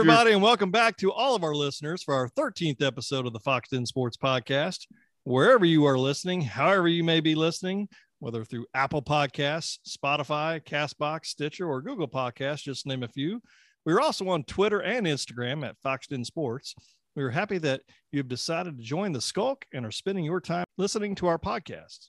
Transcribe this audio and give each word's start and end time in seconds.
Everybody, 0.00 0.32
and 0.32 0.42
welcome 0.42 0.70
back 0.70 0.96
to 0.96 1.12
all 1.12 1.36
of 1.36 1.44
our 1.44 1.54
listeners 1.54 2.02
for 2.02 2.14
our 2.14 2.26
13th 2.30 2.80
episode 2.80 3.26
of 3.26 3.34
the 3.34 3.38
Foxx 3.38 3.68
Den 3.68 3.84
Sports 3.84 4.16
Podcast. 4.16 4.86
Wherever 5.24 5.66
you 5.66 5.84
are 5.84 5.98
listening, 5.98 6.40
however 6.40 6.88
you 6.88 7.04
may 7.04 7.20
be 7.20 7.34
listening, 7.34 7.86
whether 8.18 8.42
through 8.42 8.64
Apple 8.72 9.02
Podcasts, 9.02 9.76
Spotify, 9.86 10.64
Castbox, 10.64 11.26
Stitcher, 11.26 11.68
or 11.68 11.82
Google 11.82 12.08
Podcasts, 12.08 12.62
just 12.62 12.86
name 12.86 13.02
a 13.02 13.08
few. 13.08 13.42
We're 13.84 14.00
also 14.00 14.26
on 14.30 14.44
Twitter 14.44 14.80
and 14.80 15.06
Instagram 15.06 15.68
at 15.68 15.76
Foxx 15.82 16.06
Den 16.06 16.24
Sports. 16.24 16.74
We 17.14 17.22
are 17.22 17.28
happy 17.28 17.58
that 17.58 17.82
you've 18.10 18.26
decided 18.26 18.78
to 18.78 18.82
join 18.82 19.12
the 19.12 19.20
Skulk 19.20 19.66
and 19.74 19.84
are 19.84 19.90
spending 19.90 20.24
your 20.24 20.40
time 20.40 20.64
listening 20.78 21.14
to 21.16 21.26
our 21.26 21.38
podcast. 21.38 22.08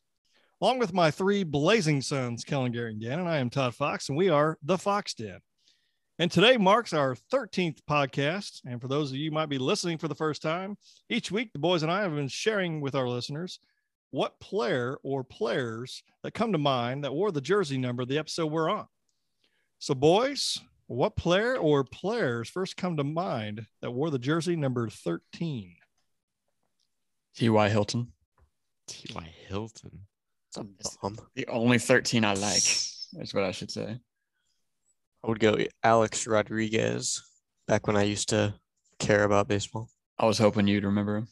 Along 0.61 0.79
with 0.79 0.93
my 0.93 1.11
three 1.11 1.43
blazing 1.43 2.01
sons, 2.01 2.45
Kellen, 2.45 2.71
Gary, 2.71 2.93
and 2.93 3.01
Gannon, 3.01 3.27
I 3.27 3.39
am 3.39 3.49
Todd 3.49 3.75
Fox, 3.75 4.07
and 4.07 4.17
we 4.17 4.29
are 4.29 4.57
the 4.63 4.77
Foxx 4.77 5.13
Den. 5.13 5.41
And 6.21 6.31
today 6.31 6.55
marks 6.55 6.93
our 6.93 7.15
13th 7.33 7.79
podcast. 7.89 8.61
And 8.67 8.79
for 8.79 8.87
those 8.87 9.09
of 9.09 9.17
you 9.17 9.31
who 9.31 9.33
might 9.33 9.49
be 9.49 9.57
listening 9.57 9.97
for 9.97 10.07
the 10.07 10.13
first 10.13 10.43
time, 10.43 10.77
each 11.09 11.31
week 11.31 11.51
the 11.51 11.57
boys 11.57 11.81
and 11.81 11.91
I 11.91 12.03
have 12.03 12.13
been 12.13 12.27
sharing 12.27 12.79
with 12.79 12.93
our 12.93 13.09
listeners 13.09 13.57
what 14.11 14.39
player 14.39 14.99
or 15.01 15.23
players 15.23 16.03
that 16.21 16.35
come 16.35 16.51
to 16.51 16.59
mind 16.59 17.03
that 17.03 17.11
wore 17.11 17.31
the 17.31 17.41
jersey 17.41 17.79
number 17.79 18.03
of 18.03 18.07
the 18.07 18.19
episode 18.19 18.51
we're 18.51 18.69
on. 18.69 18.85
So, 19.79 19.95
boys, 19.95 20.59
what 20.85 21.15
player 21.15 21.57
or 21.57 21.83
players 21.83 22.47
first 22.47 22.77
come 22.77 22.97
to 22.97 23.03
mind 23.03 23.65
that 23.81 23.89
wore 23.89 24.11
the 24.11 24.19
jersey 24.19 24.55
number 24.55 24.89
13? 24.89 25.73
T.Y. 27.35 27.69
Hilton. 27.69 28.13
T.Y. 28.87 29.33
Hilton. 29.47 30.01
It's 30.49 30.57
a 30.57 30.99
bum. 31.01 31.17
The 31.33 31.47
only 31.47 31.79
13 31.79 32.23
I 32.23 32.35
like, 32.35 32.57
is 32.57 33.33
what 33.33 33.43
I 33.43 33.49
should 33.49 33.71
say. 33.71 33.97
I 35.23 35.27
would 35.27 35.39
go 35.39 35.57
Alex 35.83 36.25
Rodriguez 36.25 37.21
back 37.67 37.87
when 37.87 37.95
I 37.95 38.03
used 38.03 38.29
to 38.29 38.55
care 38.99 39.23
about 39.23 39.47
baseball. 39.47 39.89
I 40.17 40.25
was 40.25 40.37
hoping 40.37 40.67
you'd 40.67 40.83
remember 40.83 41.15
him. 41.17 41.27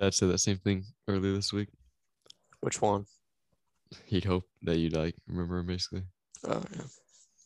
I'd 0.00 0.14
say 0.14 0.26
that 0.26 0.38
same 0.38 0.58
thing 0.58 0.84
earlier 1.08 1.32
this 1.32 1.52
week. 1.52 1.68
Which 2.60 2.82
one? 2.82 3.06
He'd 4.06 4.24
hope 4.24 4.44
that 4.62 4.78
you'd 4.78 4.96
like 4.96 5.14
remember 5.26 5.58
him 5.58 5.66
basically. 5.66 6.02
Oh, 6.44 6.62
yeah. 6.74 6.82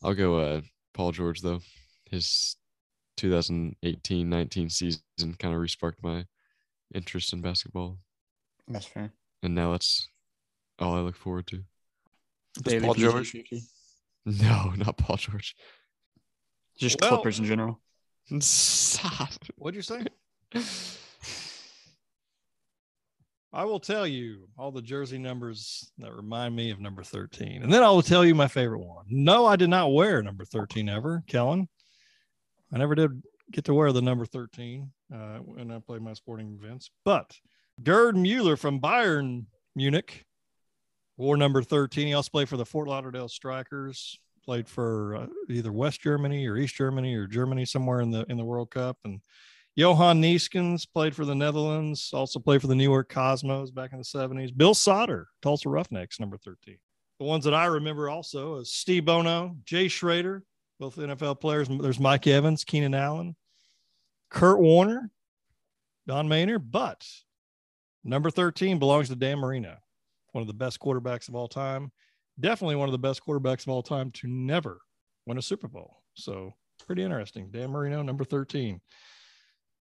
I'll 0.03 0.13
go 0.13 0.37
uh 0.37 0.61
Paul 0.93 1.11
George 1.11 1.41
though. 1.41 1.61
His 2.09 2.57
2018-19 3.17 4.71
season 4.71 5.01
kind 5.37 5.53
of 5.53 5.61
resparked 5.61 6.01
my 6.01 6.25
interest 6.93 7.33
in 7.33 7.41
basketball. 7.41 7.99
That's 8.67 8.85
fair. 8.85 9.13
And 9.43 9.55
now 9.55 9.71
that's 9.71 10.09
all 10.79 10.95
I 10.95 10.99
look 10.99 11.15
forward 11.15 11.47
to. 11.47 11.63
Daily 12.63 12.85
Paul 12.85 12.95
PG 12.95 13.11
George? 13.11 13.35
50. 14.27 14.43
No, 14.45 14.71
not 14.77 14.97
Paul 14.97 15.17
George. 15.17 15.55
Just 16.77 16.99
Well- 17.01 17.09
Clippers 17.11 17.39
in 17.39 17.45
general. 17.45 17.81
Stop. 18.39 19.29
What'd 19.57 19.75
you 19.75 19.81
say? 19.81 20.05
I 23.53 23.65
will 23.65 23.81
tell 23.81 24.07
you 24.07 24.47
all 24.57 24.71
the 24.71 24.81
jersey 24.81 25.17
numbers 25.17 25.91
that 25.97 26.13
remind 26.13 26.55
me 26.55 26.71
of 26.71 26.79
number 26.79 27.03
13. 27.03 27.61
And 27.63 27.73
then 27.73 27.83
I 27.83 27.89
will 27.89 28.01
tell 28.01 28.23
you 28.23 28.33
my 28.33 28.47
favorite 28.47 28.79
one. 28.79 29.03
No, 29.09 29.45
I 29.45 29.57
did 29.57 29.69
not 29.69 29.91
wear 29.93 30.23
number 30.23 30.45
13 30.45 30.87
ever, 30.87 31.23
Kellen. 31.27 31.67
I 32.73 32.77
never 32.77 32.95
did 32.95 33.21
get 33.51 33.65
to 33.65 33.73
wear 33.73 33.91
the 33.91 34.01
number 34.01 34.25
13 34.25 34.89
uh, 35.13 35.37
when 35.39 35.69
I 35.71 35.79
played 35.79 36.01
my 36.01 36.13
sporting 36.13 36.57
events. 36.61 36.89
But 37.03 37.35
Gerd 37.83 38.15
Mueller 38.15 38.55
from 38.55 38.79
Bayern 38.79 39.47
Munich 39.75 40.25
wore 41.21 41.37
number 41.37 41.61
13. 41.61 42.07
He 42.07 42.13
also 42.13 42.29
played 42.29 42.49
for 42.49 42.57
the 42.57 42.65
Fort 42.65 42.87
Lauderdale 42.87 43.29
Strikers, 43.29 44.19
played 44.43 44.67
for 44.67 45.15
uh, 45.15 45.27
either 45.49 45.71
West 45.71 46.01
Germany 46.01 46.47
or 46.47 46.57
East 46.57 46.75
Germany 46.75 47.15
or 47.15 47.27
Germany 47.27 47.65
somewhere 47.65 48.01
in 48.01 48.11
the 48.11 48.25
in 48.29 48.37
the 48.37 48.43
World 48.43 48.71
Cup. 48.71 48.97
And 49.05 49.21
Johan 49.75 50.21
Neeskens 50.21 50.85
played 50.91 51.15
for 51.15 51.23
the 51.23 51.35
Netherlands, 51.35 52.11
also 52.13 52.39
played 52.39 52.59
for 52.59 52.67
the 52.67 52.75
New 52.75 52.89
York 52.89 53.07
Cosmos 53.07 53.71
back 53.71 53.93
in 53.93 53.99
the 53.99 54.03
70s. 54.03 54.55
Bill 54.55 54.73
Sauter, 54.73 55.27
Tulsa 55.41 55.69
Roughnecks, 55.69 56.19
number 56.19 56.37
13. 56.37 56.77
The 57.19 57.25
ones 57.25 57.45
that 57.45 57.53
I 57.53 57.65
remember 57.65 58.09
also 58.09 58.57
is 58.57 58.73
Steve 58.73 59.05
Bono, 59.05 59.55
Jay 59.63 59.87
Schroeder, 59.87 60.43
both 60.79 60.97
NFL 60.97 61.39
players. 61.39 61.69
There's 61.69 61.99
Mike 61.99 62.27
Evans, 62.27 62.63
Keenan 62.63 62.95
Allen, 62.95 63.35
Kurt 64.29 64.59
Warner, 64.59 65.11
Don 66.07 66.27
Maynard, 66.27 66.71
but 66.71 67.07
number 68.03 68.31
13 68.31 68.79
belongs 68.79 69.09
to 69.09 69.15
Dan 69.15 69.37
Marino, 69.37 69.77
one 70.31 70.41
of 70.41 70.47
the 70.47 70.53
best 70.53 70.79
quarterbacks 70.79 71.27
of 71.29 71.35
all 71.35 71.47
time. 71.47 71.91
Definitely 72.39 72.75
one 72.75 72.87
of 72.87 72.93
the 72.93 72.99
best 72.99 73.25
quarterbacks 73.25 73.63
of 73.63 73.69
all 73.69 73.83
time 73.83 74.11
to 74.11 74.27
never 74.27 74.79
win 75.25 75.37
a 75.37 75.41
Super 75.41 75.67
Bowl. 75.67 76.01
So 76.13 76.53
pretty 76.85 77.03
interesting. 77.03 77.49
Dan 77.51 77.71
Marino, 77.71 78.01
number 78.01 78.23
13. 78.23 78.81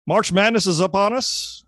March 0.05 0.31
Madness 0.31 0.67
is 0.67 0.81
up 0.81 0.95
on 0.95 1.13
us. 1.13 1.63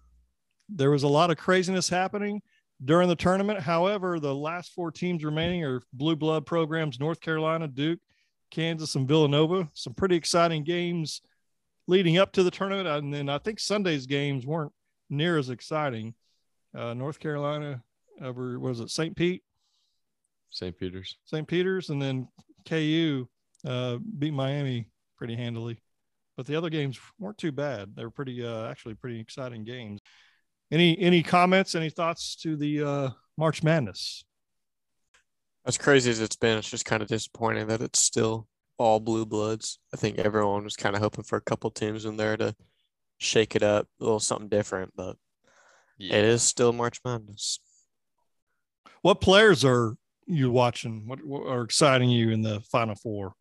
There 0.70 0.92
was 0.92 1.04
a 1.04 1.08
lot 1.08 1.32
of 1.32 1.38
craziness 1.38 1.90
happening 1.90 2.42
during 2.84 3.10
the 3.10 3.16
tournament. 3.16 3.60
However, 3.60 4.20
the 4.20 4.34
last 4.34 4.72
four 4.72 4.92
teams 4.92 5.24
remaining 5.24 5.64
are 5.64 5.82
blue 5.94 6.16
blood 6.16 6.46
programs 6.46 7.00
North 7.00 7.20
Carolina, 7.20 7.68
Duke, 7.68 8.00
Kansas, 8.52 8.96
and 8.96 9.08
Villanova. 9.08 9.70
Some 9.74 9.94
pretty 9.94 10.16
exciting 10.16 10.64
games 10.64 11.22
leading 11.88 12.18
up 12.18 12.32
to 12.34 12.44
the 12.44 12.52
tournament. 12.52 12.88
And 12.88 13.14
then 13.14 13.30
I 13.30 13.40
think 13.40 13.60
Sunday's 13.60 14.06
games 14.06 14.46
weren't 14.46 14.72
near 15.10 15.38
as 15.38 15.50
exciting. 15.50 16.14
Uh, 16.76 16.94
North 16.94 17.20
Carolina 17.20 17.84
over, 18.22 18.60
was 18.60 18.80
it 18.80 18.90
St. 18.90 19.16
Pete? 19.16 19.44
St. 20.50 20.78
Peter's. 20.78 21.18
St. 21.26 21.48
Peter's, 21.48 21.90
and 21.90 22.02
then 22.02 22.28
KU 22.68 23.28
uh, 23.66 23.98
beat 24.18 24.34
Miami 24.34 24.90
pretty 25.18 25.36
handily. 25.36 25.80
But 26.38 26.46
the 26.46 26.56
other 26.56 26.70
games 26.70 27.00
weren't 27.20 27.38
too 27.38 27.52
bad. 27.52 27.96
They 27.96 28.04
were 28.04 28.12
pretty, 28.12 28.46
uh, 28.46 28.70
actually, 28.70 28.96
pretty 28.96 29.20
exciting 29.20 29.64
games. 29.64 30.00
Any 30.72 30.98
any 31.00 31.24
comments? 31.24 31.76
Any 31.76 31.90
thoughts 31.90 32.36
to 32.38 32.56
the 32.56 32.84
uh, 32.84 33.10
March 33.38 33.64
Madness? 33.64 34.24
As 35.66 35.78
crazy 35.78 36.10
as 36.12 36.22
it's 36.22 36.36
been, 36.36 36.58
it's 36.58 36.70
just 36.70 36.86
kind 36.86 37.02
of 37.02 37.10
disappointing 37.10 37.68
that 37.68 37.82
it's 37.82 38.00
still 38.00 38.48
all 38.78 39.00
blue 39.00 39.26
bloods. 39.26 39.80
I 39.94 39.98
think 39.98 40.18
everyone 40.18 40.64
was 40.64 40.76
kind 40.76 40.96
of 40.96 41.02
hoping 41.02 41.24
for 41.24 41.36
a 41.36 41.42
couple 41.42 41.70
teams 41.72 42.06
in 42.06 42.18
there 42.18 42.38
to 42.38 42.56
shake 43.18 43.56
it 43.56 43.64
up, 43.64 43.88
a 44.00 44.04
little 44.04 44.20
something 44.20 44.48
different, 44.48 44.94
but 44.96 45.18
it 46.00 46.24
is 46.24 46.42
still 46.42 46.72
March 46.72 47.02
Madness. 47.04 47.60
What 49.02 49.22
players 49.22 49.64
are 49.64 49.96
you 50.26 50.52
watching? 50.52 51.08
What, 51.08 51.24
what 51.26 51.48
are 51.48 51.64
exciting 51.64 52.10
you 52.10 52.32
in 52.32 52.42
the 52.42 52.62
Final 52.72 52.96
Four? 52.96 53.34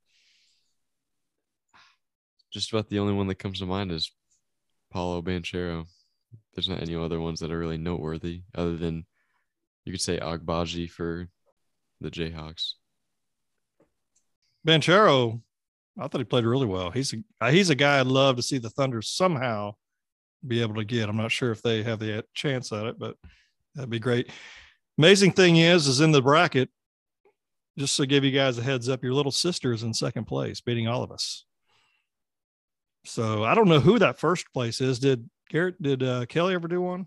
Just 2.53 2.73
about 2.73 2.89
the 2.89 2.99
only 2.99 3.13
one 3.13 3.27
that 3.27 3.37
comes 3.37 3.59
to 3.59 3.67
mind 3.67 3.93
is 3.93 4.11
Paolo 4.93 5.21
Banchero. 5.21 5.87
There's 6.55 6.69
not 6.69 6.83
any 6.83 6.95
other 6.95 7.21
ones 7.21 7.41
that 7.41 7.51
are 7.51 7.59
really 7.59 7.79
noteworthy 7.79 8.43
other 8.55 8.77
than 8.77 9.05
you 9.85 9.93
could 9.93 10.01
say 10.01 10.19
Agbaji 10.19 10.91
for 10.91 11.29
the 12.01 12.11
Jayhawks. 12.11 12.75
Banchero, 14.67 15.41
I 15.99 16.09
thought 16.09 16.21
he 16.21 16.25
played 16.25 16.45
really 16.45 16.67
well. 16.67 16.91
He's 16.91 17.15
a 17.41 17.51
he's 17.51 17.71
a 17.71 17.75
guy 17.75 18.01
I'd 18.01 18.07
love 18.07 18.37
to 18.37 18.43
see 18.43 18.59
the 18.59 18.71
Thunder 18.71 19.03
somehow 19.03 19.73
be 20.47 20.63
able 20.63 20.75
to 20.77 20.85
get. 20.85 21.09
I'm 21.09 21.17
not 21.17 21.33
sure 21.33 21.51
if 21.51 21.63
they 21.63 21.83
have 21.83 21.99
the 21.99 22.25
chance 22.35 22.73
at 22.73 22.87
it, 22.87 22.99
but 22.99 23.17
that'd 23.75 23.91
be 23.91 23.99
great. 23.99 24.31
Amazing 24.99 25.33
thing 25.33 25.57
is, 25.57 25.87
is 25.87 26.01
in 26.01 26.11
the 26.11 26.21
bracket. 26.21 26.69
Just 27.79 27.97
to 27.99 28.07
give 28.07 28.25
you 28.25 28.33
guys 28.33 28.59
a 28.59 28.63
heads 28.63 28.89
up, 28.89 29.05
your 29.05 29.15
little 29.15 29.31
sister 29.31 29.73
is 29.73 29.85
in 29.85 29.95
second 29.95 30.25
place, 30.25 30.61
beating 30.61 30.89
all 30.89 31.05
of 31.05 31.13
us. 31.13 31.45
So 33.05 33.45
I 33.45 33.55
don't 33.55 33.69
know 33.69 33.79
who 33.79 34.01
that 34.01 34.19
first 34.19 34.53
place 34.53 34.81
is. 34.81 34.99
Did 34.99 35.31
Garrett? 35.49 35.81
Did 35.81 36.03
uh, 36.03 36.27
Kelly 36.27 36.55
ever 36.55 36.67
do 36.67 36.81
one? 36.81 37.07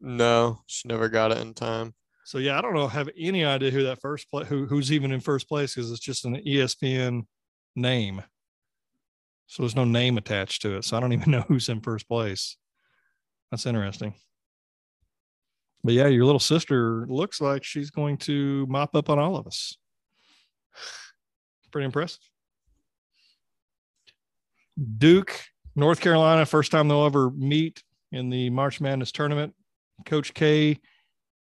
No, 0.00 0.60
she 0.66 0.86
never 0.86 1.08
got 1.08 1.32
it 1.32 1.38
in 1.38 1.54
time. 1.54 1.94
So 2.26 2.36
yeah, 2.36 2.58
I 2.58 2.60
don't 2.60 2.74
know. 2.74 2.86
Have 2.86 3.08
any 3.16 3.44
idea 3.44 3.70
who 3.70 3.84
that 3.84 4.02
first 4.02 4.30
play 4.30 4.44
who 4.44 4.66
who's 4.66 4.92
even 4.92 5.12
in 5.12 5.20
first 5.20 5.48
place 5.48 5.74
because 5.74 5.90
it's 5.90 6.00
just 6.00 6.26
an 6.26 6.36
ESPN 6.46 7.22
name. 7.74 8.22
So 9.46 9.62
there's 9.62 9.76
no 9.76 9.84
name 9.84 10.18
attached 10.18 10.62
to 10.62 10.76
it. 10.76 10.84
So 10.84 10.96
I 10.96 11.00
don't 11.00 11.12
even 11.14 11.30
know 11.30 11.44
who's 11.48 11.70
in 11.70 11.80
first 11.80 12.06
place. 12.08 12.58
That's 13.50 13.64
interesting. 13.64 14.14
But 15.86 15.94
yeah, 15.94 16.08
your 16.08 16.24
little 16.24 16.40
sister 16.40 17.06
looks 17.08 17.40
like 17.40 17.64
she's 17.64 17.90
going 17.90 18.18
to 18.18 18.66
mop 18.68 18.94
up 18.94 19.08
on 19.08 19.18
all 19.18 19.36
of 19.36 19.46
us. 19.46 19.76
Pretty 21.70 21.86
impressive. 21.86 22.20
Duke, 24.98 25.40
North 25.74 26.00
Carolina, 26.00 26.44
first 26.44 26.70
time 26.70 26.88
they'll 26.88 27.06
ever 27.06 27.30
meet 27.30 27.82
in 28.12 28.30
the 28.30 28.50
March 28.50 28.80
Madness 28.80 29.12
tournament. 29.12 29.54
Coach 30.04 30.34
K 30.34 30.80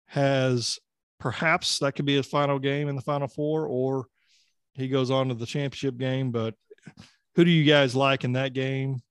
has 0.07 0.79
perhaps 1.19 1.79
that 1.79 1.93
could 1.93 2.05
be 2.05 2.15
his 2.15 2.27
final 2.27 2.59
game 2.59 2.87
in 2.87 2.95
the 2.95 3.01
final 3.01 3.27
four, 3.27 3.65
or 3.65 4.05
he 4.73 4.87
goes 4.87 5.11
on 5.11 5.29
to 5.29 5.33
the 5.33 5.45
championship 5.45 5.97
game. 5.97 6.31
But 6.31 6.53
who 7.35 7.43
do 7.43 7.51
you 7.51 7.63
guys 7.63 7.95
like 7.95 8.23
in 8.23 8.33
that 8.33 8.53
game? 8.53 9.01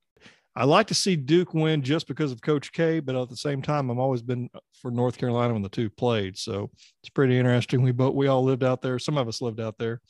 I 0.56 0.64
like 0.64 0.86
to 0.88 0.94
see 0.94 1.16
Duke 1.16 1.52
win 1.52 1.82
just 1.82 2.06
because 2.06 2.30
of 2.30 2.40
Coach 2.40 2.72
K, 2.72 3.00
but 3.00 3.16
at 3.16 3.28
the 3.28 3.36
same 3.36 3.60
time, 3.60 3.90
I've 3.90 3.98
always 3.98 4.22
been 4.22 4.48
for 4.80 4.90
North 4.90 5.18
Carolina 5.18 5.52
when 5.52 5.62
the 5.62 5.68
two 5.68 5.90
played. 5.90 6.38
So 6.38 6.70
it's 7.02 7.10
pretty 7.10 7.36
interesting. 7.36 7.82
We 7.82 7.90
both 7.90 8.14
we 8.14 8.28
all 8.28 8.44
lived 8.44 8.62
out 8.62 8.80
there. 8.80 8.98
Some 8.98 9.18
of 9.18 9.26
us 9.26 9.42
lived 9.42 9.60
out 9.60 9.78
there. 9.78 10.00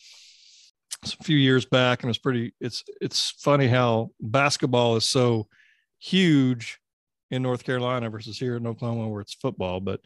a 1.05 1.25
few 1.25 1.38
years 1.38 1.64
back, 1.64 2.02
and 2.02 2.11
it's 2.11 2.19
pretty. 2.19 2.52
It's 2.61 2.85
it's 3.00 3.31
funny 3.38 3.69
how 3.69 4.11
basketball 4.20 4.96
is 4.96 5.08
so 5.08 5.49
huge 5.99 6.79
in 7.31 7.43
North 7.43 7.64
Carolina 7.64 8.11
versus 8.11 8.38
here 8.38 8.56
in 8.56 8.67
Oklahoma 8.67 9.08
where 9.08 9.23
it's 9.23 9.35
football. 9.35 9.81
But 9.81 10.00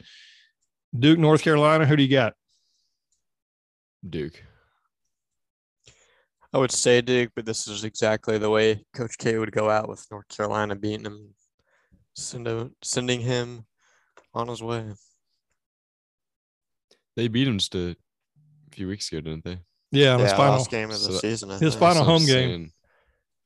Duke, 0.97 1.19
North 1.19 1.43
Carolina, 1.43 1.85
who 1.85 1.97
do 1.97 2.03
you 2.03 2.09
got? 2.09 2.33
Duke. 4.07 4.41
I 6.53 6.57
would 6.57 6.71
say 6.71 7.01
Duke, 7.01 7.31
but 7.35 7.45
this 7.45 7.67
is 7.67 7.83
exactly 7.83 8.37
the 8.37 8.49
way 8.49 8.83
Coach 8.93 9.17
K 9.17 9.37
would 9.37 9.51
go 9.51 9.69
out 9.69 9.87
with 9.87 10.05
North 10.09 10.27
Carolina 10.29 10.75
beating 10.75 11.05
him, 11.05 11.33
send 12.15 12.47
a, 12.47 12.71
sending 12.81 13.21
him 13.21 13.65
on 14.33 14.47
his 14.47 14.63
way. 14.63 14.85
They 17.15 17.27
beat 17.27 17.47
him 17.47 17.57
just 17.59 17.75
a 17.75 17.95
few 18.71 18.87
weeks 18.87 19.11
ago, 19.11 19.21
didn't 19.21 19.43
they? 19.43 19.59
Yeah, 19.91 20.17
his 20.17 20.31
final. 20.31 20.53
last 20.53 20.71
game 20.71 20.85
of 20.89 20.99
the 20.99 21.13
So 21.13 21.17
season. 21.19 21.51
I 21.51 21.57
his 21.57 21.73
think. 21.73 21.79
final 21.79 21.95
That's 22.05 22.07
home 22.07 22.25
game. 22.25 22.27
saying. 22.49 22.71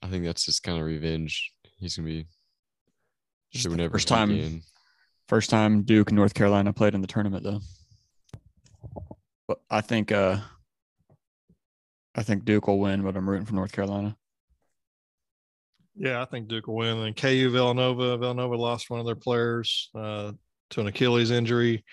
I 0.02 0.08
think 0.08 0.26
that's 0.26 0.46
just 0.46 0.64
kind 0.64 0.78
of 0.80 0.86
revenge. 0.86 1.52
He's 1.80 1.96
gonna 1.96 2.06
be. 2.08 2.26
Just 3.52 3.64
Should 3.64 3.72
the 3.72 3.78
never 3.78 3.94
first 3.94 4.08
time- 4.08 4.32
again. 4.32 4.62
First 5.30 5.50
time 5.50 5.84
Duke 5.84 6.10
and 6.10 6.18
North 6.18 6.34
Carolina 6.34 6.74
played 6.74 6.94
in 6.96 7.02
the 7.02 7.08
tournament 7.08 7.44
though. 7.44 7.62
But 9.48 9.60
I 9.70 9.80
think 9.82 10.12
uh 10.12 10.40
I 12.16 12.24
think 12.24 12.46
Duke 12.46 12.68
will 12.68 12.80
win, 12.80 13.02
but 13.02 13.16
I'm 13.16 13.30
rooting 13.30 13.46
for 13.46 13.56
North 13.56 13.72
Carolina. 13.72 14.16
Yeah, 15.96 16.22
I 16.22 16.26
think 16.26 16.48
Duke 16.48 16.68
will 16.68 16.76
win. 16.76 16.98
And 16.98 17.16
KU 17.16 17.50
Villanova, 17.52 18.18
Villanova 18.18 18.56
lost 18.56 18.90
one 18.90 19.00
of 19.00 19.06
their 19.06 19.16
players 19.16 19.90
uh, 19.96 20.32
to 20.72 20.82
an 20.82 20.88
Achilles 20.88 21.32
injury. 21.32 21.84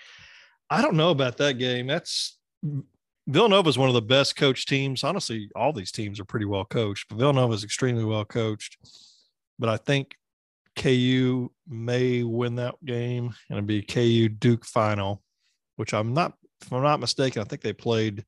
I 0.69 0.81
don't 0.81 0.95
know 0.95 1.11
about 1.11 1.37
that 1.37 1.57
game. 1.57 1.87
That's 1.87 2.37
Villanova 3.27 3.69
is 3.69 3.77
one 3.77 3.89
of 3.89 3.93
the 3.93 4.01
best 4.01 4.35
coached 4.35 4.67
teams. 4.67 5.03
Honestly, 5.03 5.49
all 5.55 5.73
these 5.73 5.91
teams 5.91 6.19
are 6.19 6.25
pretty 6.25 6.45
well 6.45 6.65
coached, 6.65 7.07
but 7.09 7.17
Villanova 7.17 7.53
is 7.53 7.63
extremely 7.63 8.03
well 8.03 8.25
coached. 8.25 8.77
But 9.59 9.69
I 9.69 9.77
think 9.77 10.15
KU 10.75 11.51
may 11.67 12.23
win 12.23 12.55
that 12.55 12.83
game 12.83 13.33
and 13.49 13.57
it'd 13.57 13.67
be 13.67 13.81
KU 13.81 14.29
Duke 14.29 14.65
final, 14.65 15.21
which 15.75 15.93
I'm 15.93 16.13
not, 16.13 16.33
if 16.61 16.71
I'm 16.71 16.83
not 16.83 16.99
mistaken, 16.99 17.41
I 17.41 17.45
think 17.45 17.61
they 17.61 17.73
played 17.73 18.25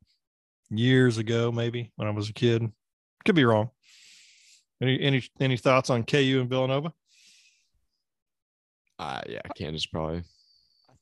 years 0.69 1.17
ago, 1.17 1.51
maybe 1.51 1.91
when 1.95 2.07
I 2.07 2.11
was 2.11 2.29
a 2.29 2.33
kid. 2.33 2.71
Could 3.25 3.35
be 3.35 3.45
wrong. 3.45 3.69
Any 4.81 4.99
any 5.01 5.23
any 5.39 5.57
thoughts 5.57 5.89
on 5.89 6.03
KU 6.03 6.39
and 6.41 6.49
Villanova? 6.49 6.91
Uh, 8.99 9.21
yeah, 9.27 9.41
Kansas 9.55 9.85
probably. 9.85 10.23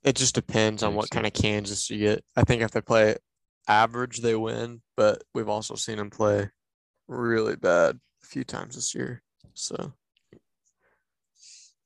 It 0.03 0.15
just 0.15 0.35
depends 0.35 0.83
on 0.83 0.95
what 0.95 1.07
so. 1.07 1.15
kind 1.15 1.27
of 1.27 1.33
Kansas 1.33 1.89
you 1.89 1.99
get. 1.99 2.23
I 2.35 2.43
think 2.43 2.61
if 2.61 2.71
they 2.71 2.81
play 2.81 3.15
average, 3.67 4.19
they 4.19 4.35
win, 4.35 4.81
but 4.97 5.23
we've 5.33 5.49
also 5.49 5.75
seen 5.75 5.97
them 5.97 6.09
play 6.09 6.49
really 7.07 7.55
bad 7.55 7.99
a 8.23 8.25
few 8.25 8.43
times 8.43 8.75
this 8.75 8.95
year. 8.95 9.21
So 9.53 9.93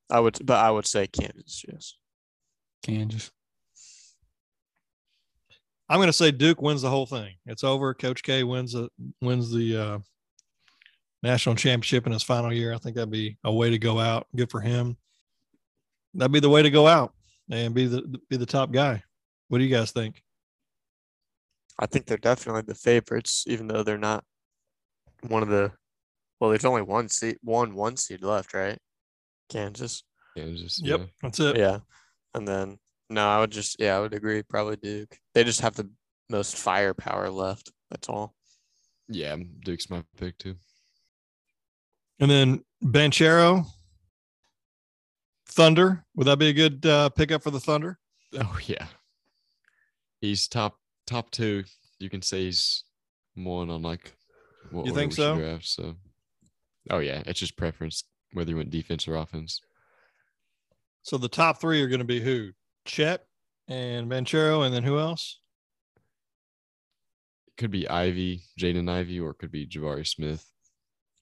I 0.10 0.19
would, 0.19 0.38
but 0.44 0.57
I 0.57 0.72
would 0.72 0.86
say 0.86 1.07
Kansas, 1.07 1.63
yes. 1.68 1.95
Kansas. 2.83 3.31
I'm 5.89 5.97
going 5.97 6.07
to 6.07 6.13
say 6.13 6.31
Duke 6.31 6.61
wins 6.61 6.81
the 6.81 6.89
whole 6.89 7.05
thing. 7.05 7.35
It's 7.45 7.63
over. 7.63 7.93
Coach 7.93 8.23
K 8.23 8.43
wins 8.43 8.73
the 8.73 8.89
wins 9.21 9.51
the 9.51 9.77
uh, 9.77 9.99
national 11.21 11.55
championship 11.55 12.05
in 12.05 12.13
his 12.13 12.23
final 12.23 12.51
year. 12.51 12.73
I 12.73 12.77
think 12.77 12.95
that'd 12.95 13.11
be 13.11 13.37
a 13.43 13.53
way 13.53 13.69
to 13.69 13.77
go 13.77 13.99
out. 13.99 14.27
Good 14.35 14.49
for 14.49 14.61
him. 14.61 14.97
That'd 16.13 16.31
be 16.31 16.39
the 16.39 16.49
way 16.49 16.63
to 16.63 16.71
go 16.71 16.87
out 16.87 17.13
and 17.51 17.73
be 17.73 17.85
the 17.85 18.19
be 18.29 18.37
the 18.37 18.45
top 18.45 18.71
guy. 18.71 19.03
What 19.49 19.59
do 19.59 19.63
you 19.63 19.75
guys 19.75 19.91
think? 19.91 20.23
I 21.77 21.85
think 21.85 22.05
they're 22.05 22.17
definitely 22.17 22.61
the 22.61 22.75
favorites, 22.75 23.43
even 23.47 23.67
though 23.67 23.83
they're 23.83 23.97
not 23.97 24.23
one 25.27 25.43
of 25.43 25.49
the. 25.49 25.71
Well, 26.39 26.49
there's 26.49 26.65
only 26.65 26.81
one 26.81 27.09
seed, 27.09 27.38
one 27.41 27.75
one 27.75 27.97
seed 27.97 28.23
left, 28.23 28.53
right? 28.53 28.77
Kansas. 29.49 30.03
Kansas. 30.35 30.81
Yep, 30.83 30.99
yeah. 30.99 31.05
that's 31.21 31.39
it. 31.39 31.57
Yeah, 31.57 31.79
and 32.33 32.47
then 32.47 32.77
no, 33.09 33.27
I 33.27 33.39
would 33.39 33.51
just 33.51 33.77
yeah, 33.79 33.97
I 33.97 33.99
would 33.99 34.13
agree. 34.13 34.43
Probably 34.43 34.77
Duke. 34.77 35.17
They 35.33 35.43
just 35.43 35.61
have 35.61 35.75
the 35.75 35.89
most 36.29 36.57
firepower 36.57 37.29
left. 37.29 37.71
That's 37.91 38.09
all. 38.09 38.35
Yeah, 39.07 39.35
Duke's 39.63 39.89
my 39.89 40.03
pick 40.17 40.37
too. 40.37 40.55
And 42.19 42.31
then 42.31 42.63
Banchero, 42.83 43.65
Thunder. 45.47 46.03
Would 46.15 46.27
that 46.27 46.39
be 46.39 46.49
a 46.49 46.53
good 46.53 46.85
uh, 46.85 47.09
pickup 47.09 47.43
for 47.43 47.51
the 47.51 47.59
Thunder? 47.59 47.99
Oh 48.33 48.57
yeah, 48.65 48.87
he's 50.21 50.47
top 50.47 50.79
top 51.05 51.31
two. 51.31 51.63
You 51.99 52.09
can 52.09 52.21
say 52.21 52.45
he's 52.45 52.83
more 53.35 53.61
on 53.61 53.81
like 53.81 54.13
what 54.71 54.85
You 54.85 54.93
think 54.93 55.13
so? 55.13 55.37
Draft, 55.37 55.65
so, 55.65 55.95
oh 56.89 56.99
yeah, 56.99 57.21
it's 57.25 57.39
just 57.39 57.57
preference 57.57 58.03
whether 58.33 58.49
you 58.49 58.57
went 58.57 58.71
defense 58.71 59.07
or 59.07 59.15
offense. 59.15 59.61
So 61.03 61.17
the 61.17 61.29
top 61.29 61.61
three 61.61 61.81
are 61.81 61.87
going 61.87 61.99
to 61.99 62.05
be 62.05 62.19
who? 62.19 62.49
Chet 62.85 63.25
and 63.67 64.09
Banchero, 64.09 64.65
and 64.65 64.73
then 64.73 64.83
who 64.83 64.99
else? 64.99 65.39
It 67.47 67.57
could 67.57 67.71
be 67.71 67.87
Ivey, 67.87 68.43
Jaden 68.59 68.89
Ivey, 68.89 69.19
or 69.19 69.31
it 69.31 69.37
could 69.39 69.51
be 69.51 69.65
Jabari 69.67 70.07
Smith. 70.07 70.45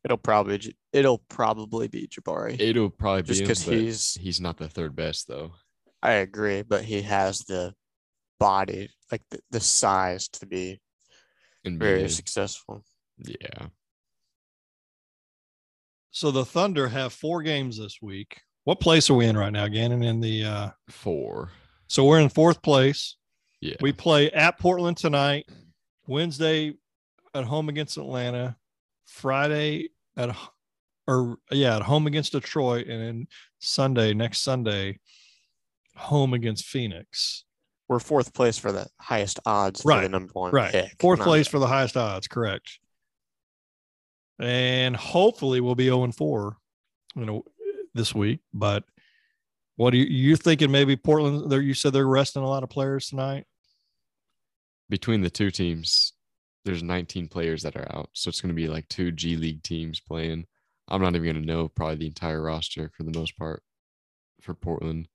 It'll 0.03 0.17
probably 0.17 0.75
it'll 0.91 1.19
probably 1.29 1.87
be 1.87 2.07
Jabari. 2.07 2.59
It'll 2.59 2.89
probably 2.89 3.23
Just 3.23 3.39
be 3.39 3.43
him, 3.45 3.47
'cause 3.49 3.65
but 3.65 3.73
he's- 3.75 4.13
he's 4.15 4.41
not 4.41 4.57
the 4.57 4.67
third 4.67 4.95
best 4.95 5.27
though. 5.27 5.53
I 6.01 6.13
agree, 6.13 6.61
but 6.63 6.83
he 6.83 7.01
has 7.03 7.39
the 7.39 7.73
body, 8.39 8.89
like 9.09 9.21
the, 9.29 9.39
the 9.51 9.61
size 9.61 10.27
to 10.29 10.45
be 10.45 10.81
In 11.63 11.79
very 11.79 12.01
NBA. 12.03 12.09
successful. 12.09 12.83
Yeah, 13.17 13.69
So 16.11 16.29
the 16.31 16.43
Thunder 16.45 16.89
have 16.89 17.13
four 17.13 17.41
games 17.41 17.77
this 17.77 18.01
week. 18.01 18.41
What 18.65 18.79
place 18.79 19.09
are 19.09 19.13
we 19.15 19.25
in 19.25 19.37
right 19.37 19.51
now, 19.51 19.67
Gannon? 19.67 20.03
In 20.03 20.19
the 20.21 20.45
uh 20.45 20.69
four. 20.89 21.51
so 21.87 22.05
we're 22.05 22.19
in 22.19 22.29
fourth 22.29 22.61
place. 22.61 23.17
Yeah, 23.61 23.75
We 23.81 23.93
play 23.93 24.29
at 24.31 24.59
Portland 24.59 24.97
tonight, 24.97 25.47
Wednesday 26.07 26.73
at 27.33 27.45
home 27.45 27.69
against 27.69 27.97
Atlanta, 27.97 28.57
Friday 29.05 29.89
at 30.17 30.35
or 31.07 31.37
yeah, 31.51 31.77
at 31.77 31.81
home 31.81 32.07
against 32.07 32.31
Detroit, 32.33 32.87
and 32.87 33.01
then 33.01 33.27
Sunday, 33.59 34.13
next 34.13 34.41
Sunday, 34.41 34.99
home 35.95 36.33
against 36.33 36.65
Phoenix. 36.65 37.43
We're 37.89 37.99
fourth 37.99 38.33
place 38.33 38.57
for 38.57 38.71
the 38.71 38.87
highest 38.99 39.39
odds 39.45 39.81
for 39.81 39.89
Right, 39.89 40.01
the 40.03 40.09
number 40.09 40.31
one 40.33 40.51
Right. 40.53 40.71
pick. 40.71 40.95
Fourth 40.99 41.19
not- 41.19 41.25
place 41.27 41.47
for 41.47 41.59
the 41.59 41.67
highest 41.67 41.97
odds, 41.97 42.27
correct. 42.27 42.79
And 44.39 44.95
hopefully 44.95 45.59
we'll 45.61 45.75
be 45.75 45.85
0 45.85 46.03
and 46.05 46.15
4, 46.15 46.57
you 47.15 47.25
know, 47.25 47.43
this 47.93 48.13
week. 48.13 48.39
But 48.53 48.83
what 49.75 49.93
are 49.93 49.97
you 49.97 50.05
you 50.05 50.35
thinking 50.35 50.71
maybe 50.71 50.95
Portland 50.95 51.51
there 51.51 51.61
you 51.61 51.73
said 51.73 51.93
they're 51.93 52.07
resting 52.07 52.43
a 52.43 52.47
lot 52.47 52.63
of 52.63 52.69
players 52.69 53.09
tonight? 53.09 53.45
between 54.93 55.21
the 55.21 55.29
two 55.29 55.49
teams, 55.49 56.13
there's 56.65 56.83
19 56.83 57.27
players 57.27 57.63
that 57.63 57.75
are 57.75 57.91
out, 57.95 58.09
so 58.13 58.29
it's 58.29 58.41
going 58.41 58.55
to 58.55 58.61
be 58.61 58.67
like 58.67 58.87
two 58.89 59.11
G 59.11 59.35
League 59.35 59.63
teams 59.63 59.99
playing. 59.99 60.45
I'm 60.87 61.01
not 61.01 61.15
even 61.15 61.23
going 61.23 61.41
to 61.41 61.51
know 61.51 61.67
probably 61.67 61.95
the 61.95 62.05
entire 62.05 62.43
roster 62.43 62.91
for 62.95 63.01
the 63.01 63.17
most 63.17 63.35
part 63.35 63.63
for 64.41 64.53
Portland. 64.53 65.07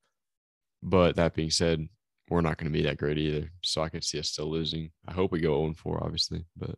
But 0.83 1.15
that 1.15 1.35
being 1.35 1.51
said, 1.51 1.89
we're 2.29 2.41
not 2.41 2.57
going 2.57 2.73
to 2.73 2.77
be 2.77 2.85
that 2.85 2.97
great 2.97 3.19
either. 3.19 3.53
So 3.63 3.83
I 3.83 3.89
could 3.89 4.03
see 4.03 4.19
us 4.19 4.31
still 4.31 4.51
losing. 4.51 4.91
I 5.07 5.13
hope 5.13 5.31
we 5.31 5.39
go 5.39 5.63
0 5.63 5.75
4, 5.75 6.03
obviously. 6.03 6.45
But 6.57 6.75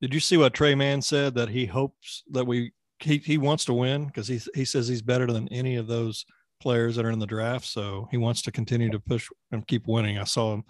Did 0.00 0.14
you 0.14 0.20
see 0.20 0.36
what 0.36 0.54
Tre 0.54 0.76
Mann 0.76 1.02
said 1.02 1.34
that 1.34 1.48
he 1.48 1.66
hopes 1.66 2.22
that 2.30 2.46
we 2.46 2.72
he, 3.00 3.18
he 3.18 3.38
wants 3.38 3.64
to 3.66 3.74
win 3.74 4.06
because 4.06 4.28
he 4.28 4.40
he 4.54 4.64
says 4.64 4.88
he's 4.88 5.02
better 5.02 5.26
than 5.26 5.48
any 5.48 5.76
of 5.76 5.86
those 5.86 6.24
players 6.60 6.96
that 6.96 7.04
are 7.04 7.10
in 7.10 7.18
the 7.18 7.26
draft. 7.26 7.66
So 7.66 8.08
he 8.10 8.16
wants 8.16 8.42
to 8.42 8.52
continue 8.52 8.90
to 8.90 9.00
push 9.00 9.28
and 9.52 9.66
keep 9.66 9.86
winning. 9.86 10.18
I 10.18 10.24
saw 10.24 10.54
him. 10.54 10.64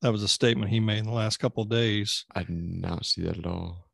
That 0.00 0.12
was 0.12 0.22
a 0.22 0.28
statement 0.28 0.70
he 0.70 0.80
made 0.80 0.98
in 0.98 1.04
the 1.04 1.12
last 1.12 1.38
couple 1.38 1.62
of 1.62 1.68
days. 1.68 2.24
I 2.34 2.42
did 2.42 2.50
not 2.50 3.06
see 3.06 3.22
that 3.22 3.38
at 3.38 3.46
all. 3.46 3.88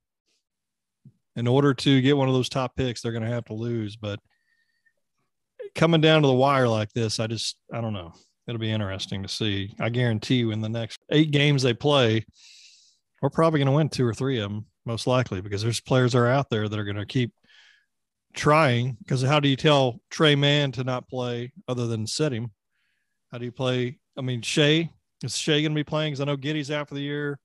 In 1.36 1.46
order 1.46 1.74
to 1.74 2.00
get 2.00 2.16
one 2.16 2.28
of 2.28 2.34
those 2.34 2.48
top 2.48 2.74
picks, 2.76 3.02
they're 3.02 3.12
going 3.12 3.24
to 3.24 3.30
have 3.30 3.44
to 3.46 3.54
lose. 3.54 3.96
But 3.96 4.18
coming 5.74 6.00
down 6.00 6.22
to 6.22 6.28
the 6.28 6.34
wire 6.34 6.66
like 6.66 6.92
this, 6.92 7.20
I 7.20 7.26
just 7.26 7.56
I 7.72 7.80
don't 7.80 7.92
know. 7.92 8.12
It'll 8.46 8.58
be 8.58 8.70
interesting 8.70 9.22
to 9.22 9.28
see. 9.28 9.74
I 9.78 9.90
guarantee 9.90 10.36
you, 10.36 10.50
in 10.50 10.62
the 10.62 10.70
next 10.70 11.00
eight 11.10 11.30
games 11.30 11.62
they 11.62 11.74
play, 11.74 12.24
we're 13.20 13.28
probably 13.30 13.58
going 13.58 13.66
to 13.66 13.72
win 13.72 13.90
two 13.90 14.06
or 14.06 14.14
three 14.14 14.38
of 14.38 14.50
them, 14.50 14.66
most 14.86 15.06
likely, 15.06 15.42
because 15.42 15.62
there's 15.62 15.80
players 15.80 16.12
that 16.12 16.18
are 16.18 16.28
out 16.28 16.48
there 16.48 16.66
that 16.66 16.78
are 16.78 16.84
going 16.84 16.96
to 16.96 17.04
keep 17.04 17.32
trying. 18.38 18.96
Because 19.00 19.22
how 19.22 19.40
do 19.40 19.48
you 19.48 19.56
tell 19.56 20.00
Tre 20.10 20.34
Mann 20.34 20.72
to 20.72 20.84
not 20.84 21.08
play 21.08 21.52
other 21.66 21.86
than 21.86 22.06
sit 22.06 22.32
him? 22.32 22.50
How 23.30 23.38
do 23.38 23.44
you 23.44 23.52
play? 23.52 23.98
I 24.16 24.22
mean, 24.22 24.40
Shai 24.40 24.90
is 25.22 25.36
Shai 25.36 25.60
going 25.60 25.72
to 25.72 25.74
be 25.74 25.84
playing? 25.84 26.12
Because 26.12 26.20
I 26.20 26.24
know 26.24 26.36
Giddey's 26.36 26.70
out 26.70 26.88
for 26.88 26.94
the 26.94 27.02
year, 27.02 27.38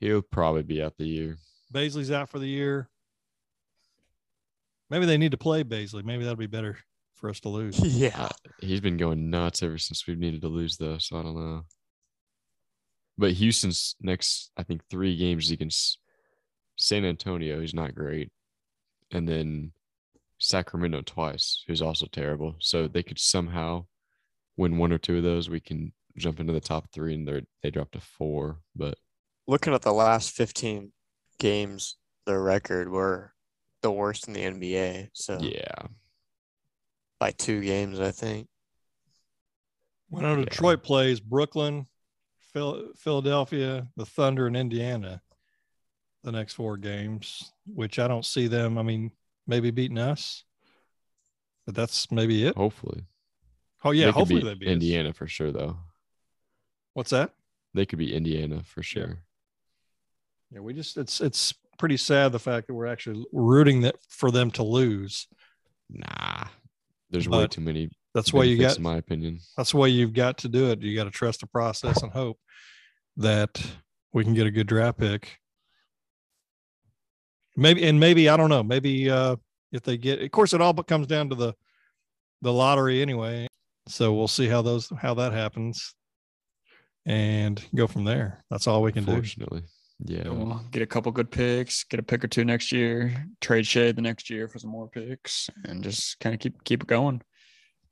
He'll 0.00 0.22
probably 0.22 0.62
be 0.62 0.82
out 0.82 0.96
the 0.96 1.06
year. 1.06 1.38
Bazley's 1.72 2.10
out 2.10 2.28
for 2.28 2.38
the 2.38 2.46
year. 2.46 2.88
Maybe 4.90 5.06
they 5.06 5.18
need 5.18 5.32
to 5.32 5.36
play 5.36 5.64
Baisley. 5.64 6.04
Maybe 6.04 6.22
that'll 6.22 6.36
be 6.36 6.46
better 6.46 6.78
for 7.14 7.28
us 7.28 7.40
to 7.40 7.48
lose. 7.48 7.78
Yeah. 7.84 8.28
He's 8.60 8.80
been 8.80 8.96
going 8.96 9.28
nuts 9.28 9.62
ever 9.62 9.78
since 9.78 10.06
we've 10.06 10.18
needed 10.18 10.42
to 10.42 10.48
lose, 10.48 10.76
though. 10.76 10.98
So 10.98 11.18
I 11.18 11.22
don't 11.22 11.34
know. 11.34 11.62
But 13.18 13.32
Houston's 13.32 13.96
next, 14.00 14.52
I 14.56 14.62
think, 14.62 14.82
three 14.88 15.16
games 15.16 15.50
against 15.50 15.98
San 16.76 17.04
Antonio, 17.04 17.60
he's 17.60 17.74
not 17.74 17.94
great, 17.94 18.30
and 19.10 19.28
then 19.28 19.72
Sacramento 20.38 21.02
twice, 21.02 21.64
who's 21.66 21.82
also 21.82 22.06
terrible. 22.06 22.56
So 22.60 22.88
they 22.88 23.02
could 23.02 23.18
somehow 23.18 23.86
win 24.56 24.78
one 24.78 24.92
or 24.92 24.98
two 24.98 25.18
of 25.18 25.22
those. 25.22 25.50
We 25.50 25.60
can 25.60 25.92
jump 26.16 26.40
into 26.40 26.52
the 26.52 26.60
top 26.60 26.90
three, 26.92 27.14
and 27.14 27.26
they 27.26 27.42
they 27.62 27.70
dropped 27.70 27.92
to 27.92 28.00
four. 28.00 28.60
But 28.74 28.96
Looking 29.46 29.72
at 29.72 29.82
the 29.82 29.92
last 29.92 30.30
15 30.32 30.92
games, 31.38 31.96
their 32.26 32.42
record 32.42 32.90
were 32.90 33.32
the 33.82 33.90
worst 33.90 34.28
in 34.28 34.34
the 34.34 34.42
NBA. 34.42 35.08
So 35.14 35.38
yeah, 35.40 35.86
by 37.18 37.30
two 37.30 37.62
games, 37.62 37.98
I 38.00 38.10
think. 38.10 38.48
When 40.10 40.24
Yeah. 40.24 40.36
Detroit 40.36 40.82
plays 40.82 41.20
Brooklyn, 41.20 41.86
Phil- 42.52 42.92
Philadelphia, 42.96 43.88
the 43.96 44.06
Thunder, 44.06 44.46
and 44.46 44.56
Indiana, 44.56 45.22
the 46.24 46.32
next 46.32 46.54
four 46.54 46.76
games, 46.76 47.52
which 47.66 47.98
I 47.98 48.08
don't 48.08 48.24
see 48.26 48.46
them. 48.48 48.78
I 48.78 48.82
mean, 48.82 49.12
maybe 49.48 49.72
beating 49.72 49.98
us, 49.98 50.44
but 51.66 51.74
that's 51.74 52.12
maybe 52.12 52.46
it. 52.46 52.54
hopefully. 52.56 53.04
Oh 53.84 53.90
yeah, 53.90 54.06
They 54.06 54.10
hopefully 54.12 54.42
they 54.42 54.54
beat 54.54 54.68
us. 54.68 54.72
Indiana 54.72 55.12
for 55.12 55.26
sure, 55.26 55.50
though. 55.50 55.76
What's 56.94 57.10
that? 57.10 57.32
They 57.74 57.86
could 57.86 57.98
be 57.98 58.14
Indiana 58.14 58.62
for 58.64 58.82
sure. 58.82 59.18
Yeah, 60.50 60.60
we 60.60 60.72
just 60.74 60.96
it's 60.96 61.20
it's 61.20 61.54
pretty 61.78 61.96
sad 61.96 62.32
the 62.32 62.38
fact 62.38 62.66
that 62.66 62.74
we're 62.74 62.86
actually 62.86 63.24
rooting 63.32 63.82
that 63.82 63.96
for 64.08 64.30
them 64.30 64.50
to 64.52 64.62
lose. 64.62 65.26
Nah, 65.90 66.44
there's 67.10 67.28
way 67.28 67.46
too 67.46 67.60
many. 67.60 67.90
That's 68.14 68.32
why 68.32 68.44
you 68.44 68.58
got 68.58 68.76
in 68.76 68.82
my 68.82 68.96
opinion. 68.96 69.38
that's 69.56 69.72
why 69.74 69.86
you've 69.86 70.14
got 70.14 70.38
to 70.38 70.48
do 70.48 70.70
it. 70.70 70.80
You 70.82 70.96
got 70.96 71.04
to 71.04 71.10
trust 71.10 71.40
the 71.40 71.46
process 71.46 72.02
and 72.02 72.10
hope 72.10 72.38
that 73.18 73.64
we 74.12 74.24
can 74.24 74.34
get 74.34 74.46
a 74.46 74.50
good 74.50 74.66
draft 74.66 74.98
pick. 74.98 75.38
Maybe 77.58 77.84
and 77.86 77.98
maybe 77.98 78.28
I 78.28 78.36
don't 78.36 78.50
know. 78.50 78.62
Maybe 78.62 79.10
uh 79.10 79.36
if 79.72 79.82
they 79.82 79.98
get 79.98 80.22
of 80.22 80.30
course 80.30 80.52
it 80.54 80.60
all 80.60 80.72
but 80.72 80.86
comes 80.86 81.06
down 81.06 81.28
to 81.30 81.34
the 81.34 81.54
the 82.40 82.52
lottery 82.52 83.02
anyway. 83.02 83.48
So 83.88 84.14
we'll 84.14 84.28
see 84.28 84.46
how 84.46 84.62
those 84.62 84.90
how 84.96 85.14
that 85.14 85.32
happens 85.32 85.94
and 87.04 87.62
go 87.74 87.86
from 87.86 88.04
there. 88.04 88.44
That's 88.50 88.66
all 88.66 88.82
we 88.82 88.92
can 88.92 89.04
do. 89.04 89.12
Unfortunately, 89.12 89.62
yeah. 90.04 90.28
We'll 90.28 90.60
get 90.70 90.82
a 90.82 90.86
couple 90.86 91.10
good 91.10 91.30
picks, 91.30 91.82
get 91.84 91.98
a 91.98 92.02
pick 92.02 92.22
or 92.22 92.28
two 92.28 92.44
next 92.44 92.70
year, 92.70 93.26
trade 93.40 93.66
shade 93.66 93.96
the 93.96 94.02
next 94.02 94.30
year 94.30 94.46
for 94.46 94.58
some 94.58 94.70
more 94.70 94.88
picks, 94.88 95.50
and 95.64 95.82
just 95.82 96.20
kind 96.20 96.34
of 96.34 96.40
keep 96.40 96.62
keep 96.62 96.82
it 96.82 96.88
going. 96.88 97.22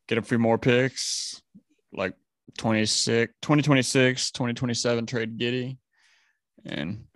Get 0.07 0.19
a 0.19 0.23
few 0.23 0.39
more 0.39 0.59
picks, 0.59 1.43
like 1.93 2.15
26, 2.59 3.33
2026, 3.43 4.31
2027 4.31 5.07
trade 5.07 5.39
Giddey, 5.39 5.79
and 6.65 7.07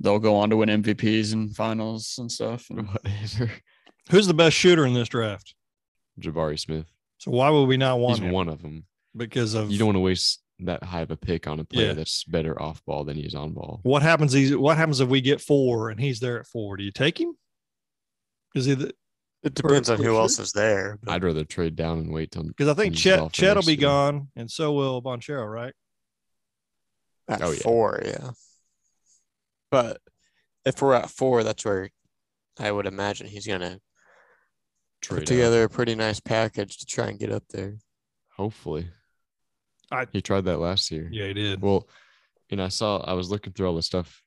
they'll 0.00 0.18
go 0.18 0.36
on 0.36 0.50
to 0.50 0.56
win 0.56 0.68
MVPs 0.68 1.32
and 1.32 1.54
finals 1.54 2.16
and 2.18 2.30
stuff. 2.30 2.66
And 2.70 2.88
Whatever. 2.88 3.50
Who's 4.10 4.26
the 4.26 4.34
best 4.34 4.56
shooter 4.56 4.86
in 4.86 4.94
this 4.94 5.08
draft? 5.08 5.54
Jabari 6.20 6.58
Smith. 6.58 6.86
So 7.18 7.30
why 7.30 7.50
would 7.50 7.64
we 7.66 7.76
not 7.76 7.98
want 8.00 8.18
He's 8.18 8.26
him? 8.26 8.32
one 8.32 8.48
of 8.48 8.62
them. 8.62 8.84
Because 9.16 9.54
of 9.54 9.70
You 9.70 9.78
don't 9.78 9.86
want 9.88 9.96
to 9.96 10.00
waste 10.00 10.40
that 10.60 10.82
high 10.82 11.00
of 11.02 11.10
a 11.10 11.16
pick 11.16 11.46
on 11.46 11.58
a 11.60 11.64
player 11.64 11.88
Yeah. 11.88 11.92
that's 11.94 12.24
better 12.24 12.60
off 12.60 12.84
ball 12.84 13.04
than 13.04 13.16
he 13.16 13.22
is 13.22 13.34
on 13.34 13.52
ball. 13.52 13.80
what 13.82 14.02
happens 14.02 14.32
he's 14.32 14.54
what 14.56 14.76
happens 14.76 15.00
if 15.00 15.08
we 15.08 15.20
get 15.20 15.40
four 15.40 15.90
and 15.90 16.00
he's 16.00 16.20
there 16.20 16.38
at 16.40 16.46
four? 16.46 16.76
Do 16.76 16.84
you 16.84 16.92
take 16.92 17.18
him? 17.20 17.34
Is 18.54 18.64
he 18.66 18.74
the 18.74 18.92
It 19.42 19.54
depends 19.54 19.88
on 19.90 19.98
who 19.98 20.04
sure. 20.04 20.20
else 20.20 20.38
is 20.38 20.52
there. 20.52 20.98
but 21.02 21.12
I'd 21.12 21.24
rather 21.24 21.44
trade 21.44 21.76
down 21.76 21.98
and 21.98 22.12
wait 22.12 22.30
till 22.32 22.42
because 22.44 22.68
I 22.68 22.74
think 22.74 22.94
Chet 22.94 23.32
Chet 23.32 23.56
will 23.56 23.62
be 23.62 23.76
gone 23.76 24.28
and 24.36 24.50
so 24.50 24.72
will 24.72 25.00
Banchero, 25.02 25.46
right? 25.50 25.72
at 27.28 27.42
Oh, 27.42 27.50
yeah. 27.52 27.58
four, 27.60 28.02
yeah. 28.04 28.30
But 29.70 30.00
if 30.64 30.80
we're 30.82 30.94
at 30.94 31.10
four, 31.10 31.42
that's 31.44 31.64
where 31.64 31.90
I 32.58 32.70
would 32.72 32.86
imagine 32.86 33.26
he's 33.26 33.46
gonna 33.46 33.80
trade 35.00 35.18
put 35.20 35.22
out. 35.22 35.26
together 35.26 35.62
a 35.64 35.68
pretty 35.68 35.94
nice 35.94 36.20
package 36.20 36.78
to 36.78 36.86
try 36.86 37.08
and 37.08 37.18
get 37.18 37.32
up 37.32 37.44
there. 37.48 37.78
Hopefully, 38.36 38.88
I- 39.90 40.06
he 40.12 40.20
tried 40.22 40.44
that 40.46 40.58
last 40.58 40.90
year. 40.90 41.08
Yeah, 41.12 41.26
he 41.26 41.34
did. 41.34 41.62
Well, 41.62 41.88
and 42.50 42.60
I 42.60 42.68
saw 42.68 42.98
I 42.98 43.12
was 43.14 43.30
looking 43.30 43.52
through 43.52 43.68
all 43.68 43.76
the 43.76 43.82
stuff 43.82 44.22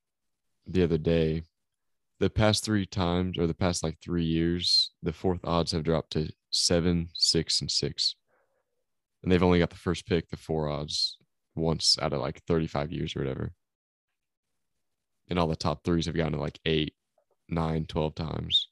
the 0.65 0.83
other 0.83 0.97
day. 0.97 1.43
The 2.19 2.29
past 2.29 2.63
three 2.63 2.85
times, 2.85 3.37
or 3.37 3.47
the 3.47 3.53
past 3.53 3.83
like 3.83 3.99
three 3.99 4.23
years, 4.23 4.91
the 5.01 5.11
fourth 5.11 5.41
odds 5.43 5.71
have 5.73 5.83
dropped 5.83 6.11
to 6.13 6.29
seven, 6.51 7.09
six, 7.15 7.59
and 7.59 7.69
six, 7.69 8.15
and 9.21 9.31
they've 9.31 9.43
only 9.43 9.59
got 9.59 9.71
the 9.71 9.75
first 9.75 10.05
pick, 10.05 10.29
the 10.29 10.37
four 10.37 10.69
odds, 10.69 11.17
once 11.55 11.97
out 11.99 12.13
of 12.13 12.21
like 12.21 12.41
thirty-five 12.45 12.91
years 12.93 13.15
or 13.15 13.19
whatever. 13.19 13.51
And 15.29 15.39
all 15.39 15.47
the 15.47 15.55
top 15.55 15.83
threes 15.83 16.05
have 16.05 16.15
gotten 16.15 16.33
to 16.33 16.39
like 16.39 16.59
eight, 16.65 16.93
nine, 17.49 17.85
12 17.85 18.15
times. 18.15 18.67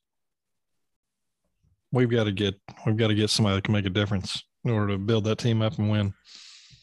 We've 1.92 2.10
got 2.10 2.26
to 2.26 2.32
get 2.32 2.56
we've 2.86 2.98
got 2.98 3.08
to 3.08 3.16
get 3.16 3.30
somebody 3.30 3.56
that 3.56 3.64
can 3.64 3.74
make 3.74 3.86
a 3.86 3.90
difference 3.90 4.44
in 4.64 4.72
order 4.72 4.94
to 4.94 4.98
build 4.98 5.26
that 5.26 5.38
team 5.40 5.62
up 5.62 5.78
and 5.78 5.90
win. 5.90 6.14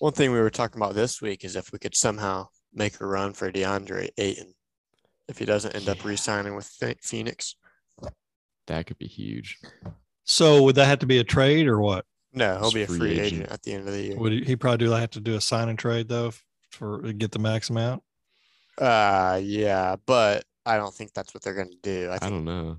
One 0.00 0.12
thing 0.12 0.32
we 0.32 0.38
were 0.40 0.50
talking 0.50 0.80
about 0.80 0.94
this 0.94 1.22
week 1.22 1.44
is 1.44 1.56
if 1.56 1.72
we 1.72 1.78
could 1.78 1.96
somehow 1.96 2.48
make 2.74 3.00
a 3.00 3.06
run 3.06 3.32
for 3.32 3.50
DeAndre 3.50 4.10
Ayton, 4.18 4.52
if 5.28 5.38
he 5.38 5.44
doesn't 5.44 5.74
end 5.74 5.88
up 5.88 6.04
re-signing 6.04 6.54
with 6.54 6.66
Phoenix. 7.02 7.56
That 8.66 8.86
could 8.86 8.98
be 8.98 9.06
huge. 9.06 9.58
So 10.24 10.62
would 10.64 10.74
that 10.76 10.86
have 10.86 10.98
to 10.98 11.06
be 11.06 11.18
a 11.18 11.24
trade 11.24 11.66
or 11.66 11.80
what? 11.80 12.04
No, 12.34 12.56
he'll 12.56 12.64
He's 12.64 12.74
be 12.74 12.82
a 12.82 12.86
free 12.86 12.98
free 12.98 13.10
agent. 13.12 13.26
agent. 13.26 13.50
at 13.50 13.62
the 13.62 13.72
end 13.72 13.88
of 13.88 13.94
the 13.94 14.02
year. 14.02 14.16
Would 14.18 14.32
he, 14.32 14.44
he 14.44 14.56
probably 14.56 14.86
do 14.86 14.92
have 14.92 15.10
to 15.10 15.20
do 15.20 15.36
a 15.36 15.40
sign 15.40 15.70
and 15.70 15.78
trade 15.78 16.08
though 16.08 16.32
for 16.70 17.00
to 17.00 17.12
get 17.14 17.32
the 17.32 17.38
max 17.38 17.70
amount? 17.70 18.02
Uh, 18.78 19.40
yeah, 19.42 19.96
but 20.06 20.44
I 20.64 20.76
don't 20.76 20.94
think 20.94 21.12
that's 21.12 21.34
what 21.34 21.42
they're 21.42 21.54
going 21.54 21.70
to 21.70 21.78
do. 21.82 22.10
I 22.10 22.16
I 22.24 22.28
don't 22.30 22.44
know. 22.44 22.78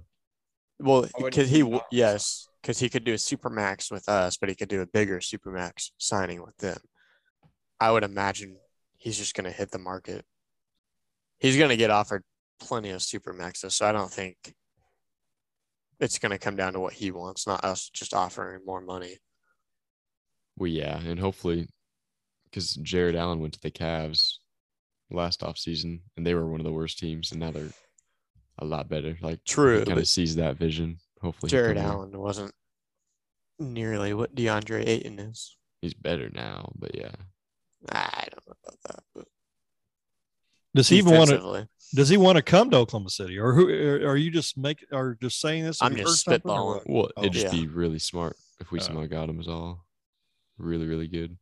Well, 0.79 1.07
because 1.17 1.49
he 1.49 1.59
w- 1.59 1.81
yes, 1.91 2.47
because 2.61 2.79
he 2.79 2.89
could 2.89 3.03
do 3.03 3.13
a 3.13 3.17
super 3.17 3.49
max 3.49 3.91
with 3.91 4.07
us, 4.07 4.37
but 4.37 4.47
he 4.47 4.55
could 4.55 4.69
do 4.69 4.81
a 4.81 4.87
bigger 4.87 5.19
super 5.19 5.51
max 5.51 5.91
signing 5.97 6.41
with 6.41 6.55
them. 6.57 6.77
I 7.79 7.91
would 7.91 8.03
imagine 8.03 8.57
he's 8.97 9.17
just 9.17 9.33
going 9.33 9.45
to 9.45 9.51
hit 9.51 9.71
the 9.71 9.79
market. 9.79 10.25
He's 11.39 11.57
going 11.57 11.69
to 11.69 11.77
get 11.77 11.89
offered 11.89 12.23
plenty 12.59 12.91
of 12.91 13.01
super 13.01 13.33
maxes, 13.33 13.75
so 13.75 13.85
I 13.85 13.91
don't 13.91 14.11
think 14.11 14.37
it's 15.99 16.19
going 16.19 16.31
to 16.31 16.37
come 16.37 16.55
down 16.55 16.73
to 16.73 16.79
what 16.79 16.93
he 16.93 17.11
wants, 17.11 17.45
not 17.45 17.65
us 17.65 17.89
just 17.89 18.13
offering 18.13 18.61
more 18.65 18.81
money. 18.81 19.17
Well, 20.57 20.67
yeah, 20.67 20.97
and 20.99 21.19
hopefully, 21.19 21.67
because 22.45 22.75
Jarrett 22.75 23.15
Allen 23.15 23.39
went 23.39 23.53
to 23.53 23.61
the 23.61 23.71
Cavs 23.71 24.38
last 25.11 25.43
off 25.43 25.57
season, 25.57 26.01
and 26.17 26.25
they 26.25 26.33
were 26.35 26.45
one 26.49 26.59
of 26.59 26.65
the 26.65 26.71
worst 26.71 26.99
teams, 26.99 27.31
and 27.31 27.39
now 27.39 27.51
they're 27.51 27.69
a 28.59 28.65
lot 28.65 28.89
better. 28.89 29.17
Like, 29.21 29.43
True, 29.45 29.83
kind 29.85 29.97
of 29.99 30.07
sees 30.07 30.35
that 30.35 30.57
vision. 30.57 30.97
Hopefully, 31.21 31.49
Jarrett 31.49 31.77
come 31.77 31.83
there. 31.85 31.93
Allen 31.93 32.19
wasn't 32.19 32.53
nearly 33.59 34.13
what 34.13 34.35
DeAndre 34.35 34.87
Ayton 34.87 35.19
is. 35.19 35.55
He's 35.81 35.93
better 35.93 36.29
now, 36.33 36.71
but 36.77 36.95
yeah, 36.95 37.11
I 37.91 38.27
don't 38.31 38.47
know 38.47 38.53
about 38.63 38.77
that, 38.85 39.03
but 39.15 39.25
Does 40.75 40.89
he 40.89 40.97
even 40.97 41.15
want 41.17 41.29
to? 41.29 41.67
Does 41.95 42.09
he 42.09 42.17
want 42.17 42.35
to 42.35 42.41
come 42.43 42.69
to 42.69 42.77
Oklahoma 42.77 43.09
City, 43.09 43.37
or 43.39 43.53
who? 43.53 43.67
Are 44.05 44.15
you 44.17 44.29
just 44.29 44.57
make 44.57 44.85
Are 44.91 45.15
just 45.21 45.39
saying 45.39 45.63
this? 45.63 45.81
I'm 45.81 45.95
just 45.95 46.27
heard 46.27 46.41
something 46.41 46.51
or 46.51 46.75
spitballing. 46.81 46.87
what? 46.87 46.89
well, 46.89 47.09
Oh, 47.17 47.21
it'd 47.23 47.33
just 47.33 47.45
yeah. 47.53 47.61
be 47.61 47.67
really 47.67 47.97
smart 47.99 48.35
if 48.59 48.71
we 48.71 48.79
Uh. 48.79 48.83
somehow 48.83 49.05
got 49.07 49.29
him. 49.29 49.39
Is 49.39 49.47
all 49.47 49.85
really, 50.57 50.85
really 50.85 51.07
good, 51.07 51.37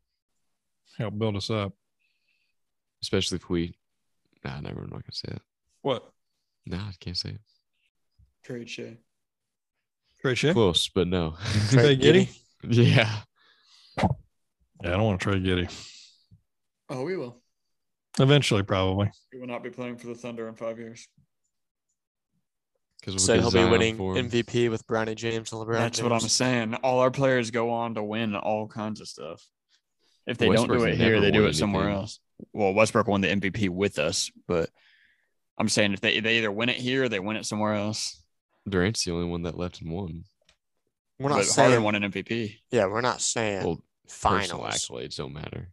Help 0.97 1.17
build 1.17 1.35
us 1.35 1.49
up. 1.49 1.73
Especially 3.01 3.37
if 3.37 3.49
we. 3.49 3.75
Nah, 4.43 4.59
never. 4.61 4.81
I'm 4.81 4.89
not 4.89 5.03
gonna 5.03 5.11
say 5.11 5.29
it. 5.31 5.41
What? 5.81 6.11
Nah, 6.65 6.77
I 6.77 6.93
can't 6.99 7.17
say 7.17 7.29
it. 7.29 7.41
trade 8.43 8.69
shade. 8.69 8.97
Trade 10.21 10.37
shit? 10.37 10.53
Close, 10.53 10.89
but 10.89 11.07
no. 11.07 11.35
Trade 11.69 12.01
Giddey? 12.01 12.29
yeah, 12.63 13.19
Yeah, 13.97 14.07
I 14.83 14.89
don't 14.89 15.03
want 15.03 15.19
to 15.21 15.23
trade 15.23 15.43
Giddey. 15.43 15.71
Oh, 16.89 17.03
we 17.03 17.17
will. 17.17 17.41
Eventually, 18.19 18.63
probably. 18.63 19.11
We 19.31 19.39
will 19.39 19.47
not 19.47 19.63
be 19.63 19.69
playing 19.69 19.97
for 19.97 20.07
the 20.07 20.15
Thunder 20.15 20.47
in 20.47 20.55
five 20.55 20.79
years. 20.79 21.07
because 22.99 23.23
said 23.23 23.39
he'll 23.41 23.51
be 23.51 23.63
winning 23.63 23.97
MVP 23.97 24.71
with 24.71 24.87
Bronny 24.87 25.15
James 25.15 25.51
and 25.51 25.61
LeBron. 25.61 25.73
That's 25.73 26.01
what 26.01 26.11
I'm 26.11 26.19
saying. 26.21 26.73
All 26.75 26.99
our 26.99 27.11
players 27.11 27.51
go 27.51 27.69
on 27.71 27.95
to 27.95 28.03
win 28.03 28.35
all 28.35 28.67
kinds 28.67 29.01
of 29.01 29.07
stuff. 29.07 29.45
If 30.25 30.37
they 30.37 30.49
don't 30.49 30.67
do 30.67 30.83
it 30.83 30.95
here, 30.95 31.21
they 31.21 31.31
do 31.31 31.41
won 31.41 31.49
it 31.51 31.53
somewhere 31.55 31.83
anything. 31.83 32.01
else. 32.01 32.19
Well, 32.53 32.73
Westbrook 32.73 33.07
won 33.07 33.21
the 33.21 33.27
MVP 33.29 33.69
with 33.69 33.99
us, 33.99 34.31
but 34.47 34.69
I'm 35.57 35.69
saying 35.69 35.93
if 35.93 36.01
they 36.01 36.19
they 36.19 36.37
either 36.37 36.51
win 36.51 36.69
it 36.69 36.75
here 36.77 37.03
or 37.05 37.09
they 37.09 37.19
win 37.19 37.37
it 37.37 37.45
somewhere 37.45 37.73
else. 37.73 38.21
Durant's 38.69 39.03
the 39.05 39.11
only 39.11 39.27
one 39.27 39.43
that 39.43 39.57
left 39.57 39.81
and 39.81 39.91
won. 39.91 40.23
We're 41.19 41.29
not 41.29 41.37
But 41.37 41.45
saying. 41.45 41.69
Harden 41.69 41.83
won 41.83 41.95
an 41.95 42.11
MVP. 42.11 42.57
Yeah, 42.69 42.85
we're 42.87 43.01
not 43.01 43.21
saying 43.21 43.63
Well, 43.65 43.81
personal 44.07 44.59
finals. 44.61 44.85
accolades 44.87 45.15
don't 45.17 45.33
matter. 45.33 45.69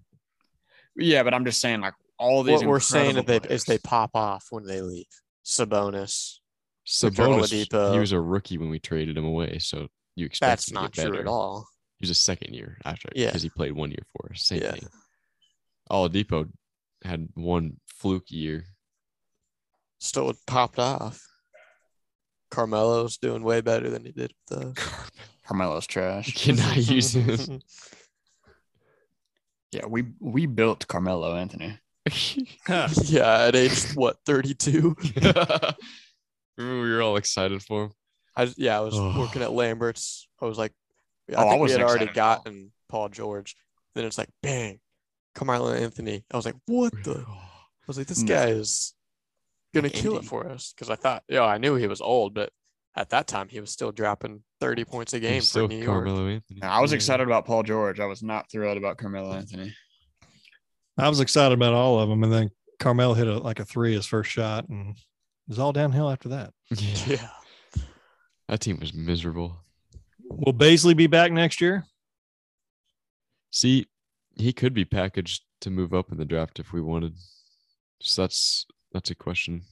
Yeah, 0.97 1.23
but 1.23 1.35
I'm 1.35 1.45
just 1.45 1.61
saying 1.61 1.81
like 1.81 1.95
all 2.19 2.43
these. 2.43 2.61
What 2.61 2.69
we're 2.69 2.81
saying 2.81 3.17
is 3.19 3.25
they, 3.25 3.37
is 3.51 3.65
they 3.65 3.79
pop 3.79 4.13
off 4.15 4.47
when 4.51 4.65
they 4.65 4.81
leave. 4.81 5.07
Sabonis. 5.45 6.39
Sabonis, 6.87 7.93
he 7.93 7.99
was 7.99 8.13
a 8.13 8.21
rookie 8.21 8.59
when 8.59 8.69
we 8.71 8.79
traded 8.79 9.17
him 9.17 9.25
away, 9.25 9.59
so 9.59 9.89
you 10.17 10.27
expect 10.27 10.51
That's 10.51 10.71
him 10.71 10.77
to 10.77 10.81
not 10.83 10.93
get 10.93 11.03
true 11.03 11.11
better. 11.13 11.23
at 11.23 11.29
all. 11.29 11.67
He 11.99 12.05
was 12.05 12.11
a 12.11 12.15
second 12.15 12.55
year 12.55 12.79
after 12.85 13.09
Yeah. 13.15 13.27
because 13.27 13.43
he 13.43 13.49
played 13.51 13.73
one 13.73 13.91
year 13.91 14.05
for 14.13 14.31
us. 14.33 14.47
Same 14.47 14.63
Yeah. 14.63 14.73
thing. 14.73 14.89
Oladipo 15.91 16.51
had 17.05 17.29
one 17.35 17.79
fluke 17.87 18.31
year. 18.31 18.65
still 19.99 20.33
popped 20.47 20.79
off. 20.79 21.21
Carmelo's 22.51 23.17
doing 23.19 23.43
way 23.43 23.61
better 23.61 23.91
than 23.91 24.05
he 24.05 24.13
did 24.13 24.33
with 24.51 24.75
the 24.75 24.91
Carmelo's 25.47 25.87
trash. 25.87 26.33
Cannot 26.35 26.77
use 26.89 27.15
him. 27.15 27.61
Yeah, 29.73 29.87
we 29.87 30.05
we 30.21 30.47
built 30.47 30.87
Carmelo 30.87 31.35
Anthony. 31.35 31.79
yeah, 32.69 33.45
at 33.47 33.57
age 33.57 33.93
what, 33.95 34.19
32? 34.27 34.95
Remember 36.57 36.83
we 36.83 36.93
were 36.93 37.03
all 37.03 37.17
excited 37.17 37.63
for 37.63 37.85
him. 37.85 37.91
I 38.37 38.53
yeah, 38.57 38.77
I 38.77 38.81
was 38.81 38.95
Oh. 38.97 39.19
working 39.19 39.43
at 39.43 39.53
Lambert's. 39.53 40.29
I 40.41 40.45
was 40.45 40.59
like, 40.59 40.73
I 41.31 41.35
Oh, 41.43 41.47
I 41.49 41.51
think 41.51 41.65
we 41.65 41.71
had 41.73 41.81
already 41.81 42.05
excited 42.05 42.19
at 42.19 42.23
all. 42.23 42.37
gotten 42.37 42.73
Paul 42.89 43.09
George. 43.09 43.57
Then 43.95 44.05
it's 44.05 44.19
like, 44.19 44.29
bang, 44.43 44.79
Carmelo 45.35 45.73
Anthony. 45.73 46.25
I 46.33 46.37
was 46.37 46.47
like, 46.47 46.57
what 46.67 46.93
the? 47.05 47.19
I 47.19 47.25
oh. 47.29 47.43
was 47.87 47.99
like, 47.99 48.07
this 48.07 48.21
hmm. 48.21 48.29
guy 48.29 48.49
is 48.49 48.95
gonna 49.75 49.89
Like 49.89 49.95
kill 49.95 50.17
it 50.17 50.25
for 50.25 50.47
us. 50.49 50.73
Because 50.75 50.91
I 50.91 50.97
thought, 50.97 51.23
yeah, 51.29 51.43
I 51.43 51.59
knew 51.59 51.75
he 51.75 51.87
was 51.87 52.01
old, 52.01 52.35
but 52.35 52.51
at 52.97 53.11
that 53.11 53.27
time 53.27 53.49
he 53.49 53.61
was 53.61 53.71
still 53.71 53.93
dropping 53.93 54.43
30 54.61 54.85
points 54.85 55.13
a 55.13 55.21
game 55.21 55.35
He's 55.35 55.45
for 55.45 55.51
still 55.51 55.69
New 55.69 55.83
York. 55.83 56.07
Anthony. 56.07 56.63
I 56.63 56.81
was 56.81 56.93
excited 56.93 57.27
about 57.27 57.45
Paul 57.45 57.63
George. 57.63 58.01
I 58.01 58.07
was 58.07 58.23
not 58.23 58.51
thrilled 58.51 58.77
about 58.77 58.99
Carmelo 58.99 59.33
Anthony. 59.33 59.75
I 60.97 61.09
was 61.09 61.21
excited 61.21 61.55
about 61.55 61.75
all 61.75 61.99
of 61.99 62.09
them, 62.09 62.23
and 62.23 62.33
then 62.33 62.51
Carmel 62.79 63.15
hit 63.15 63.27
a, 63.27 63.39
like 63.39 63.59
a 63.59 63.65
three 63.65 63.95
his 63.95 64.07
first 64.07 64.31
shot, 64.31 64.69
and 64.69 64.91
it 64.91 65.03
was 65.49 65.59
all 65.59 65.73
downhill 65.73 66.11
after 66.11 66.31
that. 66.31 66.53
Yeah. 66.71 67.05
Yeah. 67.07 67.29
That 68.49 68.61
team 68.61 68.79
was 68.79 68.93
miserable. 68.93 69.57
Will 70.23 70.53
Bazley 70.53 70.97
be 70.97 71.07
back 71.07 71.33
next 71.33 71.61
year? 71.61 71.85
See, 73.51 73.87
he 74.37 74.53
could 74.53 74.75
be 74.75 74.85
packaged 74.85 75.43
to 75.61 75.71
move 75.71 75.95
up 75.95 76.11
in 76.13 76.19
the 76.19 76.25
draft 76.25 76.59
if 76.59 76.73
we 76.73 76.81
wanted. 76.81 77.15
So 78.01 78.23
that's 78.23 78.67
that's 78.93 79.11
a 79.11 79.15
question. 79.15 79.63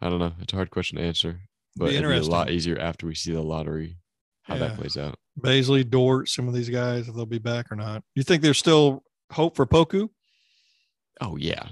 I 0.00 0.08
don't 0.08 0.18
know. 0.18 0.32
It's 0.40 0.52
a 0.52 0.56
hard 0.56 0.70
question 0.70 0.98
to 0.98 1.04
answer, 1.04 1.40
but 1.76 1.90
Be 1.90 1.96
it'd 1.96 2.08
be 2.08 2.16
a 2.16 2.22
lot 2.22 2.50
easier 2.50 2.78
after 2.78 3.06
we 3.06 3.14
see 3.14 3.32
the 3.32 3.42
lottery 3.42 3.98
how 4.42 4.54
Yeah. 4.54 4.68
that 4.68 4.76
plays 4.78 4.96
out. 4.96 5.18
Bazley, 5.40 5.88
Dort, 5.88 6.28
some 6.28 6.48
of 6.48 6.54
these 6.54 6.68
guys, 6.68 7.08
if 7.08 7.14
they'll 7.14 7.24
be 7.26 7.38
back 7.38 7.70
or 7.70 7.76
not. 7.76 8.02
You 8.14 8.22
think 8.22 8.42
there's 8.42 8.58
still 8.58 9.04
hope 9.30 9.56
for 9.56 9.64
Poku? 9.66 10.08
Oh 11.20 11.36
yeah, 11.36 11.68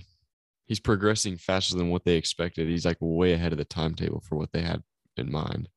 he's 0.67 0.81
progressing 0.81 1.37
faster 1.37 1.77
than 1.77 1.91
what 1.91 2.05
they 2.05 2.15
expected. 2.15 2.69
He's 2.69 2.85
like 2.87 2.99
way 3.01 3.33
ahead 3.33 3.53
of 3.53 3.59
the 3.59 3.65
timetable 3.65 4.21
for 4.21 4.37
what 4.37 4.53
they 4.53 4.63
had 4.63 4.83
in 5.17 5.31
mind. 5.31 5.69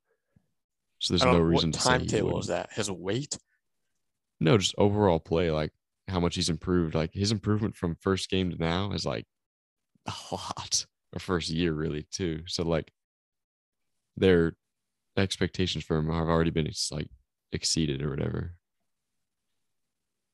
So 1.00 1.14
there's 1.14 1.26
no 1.26 1.40
reason 1.40 1.72
what 1.72 1.76
to 1.76 1.82
say 1.82 1.90
timetable 1.98 2.40
is 2.40 2.48
that? 2.48 2.72
His 2.72 2.90
weight? 2.90 3.38
No, 4.40 4.58
just 4.58 4.76
overall 4.78 5.20
play, 5.20 5.52
like 5.52 5.72
how 6.08 6.20
much 6.20 6.36
he's 6.36 6.50
improved. 6.50 6.96
Like 6.96 7.14
his 7.14 7.32
improvement 7.32 7.76
from 7.76 7.96
first 8.02 8.30
game 8.30 8.52
to 8.52 8.58
now 8.58 8.92
is 8.92 9.06
like 9.06 9.26
a 10.06 10.14
lot. 10.32 10.86
Or 11.16 11.20
first 11.20 11.50
year, 11.50 11.74
really, 11.74 12.08
too. 12.12 12.42
So 12.48 12.64
like 12.64 12.92
their 14.18 14.56
expectations 15.16 15.84
for 15.84 15.98
him 15.98 16.10
have 16.10 16.28
already 16.28 16.50
been 16.50 16.70
like 16.92 17.08
exceeded 17.52 18.02
or 18.02 18.10
whatever. 18.10 18.56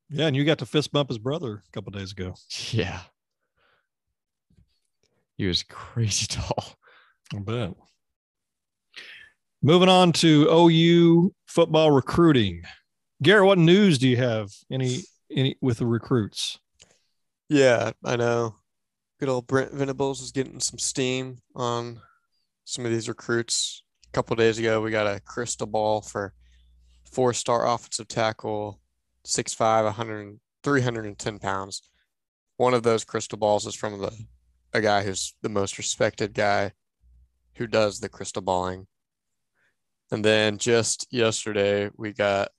Yeah, 0.09 0.27
and 0.27 0.35
you 0.35 0.43
got 0.43 0.57
to 0.59 0.65
fist 0.65 0.91
bump 0.91 1.09
his 1.09 1.19
brother 1.19 1.63
a 1.67 1.71
couple 1.71 1.91
days 1.91 2.11
ago. 2.11 2.33
Yeah. 2.71 3.01
He 5.37 5.47
was 5.47 5.63
crazy 5.63 6.27
tall. 6.29 6.75
I 7.33 7.39
bet. 7.39 7.73
Moving 9.61 9.87
on 9.87 10.11
to 10.13 10.49
OU 10.51 11.33
football 11.45 11.91
recruiting. 11.91 12.63
Garrett, 13.21 13.45
what 13.45 13.57
news 13.57 13.97
do 13.97 14.07
you 14.07 14.17
have? 14.17 14.51
Any 14.71 14.99
any 15.31 15.57
with 15.61 15.79
the 15.79 15.85
recruits? 15.85 16.57
Yeah, 17.49 17.91
I 18.05 18.15
know. 18.15 18.55
Good 19.19 19.29
old 19.29 19.47
Brent 19.47 19.73
Venables 19.73 20.21
is 20.21 20.31
getting 20.31 20.59
some 20.59 20.79
steam 20.79 21.39
on 21.55 21.99
some 22.63 22.85
of 22.85 22.91
these 22.91 23.09
recruits. 23.09 23.83
A 24.07 24.11
couple 24.11 24.35
days 24.35 24.57
ago, 24.57 24.81
we 24.81 24.91
got 24.91 25.07
a 25.07 25.19
crystal 25.19 25.67
ball 25.67 26.01
for 26.01 26.33
four-star 27.11 27.67
offensive 27.67 28.07
tackle, 28.07 28.79
6'5", 29.25 29.83
100, 29.83 30.39
310 30.63 31.39
pounds. 31.39 31.81
One 32.57 32.73
of 32.73 32.83
those 32.83 33.03
crystal 33.03 33.37
balls 33.37 33.65
is 33.65 33.75
from 33.75 33.99
the 33.99 34.11
a 34.73 34.81
guy 34.81 35.03
who's 35.03 35.33
the 35.41 35.49
most 35.49 35.77
respected 35.77 36.33
guy 36.33 36.71
who 37.55 37.67
does 37.67 37.99
the 37.99 38.09
crystal 38.09 38.41
balling. 38.41 38.87
And 40.11 40.23
then 40.23 40.57
just 40.57 41.07
yesterday, 41.11 41.89
we 41.97 42.13
got 42.13 42.49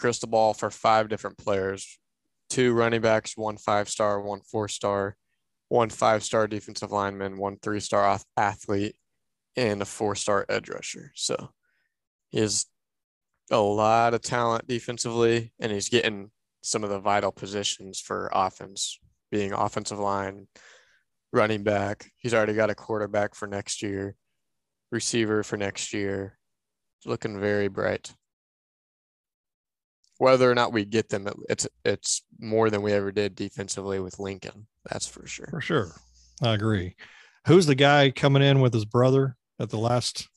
crystal 0.00 0.28
ball 0.28 0.54
for 0.54 0.70
five 0.70 1.08
different 1.08 1.38
players 1.38 1.98
two 2.50 2.72
running 2.72 3.00
backs, 3.00 3.36
one 3.36 3.56
five 3.56 3.88
star, 3.88 4.20
one 4.20 4.40
four 4.42 4.68
star, 4.68 5.16
one 5.68 5.88
five 5.88 6.22
star 6.22 6.46
defensive 6.46 6.90
lineman, 6.90 7.38
one 7.38 7.56
three 7.62 7.80
star 7.80 8.18
athlete, 8.36 8.96
and 9.56 9.80
a 9.80 9.84
four 9.84 10.14
star 10.14 10.44
edge 10.48 10.68
rusher. 10.68 11.12
So 11.14 11.50
he 12.30 12.40
has 12.40 12.66
a 13.50 13.60
lot 13.60 14.14
of 14.14 14.20
talent 14.20 14.66
defensively, 14.66 15.52
and 15.60 15.72
he's 15.72 15.88
getting 15.88 16.30
some 16.62 16.84
of 16.84 16.90
the 16.90 17.00
vital 17.00 17.32
positions 17.32 18.00
for 18.00 18.30
offense, 18.32 18.98
being 19.30 19.52
offensive 19.52 19.98
line, 19.98 20.46
running 21.32 21.62
back. 21.62 22.10
He's 22.18 22.34
already 22.34 22.54
got 22.54 22.70
a 22.70 22.74
quarterback 22.74 23.34
for 23.34 23.46
next 23.46 23.80
year, 23.82 24.14
receiver 24.90 25.42
for 25.42 25.56
next 25.56 25.94
year. 25.94 26.36
Looking 27.06 27.40
very 27.40 27.68
bright 27.68 28.12
whether 30.20 30.50
or 30.50 30.54
not 30.54 30.70
we 30.70 30.84
get 30.84 31.08
them, 31.08 31.26
it's 31.48 31.66
it's 31.82 32.22
more 32.38 32.68
than 32.68 32.82
we 32.82 32.92
ever 32.92 33.10
did 33.10 33.34
defensively 33.34 34.00
with 34.00 34.18
Lincoln. 34.18 34.66
That's 34.90 35.06
for 35.06 35.26
sure. 35.26 35.46
For 35.50 35.62
sure. 35.62 35.92
I 36.42 36.52
agree. 36.52 36.94
Who's 37.46 37.64
the 37.64 37.74
guy 37.74 38.10
coming 38.10 38.42
in 38.42 38.60
with 38.60 38.74
his 38.74 38.84
brother 38.84 39.36
at 39.58 39.70
the 39.70 39.78
last? 39.78 40.28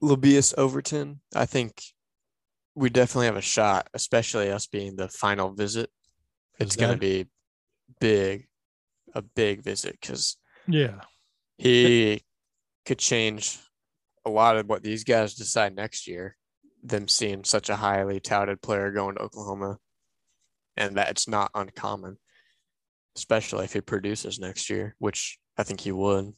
Lebbeus 0.00 0.54
Overton, 0.56 1.20
I 1.34 1.46
think 1.46 1.82
we 2.76 2.88
definitely 2.88 3.26
have 3.26 3.36
a 3.36 3.40
shot, 3.40 3.88
especially 3.94 4.48
us 4.50 4.68
being 4.68 4.94
the 4.94 5.08
final 5.08 5.52
visit. 5.52 5.90
It's 6.60 6.76
Is 6.76 6.76
going 6.76 6.92
to 6.92 6.98
be 6.98 7.26
big, 8.00 8.46
a 9.12 9.22
big 9.22 9.64
visit 9.64 9.98
because 10.00 10.36
Yeah. 10.68 11.00
he 11.58 12.22
could 12.86 12.98
change 12.98 13.58
a 14.24 14.30
lot 14.30 14.56
of 14.56 14.68
what 14.68 14.84
these 14.84 15.02
guys 15.02 15.34
decide 15.34 15.74
next 15.74 16.06
year. 16.06 16.36
Them 16.82 17.08
seeing 17.08 17.44
such 17.44 17.68
a 17.68 17.76
highly 17.76 18.20
touted 18.20 18.60
player 18.60 18.90
going 18.90 19.14
to 19.16 19.22
Oklahoma, 19.22 19.78
and 20.76 20.96
that 20.96 21.10
it's 21.10 21.28
not 21.28 21.50
uncommon, 21.54 22.18
especially 23.16 23.64
if 23.64 23.72
he 23.72 23.80
produces 23.80 24.38
next 24.38 24.68
year, 24.68 24.96
which 24.98 25.38
I 25.56 25.62
think 25.62 25.80
he 25.80 25.92
would. 25.92 26.32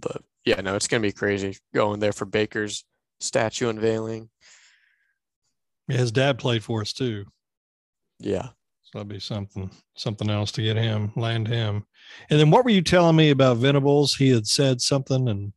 But 0.00 0.22
yeah, 0.44 0.60
no, 0.60 0.74
it's 0.74 0.88
gonna 0.88 1.00
be 1.00 1.12
crazy 1.12 1.56
going 1.72 2.00
there 2.00 2.12
for 2.12 2.24
Baker's 2.24 2.84
statue 3.20 3.68
unveiling. 3.68 4.30
Yeah, 5.88 5.98
his 5.98 6.12
dad 6.12 6.38
played 6.38 6.64
for 6.64 6.80
us 6.80 6.92
too. 6.92 7.24
Yeah, 8.18 8.48
So 8.82 8.98
that'd 8.98 9.08
be 9.08 9.20
something, 9.20 9.70
something 9.96 10.30
else 10.30 10.50
to 10.52 10.62
get 10.62 10.76
him, 10.76 11.12
land 11.16 11.46
him. 11.48 11.84
And 12.30 12.40
then 12.40 12.50
what 12.50 12.64
were 12.64 12.70
you 12.70 12.80
telling 12.82 13.16
me 13.16 13.30
about 13.30 13.58
Venables? 13.58 14.14
He 14.14 14.30
had 14.30 14.46
said 14.46 14.80
something 14.80 15.28
and 15.28 15.52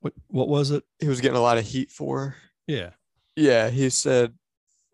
what 0.00 0.12
what 0.28 0.48
was 0.48 0.70
it? 0.70 0.84
he 1.00 1.08
was 1.08 1.20
getting 1.20 1.36
a 1.36 1.42
lot 1.42 1.58
of 1.58 1.66
heat 1.66 1.90
for. 1.90 2.36
Yeah. 2.66 2.90
Yeah, 3.38 3.70
he 3.70 3.88
said 3.88 4.34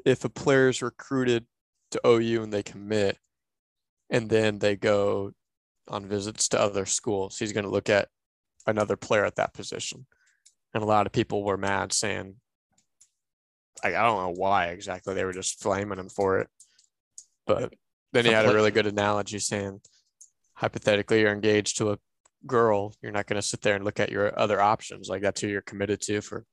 if 0.05 0.27
a 0.27 0.29
player 0.29 0.69
is 0.69 0.83
recruited 0.83 1.47
to 1.93 2.01
OU 2.07 2.43
and 2.43 2.53
they 2.53 2.63
commit, 2.63 3.17
and 4.11 4.29
then 4.29 4.59
they 4.59 4.77
go 4.77 5.33
on 5.89 6.05
visits 6.05 6.49
to 6.49 6.61
other 6.61 6.85
schools, 6.85 7.39
he's 7.39 7.55
going 7.55 7.65
to 7.65 7.71
look 7.71 7.89
at 7.89 8.09
another 8.67 8.97
player 8.97 9.25
at 9.25 9.37
that 9.37 9.55
position. 9.55 10.05
And 10.75 10.83
a 10.83 10.87
lot 10.87 11.07
of 11.07 11.13
people 11.13 11.43
were 11.43 11.57
mad, 11.57 11.95
saying, 11.95 12.35
like, 13.83 13.95
I 13.95 14.03
don't 14.03 14.23
know 14.23 14.35
why 14.39 14.67
exactly 14.67 15.15
they 15.15 15.25
were 15.25 15.33
just 15.33 15.63
flaming 15.63 15.99
him 15.99 16.11
for 16.11 16.41
it. 16.41 16.49
But 17.47 17.73
then 18.13 18.27
he 18.27 18.31
had 18.31 18.45
a 18.45 18.53
really 18.53 18.73
good 18.73 18.87
analogy 18.87 19.39
saying, 19.39 19.81
hypothetically, 20.53 21.23
you're 21.23 21.33
engaged 21.33 21.79
to 21.79 21.93
a 21.93 21.99
girl, 22.47 22.95
you're 23.01 23.11
not 23.11 23.27
going 23.27 23.41
to 23.41 23.49
sit 23.49 23.63
there 23.63 23.75
and 23.75 23.87
look 23.87 24.01
at 24.01 24.13
your 24.13 24.39
other 24.39 24.61
options. 24.61 25.09
Like, 25.09 25.23
that's 25.23 25.41
who 25.41 25.49
you're 25.49 25.63
committed 25.63 26.03
to 26.03 26.21
for 26.21 26.45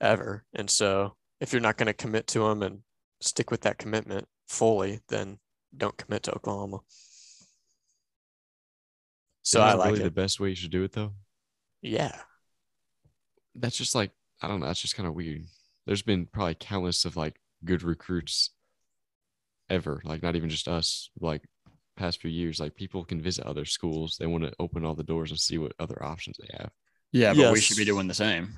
ever. 0.00 0.44
And 0.54 0.70
so 0.70 1.16
if 1.40 1.52
you're 1.52 1.62
not 1.62 1.76
going 1.76 1.86
to 1.86 1.92
commit 1.94 2.26
to 2.28 2.40
them 2.40 2.62
and 2.62 2.80
stick 3.20 3.50
with 3.50 3.62
that 3.62 3.78
commitment 3.78 4.26
fully, 4.48 5.00
then 5.08 5.38
don't 5.76 5.96
commit 5.96 6.22
to 6.24 6.34
Oklahoma. 6.34 6.78
So 9.42 9.60
Isn't 9.60 9.70
I 9.70 9.74
like 9.74 9.90
really 9.92 10.00
it. 10.00 10.04
the 10.04 10.10
best 10.10 10.40
way 10.40 10.50
you 10.50 10.54
should 10.54 10.70
do 10.70 10.82
it 10.84 10.92
though. 10.92 11.12
yeah. 11.82 12.12
That's 13.54 13.76
just 13.76 13.94
like 13.94 14.12
I 14.40 14.46
don't 14.46 14.60
know. 14.60 14.66
That's 14.66 14.80
just 14.80 14.96
kind 14.96 15.08
of 15.08 15.14
weird. 15.14 15.44
There's 15.86 16.02
been 16.02 16.26
probably 16.26 16.54
countless 16.54 17.04
of 17.04 17.16
like 17.16 17.40
good 17.64 17.82
recruits 17.82 18.50
ever. 19.68 20.00
Like 20.04 20.22
not 20.22 20.36
even 20.36 20.48
just 20.48 20.68
us. 20.68 21.10
Like 21.18 21.42
past 21.96 22.20
few 22.20 22.30
years, 22.30 22.60
like 22.60 22.76
people 22.76 23.04
can 23.04 23.20
visit 23.20 23.46
other 23.46 23.64
schools. 23.64 24.16
They 24.16 24.26
want 24.26 24.44
to 24.44 24.52
open 24.60 24.84
all 24.84 24.94
the 24.94 25.02
doors 25.02 25.30
and 25.30 25.40
see 25.40 25.58
what 25.58 25.72
other 25.80 26.00
options 26.04 26.36
they 26.38 26.56
have. 26.58 26.70
Yeah, 27.10 27.34
but 27.34 27.52
we 27.52 27.60
should 27.60 27.76
be 27.78 27.84
doing 27.84 28.06
the 28.06 28.14
same. 28.14 28.50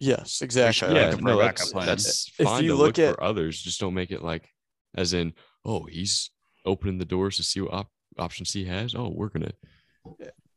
Yes, 0.00 0.40
exactly. 0.42 0.72
should 0.72 0.96
Yeah, 0.96 1.10
like 1.10 1.12
like 1.12 1.14
it. 1.14 1.20
a 1.20 1.22
pro 1.22 1.32
no, 1.34 1.38
backup 1.38 1.56
that's, 1.58 1.72
plan. 1.72 1.86
that's 1.86 2.32
If 2.38 2.46
fine 2.46 2.62
you 2.64 2.70
to 2.70 2.74
look 2.74 2.96
look, 2.96 2.98
at- 2.98 3.14
for 3.16 3.22
others. 3.22 3.60
Just 3.60 3.78
don't 3.80 3.94
make 3.94 4.10
it 4.10 4.22
like, 4.22 4.48
as 4.96 5.12
in, 5.12 5.34
oh, 5.64 5.84
he's 5.84 6.30
opening 6.66 6.98
the 6.98 7.04
doors 7.04 7.36
to 7.36 7.42
see 7.42 7.60
what 7.60 7.72
op- 7.72 7.90
options 8.18 8.52
he 8.52 8.64
has. 8.64 8.94
Oh, 8.94 9.10
we're 9.14 9.28
gonna. 9.28 9.52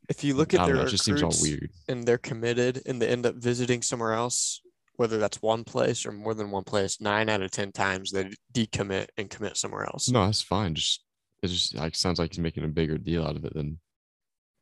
if 0.08 0.24
you 0.24 0.34
look 0.34 0.54
at 0.54 0.64
their 0.66 0.76
know. 0.76 0.82
It 0.82 0.88
just 0.88 1.04
seems 1.04 1.22
all 1.22 1.32
weird. 1.42 1.70
and 1.88 2.04
they're 2.04 2.18
committed 2.18 2.82
and 2.86 3.00
they 3.00 3.08
end 3.08 3.26
up 3.26 3.36
visiting 3.36 3.82
somewhere 3.82 4.12
else, 4.14 4.60
whether 4.96 5.18
that's 5.18 5.40
one 5.42 5.64
place 5.64 6.06
or 6.06 6.12
more 6.12 6.34
than 6.34 6.50
one 6.50 6.64
place, 6.64 7.00
nine 7.00 7.28
out 7.28 7.42
of 7.42 7.50
ten 7.50 7.72
times 7.72 8.10
they 8.12 8.30
decommit 8.52 9.08
and 9.18 9.28
commit 9.30 9.56
somewhere 9.56 9.84
else. 9.84 10.08
No, 10.08 10.24
that's 10.24 10.42
fine. 10.42 10.74
Just 10.74 11.02
it 11.42 11.48
just 11.48 11.74
like 11.74 11.94
sounds 11.94 12.18
like 12.18 12.32
he's 12.32 12.38
making 12.38 12.64
a 12.64 12.68
bigger 12.68 12.96
deal 12.96 13.24
out 13.26 13.36
of 13.36 13.44
it 13.44 13.52
than 13.54 13.78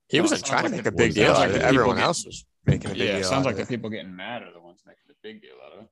He 0.08 0.20
wasn't 0.20 0.44
trying 0.44 0.64
to 0.64 0.70
make 0.70 0.82
the- 0.82 0.88
a 0.90 0.92
big 0.92 1.14
deal 1.14 1.32
like 1.34 1.46
of 1.48 1.52
the 1.54 1.58
it. 1.58 1.62
people 1.62 1.68
Everyone 1.68 1.96
get- 1.96 2.04
else 2.04 2.26
was 2.26 2.44
making 2.66 2.90
a 2.90 2.94
big 2.94 2.98
Yeah, 2.98 3.06
deal. 3.06 3.16
it 3.16 3.24
out 3.24 3.28
sounds 3.30 3.40
of 3.40 3.46
like 3.46 3.56
the 3.56 3.62
it. 3.62 3.68
people 3.68 3.90
getting 3.90 4.14
mad 4.14 4.42
are 4.42 4.52
the 4.52 4.60
ones 4.72 4.82
making 4.86 5.04
the 5.08 5.14
big 5.22 5.40
deal 5.42 5.54
out 5.66 5.72
of 5.78 5.84
it. 5.84 5.90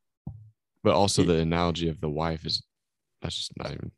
but 0.83 0.95
also 0.95 1.23
Ye- 1.23 1.29
the 1.29 1.39
analogy 1.41 1.89
of 1.89 2.01
the 2.01 2.09
wife 2.11 2.45
is 2.47 2.63
that's 3.23 3.37
just 3.37 3.53
not 3.57 3.71
even 3.73 3.91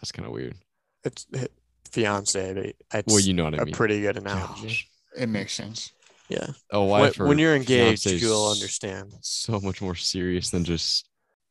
that's 0.00 0.12
kind 0.12 0.26
of 0.26 0.32
weird. 0.32 0.56
it's 1.04 1.26
it, 1.32 1.52
fiance. 1.90 2.54
But 2.54 2.98
it's 3.00 3.12
Well, 3.12 3.20
you 3.20 3.34
know 3.34 3.44
what 3.44 3.54
I 3.54 3.64
mean. 3.64 3.74
A 3.74 3.76
pretty 3.76 4.00
good 4.00 4.16
analogy. 4.16 4.62
Gosh. 4.68 4.88
It 5.16 5.28
makes 5.28 5.54
sense. 5.54 5.92
Yeah. 6.28 6.48
A 6.72 6.80
When, 6.80 6.88
wife 6.90 7.18
or 7.20 7.26
when 7.26 7.38
you're 7.38 7.56
engaged, 7.56 8.04
you'll 8.06 8.50
understand. 8.50 9.12
So 9.22 9.58
much 9.60 9.80
more 9.80 9.94
serious 9.94 10.50
than 10.50 10.64
just 10.64 11.08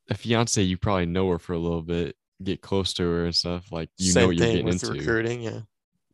a 0.09 0.13
fiance. 0.15 0.61
You 0.61 0.77
probably 0.77 1.07
know 1.07 1.29
her 1.31 1.39
for 1.39 1.53
a 1.53 1.57
little 1.59 1.81
bit, 1.81 2.15
get 2.43 2.61
close 2.61 2.93
to 2.93 3.03
her 3.03 3.25
and 3.25 3.33
stuff. 3.35 3.71
Like 3.71 3.89
you 3.97 4.11
Same 4.11 4.21
know 4.21 4.27
what 4.27 4.35
you're 4.37 4.45
thing 4.45 4.51
getting 4.57 4.65
with 4.65 4.83
into. 4.83 4.93
recruiting. 4.99 5.41
Yeah. 5.41 5.59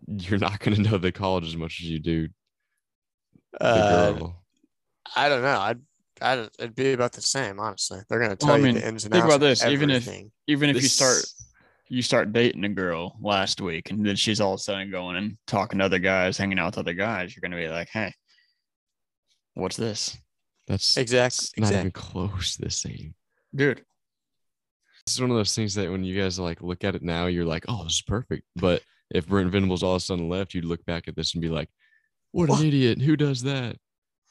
You're 0.07 0.39
not 0.39 0.59
going 0.59 0.75
to 0.75 0.81
know 0.89 0.97
the 0.97 1.11
college 1.11 1.45
as 1.47 1.57
much 1.57 1.79
as 1.81 1.87
you 1.89 1.99
do 1.99 2.29
the 3.59 3.63
Uh, 3.65 4.11
girl. 4.13 4.43
I 5.15 5.27
don't 5.29 5.41
know. 5.41 5.59
I'd, 5.59 5.81
I'd 6.21 6.49
it'd 6.60 6.76
be 6.76 6.93
about 6.93 7.12
the 7.13 7.21
same, 7.21 7.60
honestly. 7.60 7.99
They're 8.10 8.19
gonna 8.19 8.36
tell 8.36 8.49
Well, 8.56 8.63
I 8.63 8.67
you 8.67 8.73
the 8.73 8.88
ins 8.88 9.04
and 9.06 9.12
think 9.13 9.23
outs. 9.26 9.36
about 9.36 9.43
of 9.43 9.49
this, 9.49 9.65
even 9.65 9.89
if- 9.89 10.08
Even 10.47 10.69
if 10.69 10.76
you 10.82 10.88
start 10.88 11.23
you 11.89 12.02
start 12.02 12.32
dating 12.34 12.63
a 12.63 12.69
girl 12.69 13.17
last 13.21 13.62
week 13.62 13.91
and 13.91 14.06
then 14.06 14.15
she's 14.15 14.39
all 14.41 14.54
of 14.54 14.60
a 14.60 14.63
sudden 14.63 14.89
going 14.89 15.15
and 15.15 15.38
talking 15.47 15.80
to 15.80 15.86
other 15.86 15.99
guys, 15.99 16.38
hanging 16.38 16.58
out 16.58 16.67
with 16.67 16.78
other 16.80 16.93
guys, 16.93 17.36
you're 17.36 17.41
gonna 17.41 17.62
be 17.62 17.67
like, 17.69 17.89
hey, 17.89 18.13
what's 19.54 19.78
this? 19.78 20.17
That's 20.67 20.97
Exact- 20.97 21.36
it's 21.58 21.60
not 21.60 21.73
even 21.73 21.91
close 21.91 22.56
to 22.56 22.62
the 22.63 22.69
same. 22.71 23.13
Dude. 23.54 23.84
This 25.06 25.15
is 25.15 25.21
one 25.21 25.30
of 25.32 25.36
those 25.38 25.54
things 25.54 25.73
that 25.76 25.91
when 25.91 26.04
you 26.04 26.19
guys 26.19 26.39
like 26.39 26.62
look 26.62 26.84
at 26.86 26.95
it 26.95 27.04
now, 27.04 27.26
you're 27.28 27.45
like, 27.45 27.65
oh, 27.67 27.84
this 27.84 27.93
is 27.95 28.02
perfect. 28.04 28.43
But 28.56 28.82
if 29.13 29.28
Brent 29.28 29.52
Venables 29.52 29.84
all 29.84 29.95
of 29.95 29.97
a 29.97 29.99
sudden 29.99 30.30
left, 30.30 30.54
you'd 30.54 30.65
look 30.65 30.84
back 30.86 31.08
at 31.08 31.15
this 31.15 31.34
and 31.34 31.41
be 31.41 31.49
like, 31.49 31.69
what 32.32 32.49
an 32.49 32.65
idiot. 32.65 33.02
Who 33.02 33.15
does 33.17 33.43
that? 33.43 33.76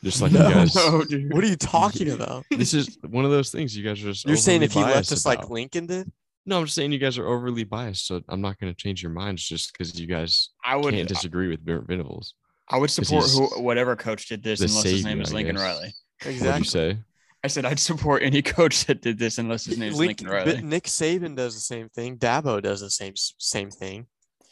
Just 0.04 0.20
like 0.20 0.32
No, 0.32 0.48
you 0.48 0.54
guys. 0.54 0.74
dude. 1.08 1.32
What 1.32 1.44
are 1.44 1.48
you 1.48 1.56
talking 1.56 2.10
about? 2.10 2.44
This 2.50 2.74
is 2.74 2.98
one 3.08 3.24
of 3.24 3.30
those 3.30 3.50
things 3.50 3.76
you 3.76 3.84
guys 3.84 4.00
are 4.02 4.06
just. 4.12 4.26
You're 4.26 4.36
saying 4.36 4.62
if 4.62 4.72
he 4.72 4.80
left 4.80 4.94
biased 4.94 5.12
us 5.12 5.26
like. 5.26 5.48
Lincoln 5.48 5.86
did? 5.86 6.10
No, 6.44 6.58
I'm 6.58 6.64
just 6.64 6.74
saying 6.74 6.90
you 6.90 6.98
guys 6.98 7.18
are 7.18 7.26
overly 7.28 7.62
biased. 7.64 8.06
So 8.08 8.20
I'm 8.28 8.40
not 8.40 8.58
going 8.58 8.72
to 8.72 8.76
change 8.76 9.02
your 9.02 9.12
minds 9.12 9.42
just 9.44 9.72
because 9.72 9.98
you 10.00 10.06
guys 10.08 10.50
I 10.64 10.76
would 10.76 10.92
can't 10.94 11.08
disagree 11.08 11.48
with 11.48 11.64
Brent 11.64 11.86
Venables. 11.86 12.34
I 12.68 12.78
would 12.78 12.90
support 12.90 13.24
he's 13.24 13.38
who, 13.38 13.46
whatever 13.62 13.94
coach 13.96 14.26
did 14.28 14.42
this 14.42 14.58
the 14.60 14.66
unless 14.66 14.82
his 14.84 15.04
name 15.04 15.10
savior, 15.18 15.22
is 15.22 15.32
Lincoln 15.34 15.54
guess. 15.56 15.62
Riley. 15.64 15.94
What 16.22 16.24
do 16.24 16.30
Exactly. 16.30 16.58
you 16.58 16.64
say? 16.64 16.98
I 17.44 17.48
said 17.48 17.64
I'd 17.64 17.78
support 17.78 18.22
any 18.22 18.42
coach 18.58 18.86
that 18.86 19.02
did 19.02 19.18
this 19.18 19.38
unless 19.38 19.64
his 19.66 19.78
name 19.78 19.92
is 19.92 19.98
Link- 19.98 20.20
Lincoln 20.22 20.44
but 20.54 20.64
Nick 20.64 20.84
Saban 20.84 21.36
does 21.36 21.54
the 21.54 21.60
same 21.60 21.88
thing. 21.90 22.16
Dabo 22.18 22.60
does 22.62 22.80
the 22.80 22.90
same 22.90 23.14
same 23.38 23.70
thing. 23.70 24.06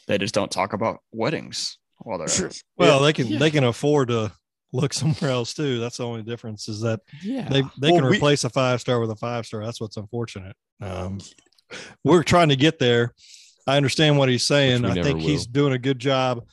They 0.07 0.17
just 0.17 0.33
don't 0.33 0.51
talk 0.51 0.73
about 0.73 0.99
weddings 1.11 1.77
while 1.99 2.17
they're 2.19 2.27
Sure. 2.27 2.51
Well, 2.77 2.99
Yeah. 2.99 3.05
they 3.05 3.13
can 3.13 3.27
Yeah. 3.27 3.39
they 3.39 3.51
can 3.51 3.63
afford 3.63 4.09
to 4.09 4.31
look 4.73 4.93
somewhere 5.01 5.31
else 5.31 5.53
too. 5.53 5.79
That's 5.79 5.97
the 5.97 6.05
only 6.05 6.23
difference 6.23 6.67
is 6.69 6.81
that 6.81 6.99
Yeah. 7.21 7.47
they 7.49 7.61
they 7.79 7.91
Well, 7.91 8.01
can 8.01 8.09
we- 8.09 8.17
replace 8.17 8.43
a 8.43 8.49
five 8.49 8.81
star 8.81 8.99
with 8.99 9.11
a 9.11 9.15
five 9.15 9.45
star. 9.45 9.63
That's 9.65 9.81
what's 9.81 9.97
unfortunate. 9.97 10.55
Um, 10.81 11.19
we're 12.03 12.23
trying 12.23 12.49
to 12.49 12.55
get 12.55 12.79
there. 12.79 13.13
I 13.67 13.77
understand 13.77 14.17
what 14.17 14.27
he's 14.29 14.43
saying. 14.45 14.83
I 14.85 14.93
never 14.93 15.03
think 15.03 15.19
he's 15.21 15.45
doing 15.45 15.73
a 15.73 15.77
good 15.79 15.99
job. 15.99 16.43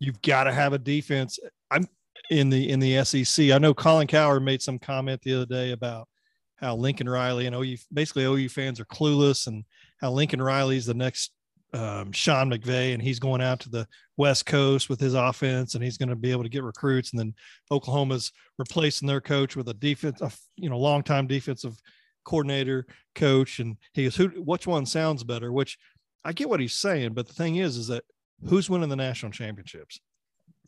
You've 0.00 0.20
got 0.22 0.44
to 0.44 0.52
have 0.52 0.72
a 0.72 0.78
defense. 0.78 1.38
I'm 1.70 1.86
in 2.30 2.50
the 2.50 2.68
in 2.70 2.80
the 2.80 3.04
SEC. 3.04 3.50
I 3.50 3.58
know 3.58 3.74
Colin 3.74 4.06
Cowherd 4.06 4.42
made 4.42 4.62
some 4.62 4.78
comment 4.78 5.20
the 5.22 5.34
other 5.34 5.46
day 5.46 5.72
about 5.72 6.08
how 6.56 6.74
Lincoln 6.74 7.08
Riley 7.08 7.46
and 7.46 7.54
OU 7.54 7.76
basically 7.92 8.24
OU 8.24 8.48
fans 8.48 8.80
are 8.80 8.86
clueless 8.86 9.46
and 9.46 9.64
how 10.00 10.10
Lincoln 10.10 10.40
Riley's 10.42 10.86
the 10.86 10.94
next 10.94 11.32
um, 11.76 12.10
Sean 12.10 12.50
McVay 12.50 12.94
and 12.94 13.02
he's 13.02 13.18
going 13.18 13.42
out 13.42 13.60
to 13.60 13.68
the 13.68 13.86
West 14.16 14.46
Coast 14.46 14.88
with 14.88 14.98
his 14.98 15.12
offense 15.12 15.74
and 15.74 15.84
he's 15.84 15.98
going 15.98 16.08
to 16.08 16.16
be 16.16 16.30
able 16.30 16.42
to 16.42 16.48
get 16.48 16.62
recruits 16.62 17.10
and 17.10 17.20
then 17.20 17.34
Oklahoma's 17.70 18.32
replacing 18.58 19.06
their 19.06 19.20
coach 19.20 19.56
with 19.56 19.68
a 19.68 19.74
defense, 19.74 20.22
a, 20.22 20.32
you 20.56 20.70
know, 20.70 20.78
longtime 20.78 21.26
defensive 21.26 21.76
coordinator 22.24 22.86
coach 23.14 23.58
and 23.58 23.76
he 23.92 24.04
goes, 24.04 24.16
who, 24.16 24.28
which 24.28 24.66
one 24.66 24.86
sounds 24.86 25.22
better? 25.22 25.52
Which 25.52 25.76
I 26.24 26.32
get 26.32 26.48
what 26.48 26.60
he's 26.60 26.74
saying, 26.74 27.12
but 27.12 27.26
the 27.26 27.34
thing 27.34 27.56
is, 27.56 27.76
is 27.76 27.88
that 27.88 28.04
who's 28.48 28.70
winning 28.70 28.88
the 28.88 28.96
national 28.96 29.32
championships? 29.32 30.00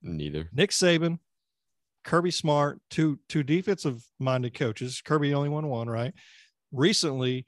Neither. 0.02 0.50
Nick 0.52 0.70
Saban, 0.70 1.18
Kirby 2.04 2.30
Smart, 2.30 2.80
two 2.90 3.18
two 3.28 3.42
defensive 3.42 4.04
minded 4.20 4.54
coaches. 4.54 5.02
Kirby 5.04 5.34
only 5.34 5.48
won 5.48 5.66
one, 5.68 5.88
right? 5.88 6.14
Recently, 6.70 7.46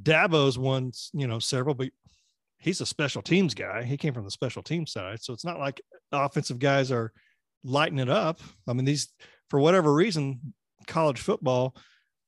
Dabo's 0.00 0.58
won, 0.58 0.92
you 1.12 1.26
know, 1.26 1.38
several, 1.38 1.74
but 1.74 1.90
he's 2.62 2.80
a 2.80 2.86
special 2.86 3.22
teams 3.22 3.54
guy. 3.54 3.82
He 3.82 3.96
came 3.96 4.14
from 4.14 4.24
the 4.24 4.30
special 4.30 4.62
team 4.62 4.86
side. 4.86 5.20
So 5.20 5.32
it's 5.32 5.44
not 5.44 5.58
like 5.58 5.80
offensive 6.12 6.60
guys 6.60 6.92
are 6.92 7.12
lighting 7.64 7.98
it 7.98 8.08
up. 8.08 8.40
I 8.68 8.72
mean, 8.72 8.84
these 8.84 9.08
for 9.50 9.58
whatever 9.58 9.92
reason, 9.92 10.54
college 10.86 11.20
football, 11.20 11.74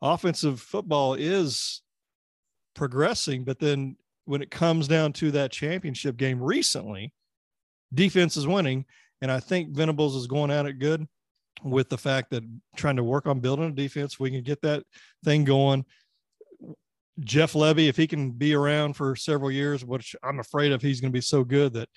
offensive 0.03 0.61
football 0.61 1.15
is 1.15 1.83
progressing, 2.75 3.45
but 3.45 3.61
then 3.61 3.97
when 4.25 4.43
it 4.43 4.51
comes 4.51 4.89
down 4.89 5.13
to 5.13 5.31
that 5.31 5.53
championship 5.53 6.17
game 6.17 6.43
recently, 6.43 7.13
defense 7.95 8.37
is 8.37 8.47
winning. 8.47 8.85
And 9.23 9.31
I 9.31 9.39
think 9.39 9.71
Venables 9.71 10.17
is 10.17 10.27
going 10.27 10.51
at 10.51 10.67
it 10.67 10.81
good 10.81 11.07
with 11.63 11.89
the 11.89 11.99
fact 11.99 12.31
that 12.31 12.43
trying 12.77 12.97
to 12.97 13.05
work 13.05 13.27
on 13.27 13.39
building 13.39 13.67
a 13.67 13.73
defense, 13.73 14.19
we 14.19 14.33
can 14.33 14.43
get 14.43 14.63
that 14.63 14.83
thing 15.25 15.45
going. 15.45 15.85
Jeff 17.21 17.53
Lebby, 17.53 17.89
if 17.89 17.97
he 17.97 18.07
can 18.07 18.33
be 18.33 18.55
around 18.55 18.95
for 18.95 19.15
several 19.15 19.51
years, 19.51 19.85
which 19.85 20.17
I'm 20.23 20.41
afraid 20.41 20.73
of, 20.73 20.83
he's 20.83 21.01
going 21.01 21.13
to 21.13 21.17
be 21.17 21.21
so 21.21 21.45
good 21.45 21.73
that 21.75 21.89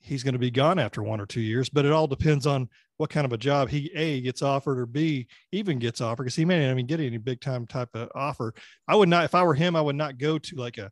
he's 0.00 0.22
going 0.22 0.34
to 0.34 0.38
be 0.38 0.50
gone 0.50 0.78
after 0.78 1.02
one 1.02 1.20
or 1.20 1.26
two 1.26 1.40
years. 1.40 1.68
But 1.68 1.86
it 1.86 1.92
all 1.92 2.06
depends 2.06 2.46
on 2.46 2.68
what 2.96 3.10
kind 3.10 3.24
of 3.24 3.32
a 3.32 3.38
job 3.38 3.70
he 3.70 3.90
a 3.94 4.20
gets 4.20 4.42
offered 4.42 4.78
or 4.78 4.84
b 4.84 5.26
even 5.52 5.78
gets 5.78 6.02
offered 6.02 6.24
because 6.24 6.36
he 6.36 6.44
may 6.44 6.60
not 6.60 6.72
even 6.72 6.86
get 6.86 7.00
any 7.00 7.16
big 7.16 7.40
time 7.40 7.66
type 7.66 7.88
of 7.94 8.10
offer. 8.14 8.54
I 8.86 8.96
would 8.96 9.08
not, 9.08 9.24
if 9.24 9.34
I 9.34 9.42
were 9.42 9.54
him, 9.54 9.76
I 9.76 9.80
would 9.80 9.96
not 9.96 10.18
go 10.18 10.38
to 10.38 10.56
like 10.56 10.76
a 10.76 10.90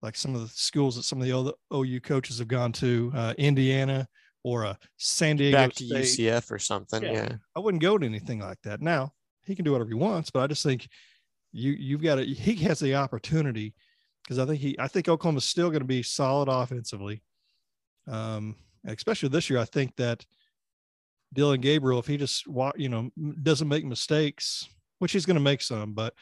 like 0.00 0.16
some 0.16 0.34
of 0.34 0.40
the 0.40 0.48
schools 0.48 0.96
that 0.96 1.04
some 1.04 1.20
of 1.20 1.26
the 1.26 1.38
other 1.38 1.52
OU 1.72 2.00
coaches 2.00 2.38
have 2.38 2.48
gone 2.48 2.72
to, 2.72 3.12
uh, 3.14 3.34
Indiana 3.38 4.08
or 4.42 4.64
a 4.64 4.76
San 4.96 5.36
Diego 5.36 5.56
Back 5.56 5.74
to 5.74 5.84
State. 5.84 6.28
UCF 6.28 6.50
or 6.50 6.58
something. 6.58 7.02
Yeah. 7.02 7.12
Yeah. 7.12 7.34
I 7.54 7.60
wouldn't 7.60 7.82
go 7.82 7.98
to 7.98 8.04
anything 8.04 8.40
like 8.40 8.58
that. 8.64 8.80
Now 8.80 9.12
he 9.44 9.54
can 9.54 9.64
do 9.64 9.72
whatever 9.72 9.88
he 9.88 9.94
wants, 9.94 10.30
but 10.30 10.40
I 10.40 10.46
just 10.48 10.62
think 10.62 10.88
you 11.52 11.72
you've 11.72 12.02
got 12.02 12.16
to 12.16 12.24
he 12.26 12.54
has 12.64 12.80
the 12.80 12.94
opportunity 12.94 13.74
because 14.22 14.38
I 14.38 14.46
think 14.46 14.60
he 14.60 14.76
I 14.78 14.88
think 14.88 15.08
Oklahoma's 15.08 15.44
still 15.44 15.70
going 15.70 15.80
to 15.80 15.86
be 15.86 16.02
solid 16.02 16.48
offensively. 16.48 17.22
Um, 18.08 18.56
especially 18.84 19.28
this 19.28 19.48
year, 19.48 19.60
I 19.60 19.64
think 19.64 19.96
that 19.96 20.24
Dillon 21.32 21.60
Gabriel, 21.60 22.00
if 22.00 22.06
he 22.06 22.16
just 22.16 22.46
you 22.76 22.88
know 22.88 23.10
doesn't 23.42 23.68
make 23.68 23.84
mistakes, 23.84 24.68
which 24.98 25.12
he's 25.12 25.26
going 25.26 25.36
to 25.36 25.40
make 25.40 25.62
some, 25.62 25.92
but 25.92 26.14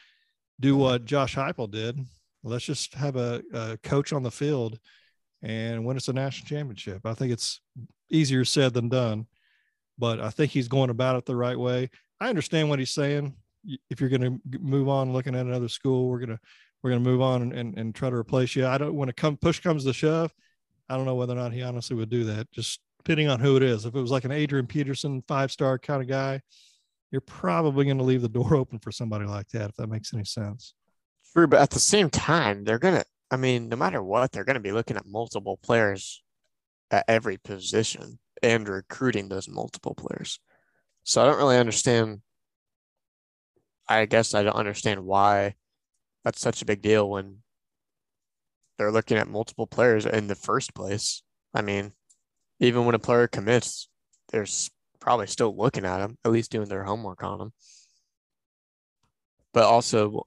do 0.59 0.75
what 0.75 1.05
Josh 1.05 1.35
Heupel 1.35 1.71
did. 1.71 1.99
Let's 2.43 2.65
just 2.65 2.95
have 2.95 3.17
a, 3.17 3.41
a 3.53 3.77
coach 3.83 4.13
on 4.13 4.23
the 4.23 4.31
field 4.31 4.79
and 5.43 5.85
win 5.85 5.97
us 5.97 6.07
a 6.07 6.13
national 6.13 6.47
championship. 6.47 7.05
I 7.05 7.13
think 7.13 7.31
it's 7.31 7.61
easier 8.09 8.45
said 8.45 8.73
than 8.73 8.89
done 8.89 9.27
but 10.01 10.19
I 10.19 10.31
think 10.31 10.51
he's 10.51 10.67
going 10.67 10.89
about 10.89 11.15
it 11.15 11.25
the 11.25 11.35
right 11.35 11.57
way. 11.57 11.91
I 12.19 12.29
understand 12.29 12.69
what 12.69 12.79
he's 12.79 12.93
saying. 12.93 13.35
If 13.89 13.99
you're 13.99 14.09
going 14.09 14.21
to 14.21 14.59
move 14.59 14.89
on, 14.89 15.13
looking 15.13 15.35
at 15.35 15.45
another 15.45 15.69
school, 15.69 16.09
we're 16.09 16.19
gonna 16.19 16.39
we're 16.81 16.91
gonna 16.91 17.01
move 17.01 17.21
on 17.21 17.53
and, 17.53 17.77
and, 17.77 17.93
try 17.93 18.09
to 18.09 18.15
replace 18.15 18.55
you. 18.55 18.65
I 18.65 18.77
don't 18.77 18.95
when 18.95 19.09
it 19.09 19.15
come 19.15 19.37
push 19.37 19.59
comes 19.59 19.85
to 19.85 19.93
shove, 19.93 20.33
I 20.89 20.97
don't 20.97 21.05
know 21.05 21.15
whether 21.15 21.33
or 21.33 21.37
not 21.37 21.53
he 21.53 21.61
honestly 21.61 21.95
would 21.95 22.09
do 22.09 22.23
that. 22.25 22.51
Just 22.51 22.79
depending 22.97 23.29
on 23.29 23.39
who 23.39 23.55
it 23.55 23.63
is. 23.63 23.85
If 23.85 23.95
it 23.95 24.01
was 24.01 24.11
like 24.11 24.25
an 24.25 24.31
Adrian 24.31 24.67
Peterson 24.67 25.23
five 25.27 25.51
star 25.51 25.79
kind 25.79 26.01
of 26.01 26.07
guy, 26.07 26.41
you're 27.11 27.21
probably 27.21 27.85
going 27.85 27.97
to 27.97 28.03
leave 28.03 28.21
the 28.21 28.29
door 28.29 28.55
open 28.55 28.79
for 28.79 28.91
somebody 28.91 29.25
like 29.25 29.47
that. 29.49 29.69
If 29.69 29.75
that 29.75 29.87
makes 29.87 30.13
any 30.13 30.25
sense. 30.25 30.73
True, 31.33 31.47
but 31.47 31.61
at 31.61 31.69
the 31.69 31.79
same 31.79 32.09
time, 32.09 32.63
they're 32.63 32.79
gonna. 32.79 33.05
I 33.29 33.37
mean, 33.37 33.69
no 33.69 33.77
matter 33.77 34.03
what, 34.03 34.31
they're 34.31 34.43
gonna 34.43 34.59
be 34.59 34.73
looking 34.73 34.97
at 34.97 35.05
multiple 35.05 35.57
players 35.63 36.21
at 36.91 37.05
every 37.07 37.37
position 37.37 38.19
and 38.43 38.67
recruiting 38.67 39.29
those 39.29 39.47
multiple 39.47 39.95
players. 39.95 40.39
So 41.03 41.21
I 41.21 41.25
don't 41.25 41.37
really 41.37 41.57
understand. 41.57 42.21
I 43.99 44.05
guess 44.05 44.33
I 44.33 44.43
don't 44.43 44.55
understand 44.55 45.03
why 45.03 45.55
that's 46.23 46.39
such 46.39 46.61
a 46.61 46.65
big 46.65 46.81
deal 46.81 47.09
when 47.09 47.37
they're 48.77 48.91
looking 48.91 49.17
at 49.17 49.27
multiple 49.27 49.67
players 49.67 50.05
in 50.05 50.27
the 50.27 50.35
first 50.35 50.73
place. 50.73 51.23
I 51.53 51.61
mean, 51.61 51.91
even 52.59 52.85
when 52.85 52.95
a 52.95 52.99
player 52.99 53.27
commits, 53.27 53.89
they're 54.31 54.45
probably 54.99 55.27
still 55.27 55.55
looking 55.55 55.85
at 55.85 55.97
them, 55.97 56.17
at 56.23 56.31
least 56.31 56.51
doing 56.51 56.69
their 56.69 56.83
homework 56.83 57.23
on 57.23 57.39
them. 57.39 57.53
But 59.53 59.65
also, 59.65 60.25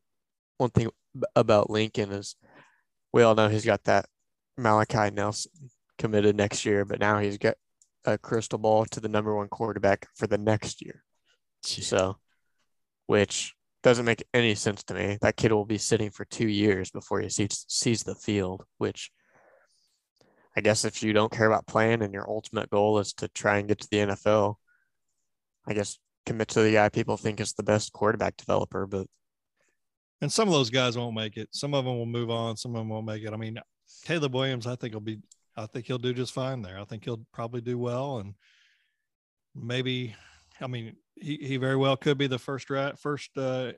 one 0.58 0.70
thing 0.70 0.90
about 1.34 1.70
Lincoln 1.70 2.12
is 2.12 2.36
we 3.12 3.22
all 3.22 3.34
know 3.34 3.48
he's 3.48 3.64
got 3.64 3.84
that 3.84 4.06
Malachi 4.58 5.10
Nelson 5.10 5.70
committed 5.98 6.36
next 6.36 6.66
year, 6.66 6.84
but 6.84 7.00
now 7.00 7.18
he's 7.18 7.38
got 7.38 7.54
a 8.04 8.18
crystal 8.18 8.58
ball 8.58 8.84
to 8.86 9.00
the 9.00 9.08
number 9.08 9.34
one 9.34 9.48
quarterback 9.48 10.06
for 10.14 10.26
the 10.26 10.38
next 10.38 10.84
year. 10.84 11.02
So, 11.62 12.18
which 13.06 13.54
doesn't 13.82 14.06
make 14.06 14.24
any 14.32 14.54
sense 14.54 14.82
to 14.84 14.94
me. 14.94 15.18
That 15.20 15.36
kid 15.36 15.52
will 15.52 15.66
be 15.66 15.78
sitting 15.78 16.10
for 16.10 16.24
two 16.24 16.48
years 16.48 16.90
before 16.90 17.20
he 17.20 17.28
sees 17.28 17.66
sees 17.68 18.02
the 18.02 18.14
field. 18.14 18.64
Which, 18.78 19.10
I 20.56 20.62
guess, 20.62 20.84
if 20.84 21.02
you 21.02 21.12
don't 21.12 21.32
care 21.32 21.46
about 21.46 21.66
playing 21.66 22.02
and 22.02 22.12
your 22.12 22.28
ultimate 22.28 22.70
goal 22.70 22.98
is 22.98 23.12
to 23.14 23.28
try 23.28 23.58
and 23.58 23.68
get 23.68 23.80
to 23.80 23.88
the 23.90 23.98
NFL, 23.98 24.56
I 25.66 25.74
guess 25.74 25.98
commit 26.24 26.48
to 26.48 26.62
the 26.62 26.72
guy 26.72 26.88
people 26.88 27.16
think 27.16 27.40
is 27.40 27.52
the 27.52 27.62
best 27.62 27.92
quarterback 27.92 28.36
developer. 28.36 28.86
But 28.86 29.06
And 30.20 30.32
some 30.32 30.48
of 30.48 30.54
those 30.54 30.70
guys 30.70 30.96
won't 30.96 31.14
make 31.14 31.36
it. 31.36 31.48
Some 31.52 31.74
of 31.74 31.84
them 31.84 31.96
will 31.98 32.06
move 32.06 32.30
on. 32.30 32.56
Some 32.56 32.74
of 32.74 32.80
them 32.80 32.88
won't 32.88 33.06
make 33.06 33.22
it. 33.22 33.32
I 33.32 33.36
mean, 33.36 33.58
Caleb 34.04 34.34
Williams, 34.34 34.66
I 34.66 34.76
think 34.76 34.94
will 34.94 35.00
be. 35.00 35.18
I 35.56 35.66
think 35.66 35.86
he'll 35.86 35.98
do 35.98 36.12
just 36.12 36.32
fine 36.32 36.62
there. 36.62 36.80
I 36.80 36.84
think 36.84 37.04
he'll 37.04 37.24
probably 37.32 37.60
do 37.60 37.78
well, 37.78 38.18
and 38.18 38.34
maybe. 39.54 40.16
I 40.60 40.66
mean, 40.68 40.96
he, 41.16 41.36
he 41.36 41.56
very 41.56 41.76
well 41.76 41.96
could 41.96 42.18
be 42.18 42.26
the 42.26 42.38
first 42.38 42.66
draft 42.66 42.98
first 42.98 43.30
uh, 43.36 43.72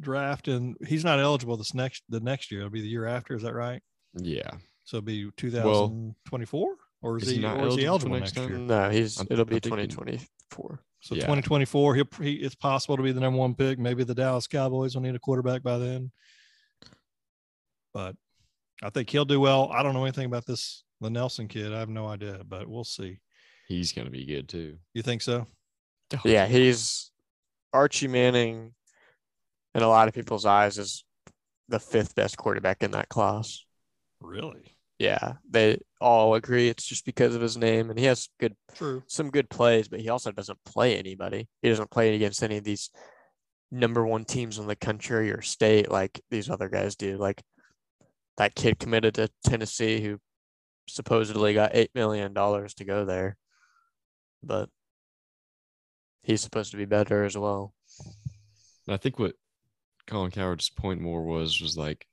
draft, 0.00 0.48
and 0.48 0.76
he's 0.86 1.04
not 1.04 1.18
eligible 1.20 1.56
this 1.56 1.74
next 1.74 2.02
the 2.08 2.20
next 2.20 2.50
year. 2.50 2.60
It'll 2.60 2.70
be 2.70 2.80
the 2.80 2.88
year 2.88 3.06
after. 3.06 3.34
Is 3.34 3.42
that 3.42 3.54
right? 3.54 3.82
Yeah. 4.14 4.50
So 4.84 4.98
it'll 4.98 5.06
be 5.06 5.30
2024, 5.36 6.74
or 7.02 7.16
is, 7.18 7.24
is 7.24 7.28
he 7.30 7.36
he 7.36 7.42
not 7.42 7.58
or 7.60 7.68
is 7.68 7.74
he 7.74 7.84
eligible 7.84 8.14
eligible 8.14 8.20
next 8.20 8.36
next 8.36 8.48
year? 8.48 8.58
no, 8.58 8.90
he's 8.90 9.18
I'm- 9.18 9.26
it'll 9.30 9.44
be 9.44 9.56
I'm 9.56 9.60
thinking- 9.60 9.88
2024. 9.88 10.80
So 11.00 11.14
Yeah. 11.14 11.20
2024, 11.22 11.94
he'll 11.94 12.04
he, 12.22 12.32
it's 12.34 12.54
possible 12.56 12.96
to 12.96 13.02
be 13.02 13.12
the 13.12 13.20
number 13.20 13.38
one 13.38 13.54
pick. 13.54 13.78
Maybe 13.78 14.02
the 14.02 14.14
Dallas 14.14 14.46
Cowboys 14.48 14.94
will 14.94 15.02
need 15.02 15.14
a 15.14 15.18
quarterback 15.20 15.62
by 15.62 15.78
then. 15.78 16.10
But 17.94 18.16
I 18.82 18.90
think 18.90 19.10
he'll 19.10 19.24
do 19.24 19.40
well. 19.40 19.70
I 19.72 19.82
don't 19.82 19.94
know 19.94 20.04
anything 20.04 20.26
about 20.26 20.46
this 20.46 20.84
the 21.00 21.10
Nelson 21.10 21.48
kid. 21.48 21.72
I 21.72 21.78
have 21.78 21.88
no 21.88 22.06
idea, 22.06 22.40
but 22.46 22.66
we'll 22.68 22.84
see. 22.84 23.18
He's 23.68 23.92
gonna 23.92 24.10
be 24.10 24.24
good 24.24 24.48
too. 24.48 24.78
You 24.94 25.02
think 25.02 25.22
so? 25.22 25.46
Oh, 26.14 26.20
yeah, 26.24 26.46
he's 26.46 27.10
Archie 27.72 28.08
Manning, 28.08 28.72
in 29.74 29.82
a 29.82 29.88
lot 29.88 30.08
of 30.08 30.14
people's 30.14 30.46
eyes, 30.46 30.78
is 30.78 31.04
the 31.68 31.78
fifth 31.78 32.14
best 32.14 32.36
quarterback 32.36 32.82
in 32.82 32.92
that 32.92 33.08
class. 33.08 33.64
Really? 34.20 34.76
Yeah, 34.98 35.34
they 35.48 35.78
all 36.00 36.34
agree 36.34 36.68
it's 36.68 36.84
just 36.84 37.04
because 37.04 37.34
of 37.34 37.42
his 37.42 37.56
name, 37.56 37.90
and 37.90 37.98
he 37.98 38.06
has 38.06 38.28
good 38.40 38.56
True. 38.74 39.02
some 39.06 39.30
good 39.30 39.48
plays, 39.48 39.86
but 39.86 40.00
he 40.00 40.08
also 40.08 40.32
doesn't 40.32 40.58
play 40.64 40.98
anybody. 40.98 41.48
He 41.62 41.68
doesn't 41.68 41.90
play 41.90 42.14
against 42.14 42.42
any 42.42 42.56
of 42.56 42.64
these 42.64 42.90
number 43.70 44.04
one 44.04 44.24
teams 44.24 44.58
in 44.58 44.66
the 44.66 44.74
country 44.74 45.30
or 45.30 45.42
state 45.42 45.90
like 45.90 46.20
these 46.30 46.50
other 46.50 46.68
guys 46.68 46.96
do. 46.96 47.16
Like 47.16 47.42
that 48.38 48.54
kid 48.54 48.78
committed 48.78 49.14
to 49.14 49.28
Tennessee 49.44 50.00
who 50.00 50.18
supposedly 50.88 51.54
got 51.54 51.72
eight 51.74 51.90
million 51.94 52.32
dollars 52.32 52.74
to 52.74 52.84
go 52.84 53.04
there, 53.04 53.36
but 54.42 54.68
he's 56.28 56.42
supposed 56.42 56.70
to 56.70 56.76
be 56.76 56.84
better 56.84 57.24
as 57.24 57.36
well. 57.36 57.72
I 58.86 58.98
think 58.98 59.18
what 59.18 59.34
Colin 60.06 60.30
Cowherd's 60.30 60.70
point 60.70 61.00
more 61.00 61.24
was 61.24 61.60
was 61.60 61.76
like, 61.76 62.06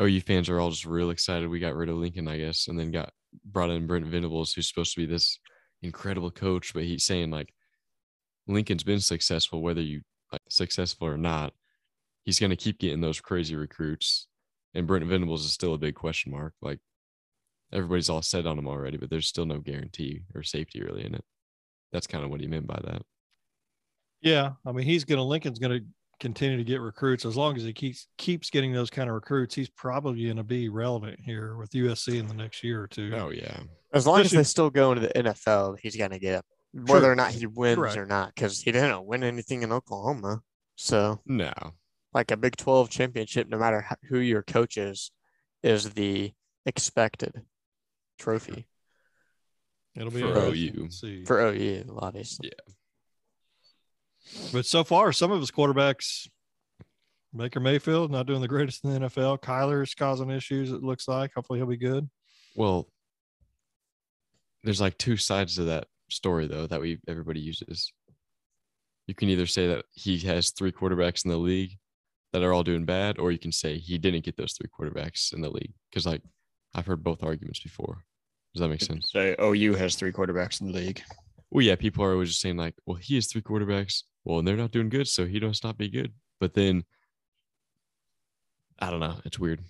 OU 0.00 0.20
fans 0.20 0.48
are 0.48 0.60
all 0.60 0.70
just 0.70 0.86
real 0.86 1.10
excited 1.10 1.48
we 1.48 1.60
got 1.60 1.74
rid 1.74 1.88
of 1.88 1.96
Lincoln, 1.96 2.28
I 2.28 2.38
guess, 2.38 2.68
and 2.68 2.78
then 2.78 2.92
got 2.92 3.12
brought 3.44 3.70
in 3.70 3.86
Brent 3.86 4.06
Venables, 4.06 4.52
who's 4.52 4.68
supposed 4.68 4.94
to 4.94 5.00
be 5.00 5.06
this 5.06 5.38
incredible 5.82 6.30
coach, 6.30 6.72
but 6.72 6.84
he's 6.84 7.04
saying 7.04 7.30
like 7.30 7.52
Lincoln's 8.46 8.84
been 8.84 9.00
successful, 9.00 9.60
whether 9.60 9.80
you 9.80 10.02
like 10.32 10.42
successful 10.48 11.08
or 11.08 11.18
not. 11.18 11.52
He's 12.24 12.40
going 12.40 12.50
to 12.50 12.56
keep 12.56 12.78
getting 12.78 13.00
those 13.00 13.20
crazy 13.20 13.54
recruits, 13.56 14.28
and 14.72 14.86
Brent 14.86 15.04
Venables 15.04 15.44
is 15.44 15.52
still 15.52 15.74
a 15.74 15.78
big 15.78 15.94
question 15.96 16.32
mark. 16.32 16.54
Like 16.62 16.78
everybody's 17.72 18.08
all 18.08 18.22
set 18.22 18.46
on 18.46 18.58
him 18.58 18.68
already, 18.68 18.98
but 18.98 19.10
there's 19.10 19.26
still 19.26 19.46
no 19.46 19.58
guarantee 19.58 20.22
or 20.34 20.44
safety 20.44 20.80
really 20.80 21.04
in 21.04 21.14
it. 21.16 21.24
That's 21.94 22.08
kind 22.08 22.24
of 22.24 22.30
what 22.30 22.40
he 22.40 22.48
meant 22.48 22.66
by 22.66 22.80
that. 22.84 23.02
Yeah. 24.20 24.54
I 24.66 24.72
mean, 24.72 24.84
he's 24.84 25.04
gonna 25.04 25.22
Lincoln's 25.22 25.60
gonna 25.60 25.78
continue 26.18 26.56
to 26.56 26.64
get 26.64 26.80
recruits 26.80 27.24
as 27.24 27.36
long 27.36 27.56
as 27.56 27.62
he 27.62 27.72
keeps 27.72 28.08
keeps 28.18 28.50
getting 28.50 28.72
those 28.72 28.90
kind 28.90 29.08
of 29.08 29.14
recruits. 29.14 29.54
He's 29.54 29.70
probably 29.70 30.26
gonna 30.26 30.42
be 30.42 30.68
relevant 30.68 31.20
here 31.20 31.56
with 31.56 31.70
USC 31.70 32.18
in 32.18 32.26
the 32.26 32.34
next 32.34 32.64
year 32.64 32.82
or 32.82 32.88
two. 32.88 33.12
Oh 33.14 33.30
yeah, 33.30 33.60
As 33.92 34.08
long 34.08 34.20
as 34.22 34.32
they 34.32 34.42
still 34.42 34.70
go 34.70 34.90
into 34.90 35.06
the 35.06 35.12
NFL, 35.14 35.78
he's 35.80 35.94
gonna 35.94 36.18
get 36.18 36.34
up, 36.34 36.46
whether 36.72 37.02
True. 37.02 37.10
or 37.10 37.14
not 37.14 37.30
he 37.30 37.46
wins 37.46 37.76
Correct. 37.76 37.96
or 37.96 38.06
not, 38.06 38.34
because 38.34 38.60
he 38.60 38.72
didn't 38.72 39.06
win 39.06 39.22
anything 39.22 39.62
in 39.62 39.70
Oklahoma. 39.70 40.40
So 40.74 41.20
no, 41.26 41.52
like 42.12 42.32
a 42.32 42.36
Big 42.36 42.56
12 42.56 42.90
championship, 42.90 43.48
no 43.48 43.58
matter 43.58 43.86
who 44.08 44.18
your 44.18 44.42
coach 44.42 44.76
is, 44.78 45.12
is 45.62 45.90
the 45.90 46.32
expected 46.66 47.42
trophy 48.18 48.66
It'll 49.96 50.10
be 50.10 50.20
For 50.22 50.28
interesting 50.28 50.84
OU. 50.84 50.90
see. 50.90 51.24
for 51.24 51.40
OU, 51.40 51.98
obviously. 52.00 52.50
Yeah. 52.50 52.74
But 54.52 54.66
so 54.66 54.82
far, 54.84 55.12
some 55.12 55.30
of 55.30 55.40
his 55.40 55.50
quarterbacks, 55.50 56.26
Baker 57.36 57.60
Mayfield, 57.60 58.10
not 58.10 58.26
doing 58.26 58.40
the 58.40 58.48
greatest 58.48 58.84
in 58.84 58.92
the 58.92 59.00
NFL. 59.08 59.40
Kyler's 59.40 59.94
causing 59.94 60.30
issues, 60.30 60.72
it 60.72 60.82
looks 60.82 61.06
like. 61.06 61.32
Hopefully, 61.34 61.58
he'll 61.58 61.66
be 61.66 61.76
good. 61.76 62.08
Well, 62.56 62.88
there's 64.62 64.80
like 64.80 64.96
two 64.98 65.16
sides 65.16 65.56
to 65.56 65.64
that 65.64 65.86
story 66.08 66.46
though 66.46 66.66
that 66.66 66.80
we 66.80 66.98
everybody 67.08 67.40
uses. 67.40 67.92
You 69.06 69.14
can 69.14 69.28
either 69.28 69.46
say 69.46 69.66
that 69.68 69.84
he 69.92 70.18
has 70.20 70.50
three 70.50 70.72
quarterbacks 70.72 71.24
in 71.24 71.30
the 71.30 71.36
league 71.36 71.76
that 72.32 72.42
are 72.42 72.52
all 72.52 72.62
doing 72.64 72.84
bad, 72.84 73.18
or 73.18 73.30
you 73.30 73.38
can 73.38 73.52
say 73.52 73.78
he 73.78 73.98
didn't 73.98 74.24
get 74.24 74.36
those 74.36 74.54
three 74.54 74.68
quarterbacks 74.68 75.32
in 75.34 75.40
the 75.42 75.50
league. 75.50 75.74
Because 75.90 76.06
like 76.06 76.22
I've 76.74 76.86
heard 76.86 77.04
both 77.04 77.22
arguments 77.22 77.60
before. 77.60 78.04
Does 78.54 78.60
that 78.60 78.68
make 78.68 78.82
sense? 78.82 79.10
Say 79.10 79.34
OU 79.40 79.74
has 79.74 79.96
three 79.96 80.12
quarterbacks 80.12 80.60
in 80.60 80.68
the 80.68 80.72
league. 80.72 81.02
Well, 81.50 81.64
yeah, 81.64 81.74
people 81.74 82.04
are 82.04 82.12
always 82.12 82.30
just 82.30 82.40
saying 82.40 82.56
like, 82.56 82.74
well, 82.86 82.96
he 82.96 83.16
has 83.16 83.26
three 83.26 83.42
quarterbacks. 83.42 84.04
Well, 84.24 84.38
and 84.38 84.46
they're 84.46 84.56
not 84.56 84.70
doing 84.70 84.88
good, 84.88 85.08
so 85.08 85.26
he 85.26 85.38
don't 85.38 85.76
be 85.76 85.88
good. 85.88 86.12
But 86.40 86.54
then 86.54 86.84
I 88.78 88.90
don't 88.90 89.00
know. 89.00 89.16
It's 89.24 89.38
weird. 89.38 89.60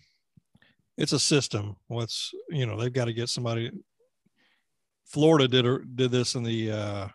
It's 0.97 1.12
a 1.12 1.18
system. 1.18 1.77
What's 1.88 2.33
you 2.51 2.66
know 2.66 2.79
they've 2.79 2.92
got 2.92 3.07
to 3.07 3.12
get 3.12 3.29
somebody. 3.29 3.70
Florida 5.07 5.49
did 5.49 5.66
a, 5.66 5.79
did 5.94 6.11
this 6.11 6.35
in 6.35 6.42
the 6.42 6.70
uh, 6.70 7.09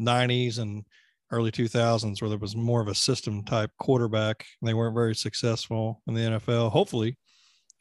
'90s 0.00 0.58
and 0.58 0.84
early 1.30 1.50
2000s, 1.50 2.20
where 2.20 2.30
there 2.30 2.38
was 2.38 2.56
more 2.56 2.80
of 2.80 2.88
a 2.88 2.94
system 2.94 3.44
type 3.44 3.70
quarterback. 3.78 4.46
And 4.60 4.68
they 4.68 4.74
weren't 4.74 4.94
very 4.94 5.14
successful 5.14 6.02
in 6.06 6.14
the 6.14 6.20
NFL. 6.20 6.70
Hopefully, 6.70 7.16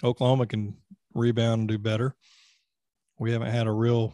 Oklahoma 0.04 0.48
can 0.48 0.76
rebound 1.13 1.62
and 1.62 1.70
do 1.70 1.78
better. 1.78 2.16
We 3.20 3.32
haven't 3.32 3.52
had 3.52 3.68
a 3.68 3.72
real, 3.72 4.14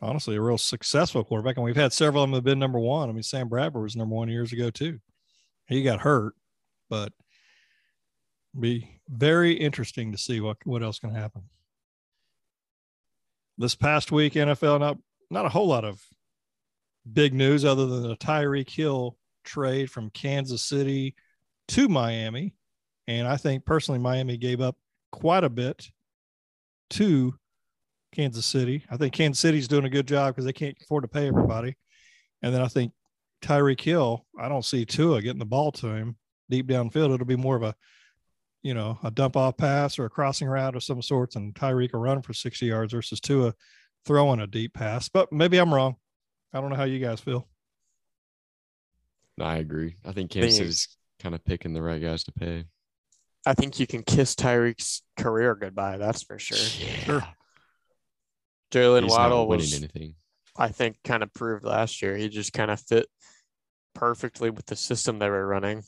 honestly, 0.00 0.36
a 0.36 0.40
real 0.40 0.58
successful 0.58 1.24
quarterback, 1.24 1.56
and 1.56 1.64
we've 1.64 1.76
had 1.76 1.92
several 1.92 2.22
of 2.22 2.30
them 2.30 2.34
have 2.34 2.44
been 2.44 2.58
number 2.58 2.78
one. 2.78 3.08
I 3.08 3.12
mean, 3.12 3.22
Sam 3.22 3.48
Bradford 3.48 3.82
was 3.82 3.96
number 3.96 4.14
one 4.14 4.28
years 4.28 4.52
ago 4.52 4.70
too. 4.70 5.00
He 5.66 5.82
got 5.82 6.00
hurt, 6.00 6.34
but 6.88 7.12
be 8.58 9.00
very 9.08 9.52
interesting 9.52 10.12
to 10.12 10.18
see 10.18 10.40
what 10.40 10.56
what 10.64 10.82
else 10.82 10.98
can 10.98 11.14
happen. 11.14 11.42
This 13.58 13.74
past 13.74 14.10
week, 14.10 14.34
NFL 14.34 14.80
not 14.80 14.98
not 15.30 15.46
a 15.46 15.50
whole 15.50 15.68
lot 15.68 15.84
of 15.84 16.00
big 17.10 17.34
news 17.34 17.64
other 17.64 17.86
than 17.86 18.02
the 18.02 18.16
Tyreek 18.16 18.70
Hill 18.70 19.16
trade 19.44 19.90
from 19.90 20.10
Kansas 20.10 20.64
City 20.64 21.14
to 21.68 21.88
Miami, 21.88 22.54
and 23.06 23.26
I 23.26 23.36
think 23.36 23.64
personally 23.64 24.00
Miami 24.00 24.36
gave 24.36 24.60
up 24.60 24.76
quite 25.12 25.44
a 25.44 25.50
bit 25.50 25.88
to 26.90 27.34
Kansas 28.12 28.46
City. 28.46 28.84
I 28.90 28.96
think 28.96 29.12
Kansas 29.14 29.40
City's 29.40 29.68
doing 29.68 29.84
a 29.84 29.90
good 29.90 30.06
job 30.06 30.34
because 30.34 30.44
they 30.44 30.52
can't 30.52 30.76
afford 30.82 31.04
to 31.04 31.08
pay 31.08 31.28
everybody, 31.28 31.76
and 32.42 32.54
then 32.54 32.60
I 32.62 32.68
think 32.68 32.92
Tyreek 33.42 33.80
Hill. 33.80 34.26
I 34.38 34.48
don't 34.48 34.64
see 34.64 34.84
Tua 34.84 35.22
getting 35.22 35.38
the 35.38 35.44
ball 35.46 35.72
to 35.72 35.88
him 35.88 36.16
deep 36.48 36.66
downfield. 36.66 37.14
It'll 37.14 37.26
be 37.26 37.36
more 37.36 37.56
of 37.56 37.62
a 37.62 37.74
you 38.62 38.74
know, 38.74 38.98
a 39.02 39.10
dump 39.10 39.36
off 39.38 39.56
pass 39.56 39.98
or 39.98 40.04
a 40.04 40.10
crossing 40.10 40.46
route 40.46 40.76
of 40.76 40.82
some 40.84 41.00
sorts, 41.00 41.36
and 41.36 41.54
Tyreek 41.54 41.92
will 41.92 42.00
run 42.00 42.20
for 42.20 42.34
60 42.34 42.66
yards 42.66 42.92
versus 42.92 43.18
Tua 43.18 43.54
throwing 44.04 44.40
a 44.40 44.46
deep 44.46 44.74
pass. 44.74 45.08
But 45.08 45.32
maybe 45.32 45.56
I'm 45.58 45.72
wrong. 45.72 45.96
I 46.52 46.60
don't 46.60 46.68
know 46.70 46.76
how 46.76 46.84
you 46.84 46.98
guys 46.98 47.20
feel. 47.20 47.48
I 49.40 49.56
agree. 49.56 49.96
I 50.04 50.12
think 50.12 50.30
Kansas 50.30 50.58
Think- 50.58 50.66
City's 50.72 50.88
kind 51.20 51.34
of 51.34 51.44
picking 51.44 51.72
the 51.72 51.82
right 51.82 52.02
guys 52.02 52.24
to 52.24 52.32
pay. 52.32 52.64
I 53.46 53.54
think 53.54 53.80
you 53.80 53.86
can 53.86 54.02
kiss 54.02 54.34
Tyreek's 54.34 55.02
career 55.16 55.54
goodbye. 55.54 55.96
That's 55.96 56.22
for 56.22 56.38
sure. 56.38 56.58
Sure. 56.58 57.26
Jalen 58.70 59.02
He's 59.04 59.10
Waddle 59.12 59.48
was, 59.48 59.74
anything. 59.74 60.14
I 60.56 60.68
think, 60.68 60.96
kind 61.04 61.22
of 61.22 61.32
proved 61.34 61.64
last 61.64 62.02
year. 62.02 62.16
He 62.16 62.28
just 62.28 62.52
kind 62.52 62.70
of 62.70 62.80
fit 62.80 63.06
perfectly 63.94 64.50
with 64.50 64.66
the 64.66 64.76
system 64.76 65.18
they 65.18 65.28
were 65.28 65.46
running. 65.46 65.82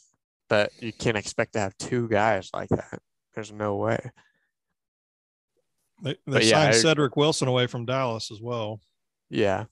But 0.48 0.70
you 0.80 0.92
can't 0.92 1.16
expect 1.16 1.54
to 1.54 1.60
have 1.60 1.76
two 1.78 2.08
guys 2.08 2.50
like 2.52 2.68
that. 2.70 2.98
There's 3.34 3.52
no 3.52 3.76
way. 3.76 3.98
They, 6.02 6.12
they 6.12 6.18
But 6.26 6.44
yeah, 6.44 6.62
signed 6.62 6.74
I- 6.74 6.78
Cedric 6.78 7.16
Wilson 7.16 7.48
away 7.48 7.66
from 7.66 7.86
Dallas 7.86 8.30
as 8.30 8.40
well. 8.40 8.80
Yeah, 9.30 9.64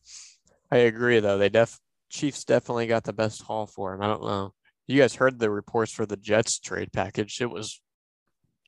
I 0.70 0.78
agree. 0.78 1.20
Though 1.20 1.36
they 1.38 1.48
def 1.50 1.78
Chiefs 2.08 2.44
definitely 2.44 2.86
got 2.86 3.04
the 3.04 3.12
best 3.12 3.42
haul 3.42 3.66
for 3.66 3.92
him. 3.94 4.02
I 4.02 4.06
don't 4.06 4.22
know. 4.22 4.54
You 4.86 5.00
guys 5.00 5.14
heard 5.14 5.38
the 5.38 5.50
reports 5.50 5.92
for 5.92 6.06
the 6.06 6.16
Jets 6.16 6.58
trade 6.58 6.92
package? 6.92 7.40
It 7.40 7.50
was 7.50 7.80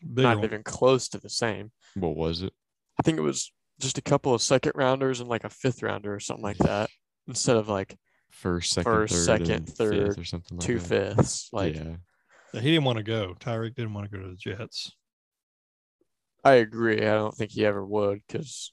Bigger 0.02 0.22
not 0.28 0.36
one. 0.36 0.44
even 0.44 0.62
close 0.62 1.08
to 1.08 1.18
the 1.18 1.30
same. 1.30 1.72
What 1.94 2.14
was 2.16 2.42
it? 2.42 2.52
I 3.00 3.02
think 3.02 3.16
it 3.18 3.22
was 3.22 3.50
just 3.82 3.98
a 3.98 4.02
couple 4.02 4.32
of 4.34 4.40
second 4.40 4.72
rounders 4.74 5.20
and 5.20 5.28
like 5.28 5.44
a 5.44 5.50
fifth 5.50 5.82
rounder 5.82 6.14
or 6.14 6.20
something 6.20 6.42
like 6.42 6.58
that 6.58 6.88
instead 7.28 7.56
of 7.56 7.68
like 7.68 7.96
First, 8.30 8.72
second, 8.72 8.90
First, 8.90 9.14
third, 9.14 9.24
second, 9.24 9.50
and 9.50 9.66
fifth 9.66 9.76
third, 9.76 10.18
or 10.18 10.24
something 10.24 10.56
like 10.56 10.66
two 10.66 10.78
that. 10.78 11.16
fifths. 11.16 11.48
Like 11.52 11.74
yeah, 11.76 11.96
Yeah, 12.54 12.60
He 12.60 12.70
didn't 12.70 12.84
want 12.84 12.96
to 12.96 13.04
go. 13.04 13.34
Tyreek 13.38 13.74
didn't 13.74 13.92
want 13.92 14.10
to 14.10 14.16
go 14.16 14.22
to 14.22 14.30
the 14.30 14.36
Jets. 14.36 14.92
I 16.42 16.54
agree. 16.54 16.98
I 17.06 17.12
don't 17.12 17.34
think 17.36 17.50
he 17.52 17.64
ever 17.66 17.84
would 17.84 18.20
because, 18.26 18.72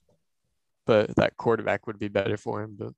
but 0.88 1.13
that 1.17 1.36
quarterback 1.38 1.88
would 1.88 2.00
be 2.00 2.08
better 2.08 2.38
for 2.38 2.63
him. 2.63 2.78
But 2.80 2.93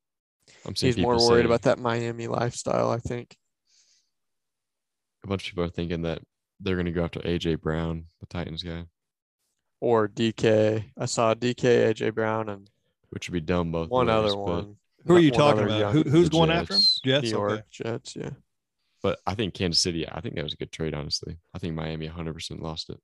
I'm 0.65 0.75
seeing 0.75 0.93
he's 0.93 1.01
more 1.01 1.15
worried 1.15 1.27
saying- 1.27 1.45
about 1.47 1.63
that 1.63 1.79
Miami 1.79 2.27
lifestyle. 2.27 2.91
I 2.91 2.99
think. 2.99 3.35
A 5.23 5.27
bunch 5.27 5.43
of 5.47 5.51
people 5.51 5.63
are 5.63 5.69
thinking 5.69 6.03
that 6.03 6.19
they're 6.59 6.75
going 6.75 6.85
to 6.85 6.91
go 6.91 7.03
after 7.03 7.19
AJ 7.21 7.59
Brown, 7.61 8.05
the 8.19 8.27
Titans 8.27 8.63
guy, 8.63 8.85
Or 9.81 10.07
DK. 10.07 10.85
I 10.97 11.05
saw 11.05 11.33
DK, 11.33 11.91
AJ 11.93 12.13
Brown, 12.15 12.47
and 12.49 12.69
which 13.09 13.27
would 13.27 13.33
be 13.33 13.41
dumb 13.41 13.71
both 13.71 13.89
one 13.89 14.07
ways, 14.07 14.15
other 14.15 14.37
one. 14.37 14.75
Who 15.05 15.15
are 15.15 15.19
you 15.19 15.31
talking 15.31 15.63
about? 15.63 15.79
young- 15.79 15.93
Who, 15.93 16.03
who's 16.03 16.29
the 16.29 16.37
going 16.37 16.51
after 16.51 16.75
him? 16.75 16.79
Jets. 16.79 17.01
Jets. 17.03 17.23
New 17.23 17.29
York 17.31 17.51
Okay. 17.51 17.63
Jets. 17.71 18.15
Yeah. 18.15 18.29
But 19.03 19.19
I 19.25 19.33
think 19.33 19.55
Kansas 19.55 19.81
City. 19.81 20.07
I 20.07 20.21
think 20.21 20.35
that 20.35 20.43
was 20.43 20.53
a 20.53 20.57
good 20.57 20.71
trade. 20.71 20.93
Honestly, 20.93 21.37
I 21.53 21.57
think 21.59 21.73
Miami 21.75 22.05
100 22.05 22.33
percent 22.33 22.61
lost 22.61 22.89
it. 22.91 22.99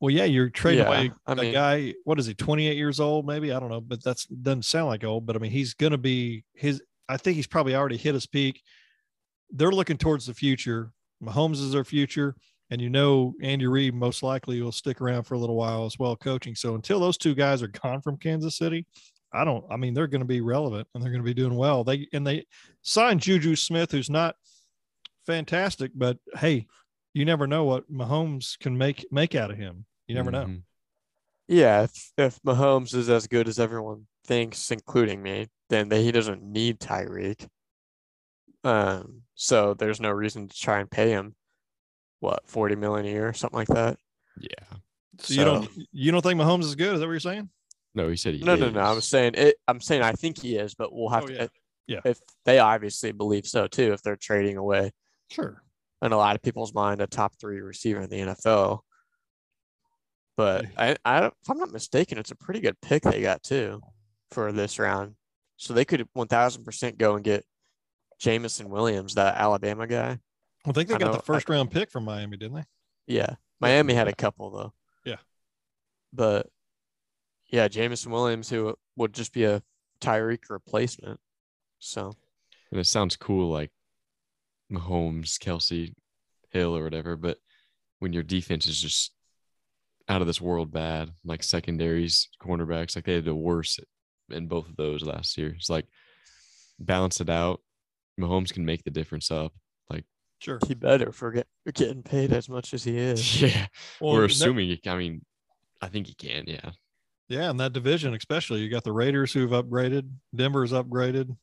Well, 0.00 0.10
yeah, 0.10 0.24
you're 0.24 0.48
trading 0.48 0.80
Yeah, 0.84 0.88
away 0.88 1.12
I 1.26 1.32
a 1.32 1.36
mean- 1.36 1.52
guy. 1.52 1.94
What 2.04 2.18
is 2.18 2.24
he? 2.24 2.32
28 2.32 2.74
years 2.78 2.98
old, 2.98 3.26
maybe. 3.26 3.52
I 3.52 3.60
don't 3.60 3.68
know, 3.68 3.82
but 3.82 4.02
that's 4.02 4.24
doesn't 4.24 4.64
sound 4.64 4.86
like 4.86 5.04
old. 5.04 5.26
But 5.26 5.36
I 5.36 5.38
mean, 5.38 5.50
he's 5.50 5.74
going 5.74 5.92
to 5.92 5.98
be 5.98 6.44
his. 6.54 6.82
I 7.10 7.18
think 7.18 7.36
he's 7.36 7.46
probably 7.46 7.74
already 7.76 7.98
hit 7.98 8.14
his 8.14 8.26
peak. 8.26 8.62
They're 9.50 9.70
looking 9.72 9.98
towards 9.98 10.24
the 10.26 10.32
future. 10.34 10.92
Mahomes 11.22 11.54
is 11.60 11.72
their 11.72 11.84
future, 11.84 12.34
and 12.70 12.80
you 12.80 12.88
know 12.88 13.34
Andy 13.42 13.66
Reid 13.66 13.94
most 13.94 14.22
likely 14.22 14.62
will 14.62 14.72
stick 14.72 15.00
around 15.00 15.24
for 15.24 15.34
a 15.34 15.38
little 15.38 15.56
while 15.56 15.86
as 15.86 15.98
well, 15.98 16.16
coaching. 16.16 16.54
So 16.54 16.74
until 16.74 17.00
those 17.00 17.18
two 17.18 17.34
guys 17.34 17.62
are 17.62 17.68
gone 17.68 18.00
from 18.00 18.16
Kansas 18.16 18.56
City, 18.56 18.86
I 19.32 19.44
don't. 19.44 19.64
I 19.70 19.76
mean, 19.76 19.94
they're 19.94 20.06
going 20.06 20.22
to 20.22 20.26
be 20.26 20.40
relevant 20.40 20.88
and 20.94 21.02
they're 21.02 21.12
going 21.12 21.22
to 21.22 21.28
be 21.28 21.34
doing 21.34 21.56
well. 21.56 21.84
They 21.84 22.06
and 22.12 22.26
they 22.26 22.46
signed 22.82 23.20
Juju 23.20 23.56
Smith, 23.56 23.90
who's 23.90 24.10
not 24.10 24.34
fantastic, 25.26 25.92
but 25.94 26.18
hey, 26.34 26.66
you 27.14 27.24
never 27.24 27.46
know 27.46 27.64
what 27.64 27.90
Mahomes 27.92 28.58
can 28.58 28.76
make 28.76 29.06
make 29.10 29.34
out 29.34 29.50
of 29.50 29.56
him. 29.56 29.84
You 30.06 30.14
never 30.14 30.30
know. 30.30 30.46
Mhm. 30.46 30.62
Yeah, 31.48 31.82
if, 31.82 32.12
if 32.16 32.40
Mahomes 32.42 32.94
is 32.94 33.10
as 33.10 33.26
good 33.26 33.48
as 33.48 33.58
everyone 33.58 34.06
thinks, 34.24 34.70
including 34.70 35.20
me, 35.20 35.48
then 35.68 35.88
they, 35.88 36.04
he 36.04 36.12
doesn't 36.12 36.44
need 36.44 36.78
Tyreek. 36.78 37.44
Um, 38.62 39.22
so 39.34 39.74
there's 39.74 40.00
no 40.00 40.10
reason 40.10 40.46
to 40.48 40.56
try 40.56 40.78
and 40.78 40.88
pay 40.88 41.10
him 41.10 41.34
what 42.20 42.48
forty 42.48 42.76
million 42.76 43.06
a 43.06 43.10
year 43.10 43.28
or 43.28 43.32
something 43.32 43.58
like 43.58 43.68
that. 43.68 43.98
Yeah. 44.40 44.76
So, 45.18 45.34
you 45.34 45.44
don't 45.44 45.68
you 45.92 46.12
don't 46.12 46.22
think 46.22 46.40
Mahomes 46.40 46.64
is 46.64 46.74
good? 46.76 46.94
Is 46.94 47.00
that 47.00 47.06
what 47.06 47.12
you're 47.12 47.20
saying? 47.20 47.50
No, 47.94 48.08
he 48.08 48.16
said 48.16 48.34
he. 48.34 48.42
No, 48.42 48.54
no, 48.54 48.70
no. 48.70 48.80
I'm 48.80 49.00
saying 49.00 49.34
it. 49.34 49.56
I'm 49.66 49.80
saying 49.80 50.02
I 50.02 50.12
think 50.12 50.38
he 50.40 50.56
is, 50.56 50.74
but 50.74 50.92
we'll 50.94 51.08
have 51.10 51.24
Oh, 51.24 51.26
to. 51.26 51.32
yeah. 51.34 51.42
if- 51.44 51.50
Yeah. 51.86 52.00
If 52.04 52.18
they 52.44 52.58
obviously 52.60 53.10
believe 53.12 53.46
so 53.46 53.66
too, 53.66 53.92
if 53.92 54.00
they're 54.02 54.14
trading 54.16 54.56
away 54.56 54.92
Sure. 55.30 55.60
in 56.02 56.12
a 56.12 56.16
lot 56.16 56.36
of 56.36 56.42
people's 56.42 56.72
mind 56.72 57.00
a 57.02 57.06
top 57.08 57.34
three 57.40 57.60
receiver 57.60 58.00
in 58.00 58.08
the 58.08 58.20
NFL. 58.20 58.80
But 60.36 60.66
I, 60.78 60.96
I, 61.04 61.26
if 61.26 61.32
I'm 61.50 61.58
not 61.58 61.72
mistaken, 61.72 62.16
it's 62.18 62.30
a 62.30 62.36
pretty 62.36 62.60
good 62.60 62.80
pick 62.80 63.02
they 63.02 63.20
got 63.20 63.42
too 63.42 63.80
for 64.30 64.52
this 64.52 64.78
round. 64.78 65.16
So 65.56 65.74
they 65.74 65.84
could 65.84 66.08
1,000% 66.16 66.96
go 66.96 67.16
and 67.16 67.24
get 67.24 67.44
Jameson 68.18 68.70
Williams, 68.70 69.14
that 69.16 69.36
Alabama 69.36 69.86
guy. 69.86 70.18
I 70.66 70.72
think 70.72 70.88
they 70.88 70.94
I 70.94 70.98
got 70.98 71.12
the 71.12 71.22
first 71.22 71.48
round 71.48 71.70
pick 71.70 71.90
from 71.90 72.04
Miami, 72.04 72.36
didn't 72.36 72.56
they? 72.56 72.64
Yeah, 73.06 73.34
Miami 73.60 73.94
had 73.94 74.08
a 74.08 74.14
couple 74.14 74.50
though. 74.50 74.72
Yeah. 75.04 75.16
But 76.12 76.48
yeah, 77.48 77.68
Jameson 77.68 78.12
Williams, 78.12 78.48
who 78.48 78.76
would 78.96 79.12
just 79.12 79.32
be 79.32 79.44
a 79.44 79.62
Tyreek 80.00 80.50
replacement. 80.50 81.20
So 81.78 82.14
And 82.70 82.80
it 82.80 82.86
sounds 82.86 83.16
cool, 83.16 83.50
like 83.50 83.70
Mahomes, 84.70 85.38
Kelce, 85.38 85.94
Hill, 86.50 86.76
or 86.76 86.84
whatever. 86.84 87.16
But 87.16 87.38
when 87.98 88.12
your 88.12 88.22
defense 88.22 88.66
is 88.66 88.80
just 88.80 89.12
out 90.08 90.20
of 90.20 90.26
this 90.26 90.40
world 90.40 90.72
bad, 90.72 91.10
like 91.24 91.42
secondaries, 91.42 92.28
cornerbacks, 92.42 92.96
like 92.96 93.04
they 93.04 93.14
had 93.14 93.24
the 93.24 93.34
worst 93.34 93.80
in 94.30 94.46
both 94.46 94.68
of 94.68 94.76
those 94.76 95.02
last 95.02 95.36
year. 95.36 95.54
It's 95.56 95.70
like 95.70 95.86
balance 96.78 97.20
it 97.20 97.30
out. 97.30 97.60
Mahomes 98.18 98.52
can 98.52 98.64
make 98.64 98.84
the 98.84 98.90
difference 98.90 99.30
up. 99.30 99.52
Like, 99.88 100.04
Sure. 100.40 100.58
he 100.66 100.74
better 100.74 101.12
for 101.12 101.30
get, 101.32 101.46
getting 101.74 102.02
paid 102.02 102.32
as 102.32 102.48
much 102.48 102.72
as 102.74 102.82
he 102.84 102.96
is. 102.98 103.42
yeah, 103.42 103.66
Well, 104.00 104.12
we're 104.14 104.22
and 104.22 104.30
that- 104.30 104.34
assuming. 104.34 104.68
He, 104.68 104.80
I 104.88 104.96
mean, 104.96 105.24
I 105.80 105.88
think 105.88 106.06
he 106.06 106.14
can. 106.14 106.44
Yeah, 106.46 106.70
yeah, 107.28 107.50
in 107.50 107.58
that 107.58 107.72
division, 107.72 108.14
especially, 108.14 108.60
you 108.60 108.68
got 108.70 108.84
the 108.84 108.92
Raiders 108.92 109.32
who've 109.32 109.50
upgraded, 109.50 110.10
Denver's 110.34 110.72
upgraded, 110.72 111.36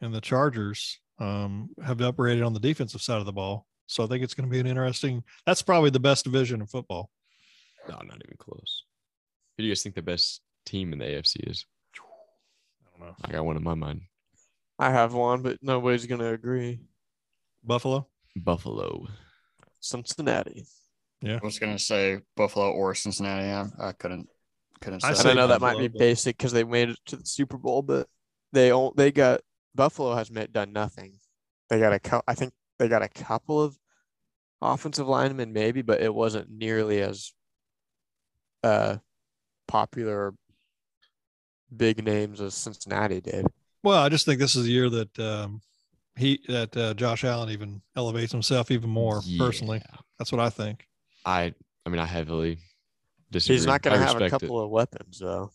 and 0.00 0.14
the 0.14 0.20
Chargers 0.20 1.00
um, 1.18 1.70
have 1.84 1.98
upgraded 1.98 2.44
on 2.46 2.52
the 2.52 2.60
defensive 2.60 3.02
side 3.02 3.18
of 3.20 3.26
the 3.26 3.32
ball. 3.32 3.66
So 3.86 4.02
I 4.04 4.06
think 4.06 4.22
it's 4.24 4.34
going 4.34 4.48
to 4.48 4.50
be 4.52 4.58
an 4.60 4.66
interesting. 4.66 5.22
That's 5.44 5.60
probably 5.62 5.90
the 5.90 6.00
best 6.00 6.24
division 6.24 6.60
in 6.60 6.66
football. 6.66 7.10
no, 7.88 7.94
not 7.96 8.22
even 8.24 8.36
close. 8.38 8.84
Who 9.56 9.62
do 9.62 9.66
you 9.66 9.70
guys 9.72 9.82
think 9.82 9.94
the 9.96 10.02
best 10.02 10.40
team 10.64 10.92
in 10.92 10.98
the 10.98 11.04
AFC 11.04 11.50
is? 11.50 11.66
I 11.96 12.98
don't 12.98 13.08
know. 13.08 13.14
I 13.24 13.32
got 13.32 13.44
one 13.44 13.56
in 13.56 13.62
my 13.62 13.74
mind. 13.74 14.02
I 14.78 14.90
have 14.90 15.12
one, 15.12 15.42
but 15.42 15.58
nobody's 15.62 16.06
gonna 16.06 16.32
agree. 16.32 16.80
Buffalo. 17.62 18.08
Buffalo. 18.36 19.06
Cincinnati. 19.80 20.64
Yeah. 21.20 21.38
I 21.42 21.44
was 21.44 21.58
gonna 21.58 21.78
say 21.78 22.20
Buffalo 22.36 22.70
or 22.72 22.94
Cincinnati. 22.94 23.48
I, 23.48 23.88
I 23.88 23.92
couldn't 23.92 24.28
couldn't 24.80 25.04
I 25.04 25.12
say. 25.12 25.28
I 25.28 25.32
say 25.32 25.34
know 25.34 25.46
that 25.46 25.60
might 25.60 25.78
be 25.78 25.88
but- 25.88 25.98
basic 25.98 26.36
because 26.36 26.52
they 26.52 26.64
made 26.64 26.90
it 26.90 26.98
to 27.06 27.16
the 27.16 27.26
Super 27.26 27.56
Bowl, 27.58 27.82
but 27.82 28.08
they 28.52 28.70
all 28.72 28.92
they 28.96 29.12
got 29.12 29.40
Buffalo 29.74 30.14
has 30.14 30.30
met, 30.30 30.52
done 30.52 30.72
nothing. 30.72 31.14
They 31.70 31.78
got 31.78 31.92
a 31.92 31.98
cou- 32.00 32.22
I 32.26 32.34
think 32.34 32.52
they 32.78 32.88
got 32.88 33.02
a 33.02 33.08
couple 33.08 33.60
of 33.62 33.76
offensive 34.60 35.08
linemen 35.08 35.52
maybe, 35.52 35.82
but 35.82 36.00
it 36.00 36.14
wasn't 36.14 36.50
nearly 36.50 37.00
as 37.00 37.32
uh 38.62 38.96
popular 39.68 40.34
big 41.74 42.04
names 42.04 42.40
as 42.40 42.54
Cincinnati 42.54 43.20
did. 43.20 43.46
Well, 43.82 43.98
I 43.98 44.08
just 44.08 44.26
think 44.26 44.38
this 44.38 44.54
is 44.54 44.64
the 44.64 44.70
year 44.70 44.90
that 44.90 45.18
um, 45.18 45.60
he 46.16 46.40
that 46.48 46.76
uh, 46.76 46.94
Josh 46.94 47.24
Allen 47.24 47.50
even 47.50 47.80
elevates 47.96 48.32
himself 48.32 48.70
even 48.70 48.90
more. 48.90 49.22
Personally, 49.38 49.82
that's 50.18 50.30
what 50.32 50.40
I 50.40 50.50
think. 50.50 50.86
I 51.24 51.54
I 51.86 51.90
mean 51.90 52.00
I 52.00 52.06
heavily 52.06 52.58
disagree. 53.30 53.56
He's 53.56 53.66
not 53.66 53.82
going 53.82 53.98
to 53.98 54.04
have 54.04 54.16
a 54.16 54.18
respect 54.18 54.34
it. 54.42 54.46
couple 54.46 54.60
of 54.60 54.70
weapons 54.70 55.18
though. 55.18 55.50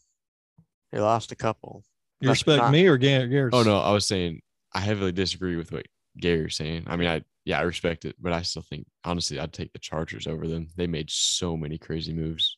He 0.91 1.00
lost 1.00 1.32
a 1.32 1.36
couple. 1.36 1.84
You 2.22 2.28
Not- 2.28 2.32
respect 2.34 2.63
not- 2.63 2.72
me 2.72 2.88
or 2.88 2.98
Gar- 2.98 3.28
Garrett's? 3.28 3.56
Oh 3.56 3.63
no, 3.63 3.78
I 3.80 3.91
was 3.91 4.06
saying 4.06 4.41
I 4.74 4.80
heavily 4.80 5.12
disagree 5.12 5.56
with 5.56 5.72
what 5.72 5.86
Gary's 6.20 6.56
saying. 6.56 6.86
I 6.88 6.96
mean 6.96 7.08
I 7.10 7.22
yeah, 7.46 7.60
I 7.60 7.62
respect 7.62 8.04
it, 8.06 8.15
but 8.20 8.34
I 8.34 8.41
still 8.41 8.62
think 8.63 8.88
honestly 9.06 9.39
I'd 9.39 9.54
take 9.54 9.72
the 9.74 9.80
Chargers 9.80 10.28
over 10.28 10.48
them. 10.48 10.67
They 10.76 10.88
made 10.88 11.10
so 11.10 11.56
many 11.56 11.78
crazy 11.78 12.13
moves. 12.13 12.58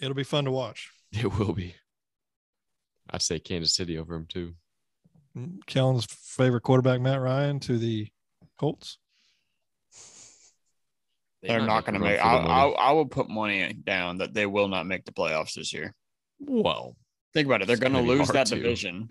It'll 0.00 0.14
be 0.14 0.24
fun 0.24 0.44
to 0.44 0.50
watch. 0.50 0.90
It 1.12 1.38
will 1.38 1.52
be. 1.54 1.74
I'd 3.10 3.22
say 3.22 3.38
Kansas 3.38 3.74
City 3.74 3.96
over 3.98 4.12
them 4.14 4.26
too. 4.28 4.54
Kellen's 5.66 6.06
favorite 6.10 6.62
quarterback, 6.62 7.00
Matt 7.00 7.20
Ryan, 7.20 7.60
to 7.60 7.78
the 7.78 8.08
Colts. 8.58 8.98
They 11.42 11.48
They're 11.48 11.60
might 11.60 11.66
not 11.66 11.84
going 11.84 11.94
to 11.94 12.00
make. 12.00 12.18
I. 12.20 12.36
I 12.36 12.66
I 12.68 12.92
will 12.92 13.06
put 13.06 13.28
money 13.28 13.72
down 13.72 14.18
that 14.18 14.34
they 14.34 14.46
will 14.46 14.68
not 14.68 14.86
make 14.86 15.04
the 15.04 15.12
playoffs 15.12 15.54
this 15.54 15.72
year. 15.72 15.94
well, 16.40 16.96
Think 17.34 17.46
about 17.46 17.62
it. 17.62 17.68
They're 17.68 17.76
going 17.76 17.92
to 17.92 18.00
lose 18.00 18.22
hard 18.26 18.34
that 18.36 18.46
to. 18.48 18.56
division. 18.56 19.10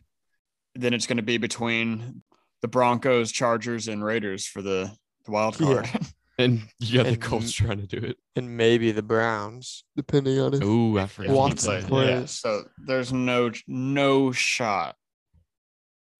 Then 0.75 0.93
it's 0.93 1.05
going 1.07 1.17
to 1.17 1.23
be 1.23 1.37
between 1.37 2.23
the 2.61 2.67
Broncos, 2.67 3.31
Chargers, 3.31 3.87
and 3.87 4.03
Raiders 4.03 4.45
for 4.47 4.61
the, 4.61 4.91
the 5.25 5.31
wild 5.31 5.57
Yeah. 5.59 5.67
card. 5.83 5.89
and 6.39 6.61
you 6.79 6.97
got 7.01 7.09
the 7.09 7.15
Colts 7.17 7.51
trying 7.53 7.77
to 7.79 7.87
do 7.87 8.05
it. 8.05 8.17
And 8.35 8.57
maybe 8.57 8.91
the 8.91 9.03
Browns, 9.03 9.83
depending 9.95 10.39
on 10.39 10.55
if 10.55 10.63
Ooh, 10.63 10.97
I 10.99 11.05
forgot. 11.05 11.31
Watson 11.33 11.69
about 11.71 11.81
that. 11.83 11.89
plays. 11.89 12.09
Yeah, 12.09 12.25
so 12.25 12.63
there's 12.85 13.13
no 13.13 13.51
no 13.67 14.31
shot 14.31 14.95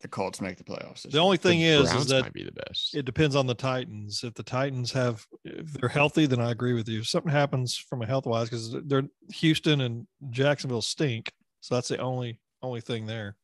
the 0.02 0.08
Colts 0.08 0.42
make 0.42 0.58
the 0.58 0.64
playoffs. 0.64 1.02
This 1.04 1.14
The 1.14 1.20
only 1.20 1.38
The 1.38 1.44
thing 1.50 1.62
is, 1.62 1.82
is 1.86 1.90
Browns 1.92 2.08
that 2.10 2.22
might 2.24 2.34
be 2.34 2.44
the 2.44 2.52
best. 2.52 2.96
it 2.96 3.06
depends 3.06 3.36
on 3.36 3.48
the 3.48 3.56
Titans. 3.56 4.24
If 4.24 4.34
the 4.36 4.44
Titans 4.44 4.92
have, 4.92 5.26
if 5.44 5.74
they're 5.74 5.90
healthy, 5.90 6.26
then 6.28 6.40
I 6.40 6.52
agree 6.52 6.74
with 6.74 6.88
you. 6.88 7.00
If 7.00 7.08
something 7.08 7.32
happens 7.32 7.76
from 7.76 8.02
a 8.02 8.06
health 8.06 8.26
wise, 8.28 8.50
because 8.50 8.76
they're 8.86 9.04
Houston 9.34 9.82
and 9.82 10.06
Jacksonville 10.30 10.82
stink, 10.84 11.32
so 11.62 11.76
that's 11.76 11.88
the 11.88 11.98
only 11.98 12.40
only 12.62 12.82
thing 12.82 13.06
there. 13.08 13.36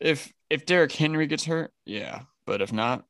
if 0.00 0.32
if 0.50 0.66
Derrick 0.66 0.92
Henry 0.92 1.26
gets 1.26 1.44
hurt, 1.44 1.72
yeah, 1.86 2.22
but 2.46 2.60
if 2.62 2.72
not, 2.72 3.04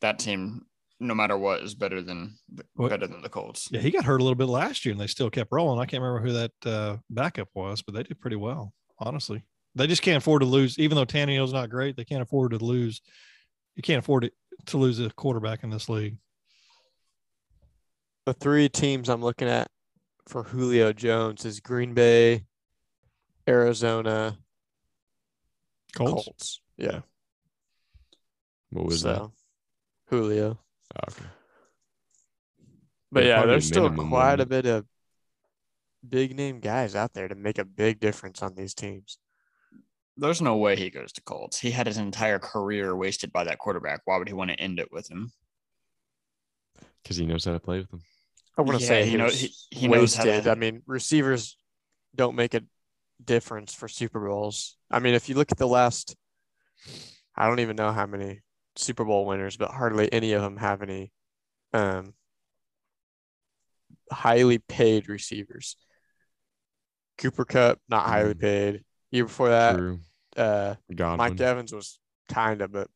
that 0.00 0.18
team, 0.20 0.66
no 1.00 1.14
matter 1.14 1.36
what, 1.36 1.62
is 1.62 1.74
better 1.74 2.00
than 2.00 2.36
What- 2.74 2.90
better 2.90 3.06
than 3.08 3.22
the 3.22 3.28
Colts. 3.28 3.68
Yeah, 3.72 3.80
he 3.80 3.90
got 3.90 4.04
hurt 4.04 4.20
a 4.20 4.24
little 4.24 4.36
bit 4.36 4.46
last 4.48 4.84
year, 4.84 4.92
and 4.92 5.00
they 5.00 5.06
still 5.08 5.30
kept 5.30 5.50
rolling. 5.52 5.80
I 5.80 5.84
can't 5.86 6.00
remember 6.02 6.24
who 6.26 6.32
that 6.34 6.52
uh, 6.64 6.96
backup 7.10 7.48
was, 7.54 7.82
but 7.82 7.94
they 7.94 8.04
did 8.04 8.20
pretty 8.20 8.36
well. 8.36 8.72
Honestly, 8.98 9.42
they 9.74 9.86
just 9.86 10.02
can't 10.02 10.18
afford 10.18 10.42
to 10.42 10.46
lose. 10.46 10.78
Even 10.78 10.96
though 10.96 11.04
Tannehill's 11.04 11.52
not 11.52 11.70
great, 11.70 11.96
they 11.96 12.04
can't 12.04 12.22
afford 12.22 12.52
to 12.52 12.58
lose. 12.58 13.00
You 13.76 13.82
can't 13.82 14.00
afford 14.00 14.24
it 14.24 14.34
to 14.66 14.78
lose 14.78 15.00
a 15.00 15.10
quarterback 15.10 15.62
in 15.62 15.70
this 15.70 15.88
league. 15.88 16.18
the 18.26 18.34
three 18.34 18.68
teams 18.68 19.08
I'm 19.08 19.22
looking 19.22 19.48
at 19.48 19.68
for 20.28 20.42
Julio 20.44 20.92
Jones 20.92 21.44
is 21.44 21.60
Green 21.60 21.94
Bay, 21.94 22.44
Arizona 23.48 24.38
Colts. 25.94 26.24
Colts. 26.24 26.60
Yeah. 26.76 27.00
What 28.70 28.86
was 28.86 29.02
that? 29.02 29.28
Julio. 30.08 30.58
Oh, 30.96 31.00
okay. 31.08 31.24
But 33.12 33.24
Yeah, 33.24 33.40
yeah, 33.40 33.46
there's 33.46 33.66
still 33.66 33.90
quite 33.90 34.38
wouldn't 34.38 34.40
a 34.42 34.46
bit 34.46 34.66
of 34.66 34.86
big 36.08 36.36
name 36.36 36.60
guys 36.60 36.94
out 36.94 37.12
there 37.12 37.28
to 37.28 37.34
make 37.34 37.58
a 37.58 37.64
big 37.64 38.00
difference 38.00 38.42
on 38.42 38.54
these 38.54 38.74
teams. 38.74 39.18
There's 40.20 40.42
no 40.42 40.56
way 40.56 40.76
he 40.76 40.90
goes 40.90 41.12
to 41.12 41.22
Colts. 41.22 41.58
He 41.58 41.70
had 41.70 41.86
his 41.86 41.96
entire 41.96 42.38
career 42.38 42.94
wasted 42.94 43.32
by 43.32 43.44
that 43.44 43.58
quarterback. 43.58 44.02
Why 44.04 44.18
would 44.18 44.28
he 44.28 44.34
want 44.34 44.50
to 44.50 44.60
end 44.60 44.78
it 44.78 44.92
with 44.92 45.10
him? 45.10 45.32
Because 47.02 47.16
he 47.16 47.24
knows 47.26 47.44
how 47.46 47.52
to 47.52 47.60
play 47.60 47.78
with 47.78 47.90
them. 47.90 48.02
I 48.58 48.62
want 48.62 48.78
to 48.78 48.82
Yeah, 48.84 48.88
say 48.88 49.04
he 49.04 49.10
he, 49.12 49.16
know- 49.16 49.24
was 49.24 49.40
he- 49.40 49.54
he 49.70 49.88
knows 49.88 50.14
how 50.14 50.24
to- 50.24 50.30
wasted. 50.30 50.48
I 50.48 50.54
mean, 50.56 50.82
receivers 50.86 51.56
don't 52.14 52.36
make 52.36 52.52
a 52.54 52.62
difference 53.24 53.72
for 53.74 53.88
Super 53.88 54.20
Bowls. 54.20 54.76
I 54.90 54.98
mean, 54.98 55.14
if 55.14 55.28
you 55.28 55.34
look 55.36 55.52
at 55.52 55.58
the 55.58 55.66
last, 55.66 56.14
I 57.34 57.46
don't 57.48 57.60
even 57.60 57.76
know 57.76 57.90
how 57.92 58.04
many 58.06 58.42
Super 58.76 59.04
Bowl 59.06 59.24
winners, 59.24 59.56
but 59.56 59.70
hardly 59.70 60.12
any 60.12 60.32
of 60.34 60.42
them 60.42 60.58
have 60.58 60.82
any 60.82 61.12
um, 61.72 62.12
highly 64.12 64.58
paid 64.58 65.08
receivers. 65.08 65.76
Cooper 67.16 67.44
Kupp, 67.44 67.78
not 67.88 68.06
highly 68.06 68.34
Mm. 68.34 68.40
paid. 68.40 68.84
Year 69.12 69.24
before 69.24 69.48
that, 69.50 69.76
True. 69.76 70.00
Uh, 70.36 70.74
Godwin. 70.94 71.18
Mike 71.18 71.40
Evans 71.40 71.72
was 71.72 71.98
kind 72.28 72.62
of, 72.62 72.72
but 72.72 72.88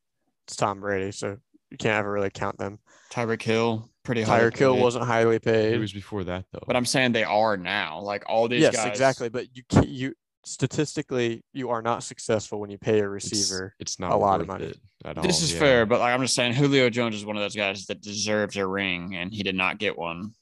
it's 0.46 0.56
Tom 0.56 0.80
Brady, 0.80 1.12
so 1.12 1.38
you 1.70 1.76
can't 1.76 1.98
ever 1.98 2.12
really 2.12 2.30
count 2.30 2.58
them. 2.58 2.78
Tyreek 3.12 3.42
Hill, 3.42 3.90
pretty 4.02 4.22
high. 4.22 4.40
Tyreek 4.40 4.56
Hill 4.56 4.76
wasn't 4.76 5.04
highly 5.04 5.38
paid. 5.38 5.74
It 5.74 5.78
was 5.78 5.92
before 5.92 6.24
that 6.24 6.44
though. 6.52 6.62
But 6.66 6.76
I'm 6.76 6.84
saying 6.84 7.12
they 7.12 7.24
are 7.24 7.56
now. 7.56 8.00
Like 8.00 8.24
all 8.28 8.48
these 8.48 8.62
yes, 8.62 8.76
guys. 8.76 8.86
exactly. 8.86 9.28
But 9.28 9.56
you 9.56 9.62
can't, 9.68 9.88
you 9.88 10.14
statistically 10.44 11.42
you 11.52 11.70
are 11.70 11.82
not 11.82 12.02
successful 12.02 12.60
when 12.60 12.70
you 12.70 12.78
pay 12.78 13.00
a 13.00 13.08
receiver. 13.08 13.74
it's, 13.78 13.98
not 13.98 14.12
a 14.12 14.16
lot 14.16 14.40
of 14.40 14.46
money. 14.46 14.66
it 14.66 14.78
at 15.04 15.16
This 15.16 15.38
all, 15.38 15.44
is 15.44 15.52
yeah. 15.52 15.58
fair, 15.58 15.86
but 15.86 16.00
like 16.00 16.14
I'm 16.14 16.20
just 16.22 16.34
saying, 16.34 16.54
Julio 16.54 16.90
Jones 16.90 17.14
is 17.14 17.24
one 17.24 17.36
of 17.36 17.42
those 17.42 17.56
guys 17.56 17.86
that 17.86 18.00
deserves 18.00 18.56
a 18.56 18.66
ring, 18.66 19.16
and 19.16 19.32
he 19.32 19.42
did 19.42 19.54
not 19.54 19.78
get 19.78 19.96
one. 19.98 20.32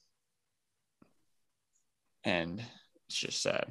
And 2.25 2.63
it's 3.09 3.17
just 3.17 3.43
sad. 3.43 3.67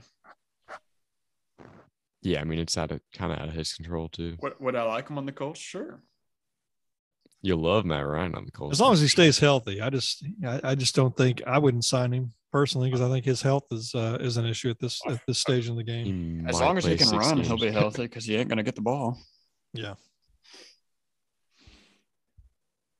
Yeah, 2.21 2.41
I 2.41 2.43
mean 2.43 2.59
it's 2.59 2.77
out 2.77 2.91
of 2.91 3.01
kind 3.13 3.31
of 3.31 3.39
out 3.39 3.47
of 3.49 3.53
his 3.53 3.73
control 3.73 4.09
too. 4.09 4.37
Would, 4.41 4.53
would 4.59 4.75
I 4.75 4.83
like 4.83 5.09
him 5.09 5.17
on 5.17 5.25
the 5.25 5.31
Colts? 5.31 5.59
Sure. 5.59 6.01
You 7.43 7.55
love 7.55 7.85
Matt 7.85 8.05
Ryan 8.05 8.35
on 8.35 8.45
the 8.45 8.51
Colts. 8.51 8.75
As 8.75 8.81
long 8.81 8.93
as 8.93 9.01
he 9.01 9.07
stays 9.07 9.39
healthy, 9.39 9.81
I 9.81 9.89
just 9.89 10.23
I, 10.45 10.61
I 10.63 10.75
just 10.75 10.95
don't 10.95 11.15
think 11.15 11.41
I 11.47 11.57
wouldn't 11.57 11.85
sign 11.85 12.11
him 12.11 12.33
personally 12.51 12.89
because 12.89 13.01
I 13.01 13.09
think 13.09 13.25
his 13.25 13.41
health 13.41 13.63
is 13.71 13.95
uh, 13.95 14.17
is 14.21 14.37
an 14.37 14.45
issue 14.45 14.69
at 14.69 14.79
this 14.79 15.01
at 15.07 15.19
this 15.27 15.39
stage 15.39 15.67
in 15.67 15.75
the 15.75 15.83
game. 15.83 16.41
He 16.41 16.47
As 16.47 16.59
long 16.59 16.77
as 16.77 16.85
he 16.85 16.95
can 16.95 17.07
six 17.07 17.25
run, 17.25 17.39
he'll 17.39 17.57
be 17.57 17.71
healthy 17.71 18.03
because 18.03 18.25
he 18.25 18.35
ain't 18.35 18.49
gonna 18.49 18.63
get 18.63 18.75
the 18.75 18.81
ball. 18.81 19.17
Yeah. 19.73 19.95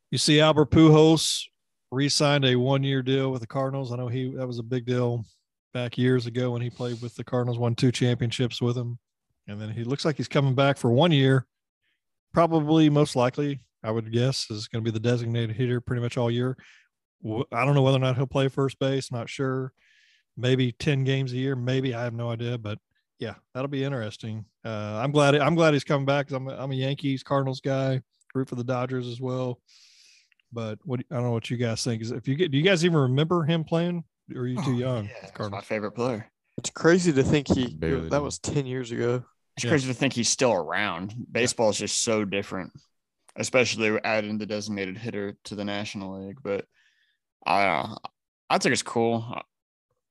You 0.10 0.18
see, 0.18 0.42
Albert 0.42 0.72
Pujols 0.72 1.44
re-signed 1.92 2.44
a 2.44 2.56
one-year 2.56 3.02
deal 3.02 3.32
with 3.32 3.42
the 3.42 3.48
Cardinals. 3.48 3.94
I 3.94 3.98
know 3.98 4.08
he 4.08 4.34
that 4.36 4.48
was 4.48 4.60
a 4.60 4.64
big 4.64 4.86
deal 4.86 5.24
back 5.74 5.98
years 5.98 6.26
ago 6.26 6.52
when 6.52 6.62
he 6.62 6.70
played 6.70 7.02
with 7.02 7.16
the 7.16 7.24
Cardinals, 7.24 7.58
won 7.58 7.76
two 7.76 7.92
championships 7.92 8.62
with 8.62 8.76
them, 8.76 9.00
and 9.48 9.60
then 9.60 9.70
he 9.70 9.84
looks 9.84 10.06
like 10.06 10.18
he's 10.18 10.28
coming 10.28 10.56
back 10.56 10.78
for 10.78 10.92
one 10.92 11.12
year. 11.12 11.46
Probably, 12.34 12.90
most 12.90 13.16
likely, 13.16 13.60
I 13.84 13.92
would 13.92 14.12
guess, 14.12 14.50
is 14.50 14.68
going 14.68 14.84
to 14.84 14.90
be 14.90 14.94
the 14.94 15.02
designated 15.02 15.56
hitter 15.56 15.82
pretty 15.82 16.02
much 16.02 16.18
all 16.18 16.32
year. 16.32 16.58
I 17.26 17.66
don't 17.66 17.76
know 17.76 17.82
whether 17.82 17.98
or 17.98 18.02
not 18.02 18.16
he'll 18.16 18.26
play 18.28 18.48
first 18.48 18.80
base. 18.80 19.12
Not 19.12 19.30
sure. 19.30 19.74
Maybe 20.38 20.72
ten 20.72 21.04
games 21.04 21.34
a 21.34 21.38
year. 21.38 21.56
Maybe 21.56 21.94
I 21.94 22.04
have 22.04 22.14
no 22.14 22.32
idea, 22.32 22.58
but 22.58 22.80
yeah, 23.20 23.36
that'll 23.54 23.68
be 23.68 23.84
interesting. 23.84 24.46
Uh, 24.66 25.00
I'm 25.04 25.12
glad 25.12 25.36
I'm 25.36 25.56
glad 25.56 25.74
he's 25.74 25.84
coming 25.84 26.06
back 26.06 26.28
because 26.28 26.38
I'm 26.38 26.48
a, 26.48 26.56
I'm 26.56 26.72
a 26.72 26.76
Yankees 26.76 27.22
Cardinals 27.22 27.60
guy. 27.60 28.02
Root 28.34 28.48
for 28.48 28.56
the 28.56 28.64
Dodgers 28.64 29.08
as 29.08 29.20
well. 29.20 29.60
But 30.54 30.80
what 30.84 31.02
I 31.12 31.16
don't 31.16 31.24
know 31.24 31.32
what 31.32 31.50
you 31.50 31.58
guys 31.58 31.84
think. 31.84 32.02
Is 32.02 32.12
if 32.12 32.28
you 32.28 32.36
get 32.36 32.50
do 32.52 32.58
you 32.58 32.64
guys 32.64 32.86
even 32.86 32.98
remember 32.98 33.44
him 33.44 33.64
playing? 33.64 34.04
Or 34.34 34.44
are 34.44 34.48
you 34.48 34.56
too 34.64 34.72
Oh, 34.72 34.78
young? 34.78 35.10
Yeah, 35.38 35.50
my 35.50 35.62
favorite 35.62 35.92
player. 35.92 36.32
It's 36.58 36.70
crazy 36.70 37.12
to 37.14 37.24
think 37.24 37.48
he 37.48 37.74
Barely 37.74 38.10
that 38.10 38.18
do. 38.20 38.24
was 38.24 38.40
ten 38.40 38.66
years 38.66 38.92
ago. 38.92 39.24
It's 39.58 39.64
Yeah. 39.64 39.72
crazy 39.72 39.88
to 39.88 39.94
think 39.94 40.14
he's 40.14 40.30
still 40.30 40.54
around. 40.54 41.14
Baseball 41.32 41.70
is 41.70 41.78
just 41.78 42.02
so 42.02 42.24
different, 42.26 42.72
especially 43.36 44.00
adding 44.04 44.38
the 44.38 44.46
designated 44.46 44.98
hitter 44.98 45.36
to 45.46 45.56
the 45.56 45.66
National 45.66 46.26
League. 46.26 46.38
But 46.44 46.66
I 47.46 47.66
don't. 47.66 48.00
I 48.50 48.58
think 48.58 48.74
it's 48.74 48.84
cool. 48.84 49.26
I- 49.30 49.42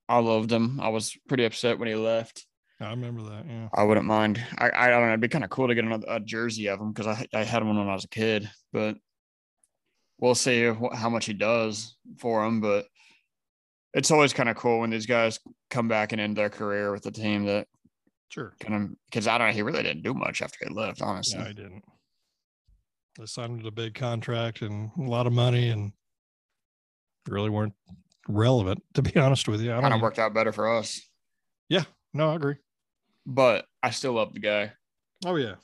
I 0.09 0.19
loved 0.19 0.51
him. 0.51 0.81
I 0.81 0.89
was 0.89 1.17
pretty 1.29 1.45
upset 1.45 1.79
when 1.79 1.87
he 1.87 1.95
left. 1.95 2.45
I 2.81 2.91
remember 2.91 3.23
that. 3.23 3.47
Yeah. 3.47 3.69
I 3.73 3.85
wouldn't 3.85 4.07
mind. 4.07 4.45
I, 4.59 4.71
I 4.75 4.89
don't 4.91 5.03
know. 5.03 5.09
It'd 5.09 5.21
be 5.21 5.29
kind 5.29 5.45
of 5.45 5.51
cool 5.51 5.69
to 5.69 5.75
get 5.75 5.85
another 5.85 6.07
a 6.09 6.19
jersey 6.19 6.67
of 6.69 6.81
him 6.81 6.91
because 6.93 7.07
I, 7.07 7.27
I 7.33 7.45
had 7.45 7.63
one 7.63 7.79
when 7.79 7.89
I 7.89 7.93
was 7.95 8.05
a 8.07 8.09
kid, 8.09 8.51
but 8.73 8.97
we'll 10.19 10.35
see 10.35 10.65
how 10.65 11.11
much 11.11 11.27
he 11.27 11.33
does 11.33 11.97
for 12.19 12.45
him. 12.45 12.61
But 12.61 12.87
it's 13.95 14.11
always 14.11 14.33
kind 14.33 14.49
of 14.49 14.57
cool 14.57 14.81
when 14.81 14.91
these 14.91 15.07
guys 15.07 15.39
come 15.71 15.89
back 15.89 16.13
and 16.13 16.21
end 16.21 16.37
their 16.37 16.51
career 16.51 16.93
with 16.93 17.07
a 17.07 17.11
team 17.11 17.45
that 17.47 17.67
Sure. 18.29 18.55
kind 18.61 18.75
of 18.75 18.91
because 19.07 19.27
I 19.27 19.39
don't 19.39 19.49
know. 19.49 19.55
He 19.55 19.63
really 19.63 19.83
didn't 19.83 20.03
do 20.03 20.15
much 20.15 20.41
after 20.43 20.59
he 20.67 20.73
left, 20.73 21.03
honestly. 21.03 21.41
Yeah, 21.41 21.47
I 21.49 21.53
didn't. 21.53 21.85
They 23.19 23.27
signed 23.27 23.55
him 23.55 23.61
to 23.63 23.69
a 23.69 23.73
big 23.73 23.95
contract 23.95 24.63
and 24.63 24.91
a 24.99 25.03
lot 25.03 25.27
of 25.27 25.33
money 25.33 25.69
and 25.71 25.93
really 27.29 27.51
weren't 27.51 27.75
relevant, 28.29 28.83
to 28.95 29.03
be 29.03 29.17
honest 29.19 29.49
with 29.49 29.61
you. 29.61 29.71
I 29.73 29.75
kind 29.81 29.85
don't 29.87 29.93
of 29.95 30.01
worked 30.03 30.19
out 30.21 30.33
better 30.35 30.53
for 30.53 30.77
us, 30.77 31.01
Yeah. 31.69 31.85
No, 32.15 32.31
I 32.31 32.35
agree. 32.37 32.57
but 33.27 33.67
I 33.83 33.91
still 33.91 34.13
love 34.15 34.33
the 34.33 34.41
guy. 34.41 34.73
Oh 35.27 35.37
yeah. 35.37 35.57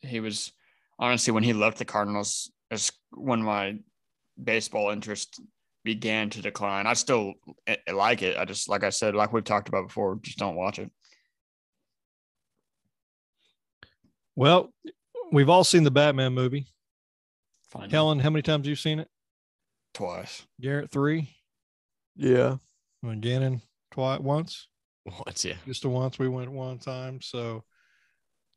He 0.00 0.20
was 0.20 0.52
honestly 0.98 1.32
when 1.32 1.42
he 1.42 1.52
left 1.52 1.78
the 1.78 1.84
Cardinals 1.84 2.50
is 2.70 2.92
when 3.12 3.42
my 3.42 3.78
baseball 4.42 4.90
interest 4.90 5.40
began 5.84 6.30
to 6.30 6.42
decline. 6.42 6.86
I 6.86 6.94
still 6.94 7.34
eh, 7.66 7.76
like 7.92 8.22
it. 8.22 8.36
I 8.36 8.44
just 8.44 8.68
like 8.68 8.84
I 8.84 8.90
said, 8.90 9.14
like 9.14 9.32
we've 9.32 9.44
talked 9.44 9.68
about 9.68 9.88
before, 9.88 10.18
just 10.22 10.38
don't 10.38 10.56
watch 10.56 10.78
it. 10.78 10.90
Well, 14.36 14.72
we've 15.32 15.48
all 15.48 15.64
seen 15.64 15.82
the 15.82 15.90
Batman 15.90 16.32
movie. 16.32 16.66
Fine. 17.70 17.90
Kellen, 17.90 18.18
how 18.18 18.30
many 18.30 18.42
times 18.42 18.64
have 18.64 18.70
you 18.70 18.76
seen 18.76 19.00
it? 19.00 19.08
twice. 19.98 20.46
Garrett 20.60 20.90
three. 20.90 21.28
Yeah. 22.16 22.56
And 23.02 23.20
Gannon 23.20 23.62
twice 23.90 24.20
once. 24.20 24.68
Once, 25.04 25.44
yeah. 25.44 25.54
Just 25.66 25.82
the 25.82 25.88
once 25.88 26.18
we 26.18 26.28
went 26.28 26.52
one 26.52 26.78
time. 26.78 27.20
So 27.20 27.64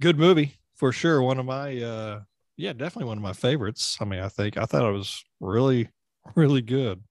good 0.02 0.18
movie 0.18 0.54
for 0.76 0.92
sure. 0.92 1.22
One 1.22 1.40
of 1.40 1.46
my 1.46 1.82
uh 1.82 2.22
yeah, 2.58 2.74
definitely 2.74 3.08
one 3.08 3.18
of 3.18 3.24
my 3.24 3.34
favorites. 3.34 3.98
I 4.00 4.06
mean, 4.06 4.20
I 4.20 4.30
think 4.30 4.58
I 4.58 4.66
thought 4.66 4.88
it 4.88 4.94
was 4.94 5.24
really, 5.40 5.90
really 6.36 6.62
good. 6.62 7.02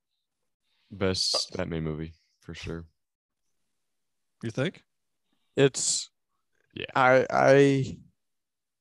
Best 0.91 1.57
Batman 1.57 1.85
movie 1.85 2.15
for 2.41 2.55
sure. 2.55 2.85
You 4.43 4.51
think? 4.51 4.85
It's 5.57 6.11
Yeah. 6.75 6.87
I 6.95 7.27
I 7.31 7.99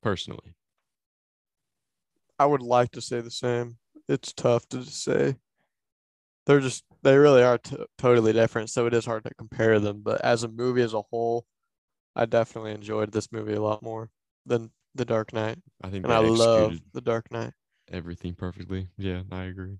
Personally, 0.02 0.54
I 2.38 2.46
would 2.46 2.62
like 2.62 2.90
to 2.92 3.00
say 3.02 3.20
the 3.20 3.30
same. 3.30 3.76
It's 4.08 4.32
tough 4.32 4.66
to 4.70 4.82
say. 4.84 5.36
They're 6.46 6.60
just 6.60 6.84
they 7.02 7.16
really 7.16 7.42
are 7.42 7.58
t- 7.58 7.76
totally 7.98 8.32
different, 8.32 8.70
so 8.70 8.86
it 8.86 8.94
is 8.94 9.04
hard 9.04 9.24
to 9.24 9.34
compare 9.34 9.78
them. 9.78 10.00
But 10.02 10.20
as 10.22 10.42
a 10.42 10.48
movie 10.48 10.82
as 10.82 10.94
a 10.94 11.02
whole, 11.02 11.44
I 12.16 12.24
definitely 12.26 12.72
enjoyed 12.72 13.12
this 13.12 13.30
movie 13.30 13.54
a 13.54 13.60
lot 13.62 13.82
more 13.82 14.10
than 14.46 14.70
The 14.94 15.04
Dark 15.04 15.32
Knight, 15.32 15.58
I 15.82 15.90
think 15.90 16.04
and 16.04 16.12
I 16.12 16.18
love 16.18 16.74
The 16.92 17.00
Dark 17.02 17.30
Knight. 17.30 17.52
everything 17.90 18.34
perfectly. 18.34 18.88
Yeah, 18.96 19.22
I 19.30 19.44
agree. 19.44 19.78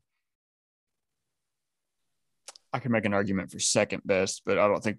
I 2.73 2.79
can 2.79 2.93
make 2.93 3.05
an 3.05 3.14
argument 3.14 3.51
for 3.51 3.59
second 3.59 4.03
best, 4.05 4.43
but 4.45 4.59
I 4.59 4.66
don't 4.68 4.83
think 4.83 4.99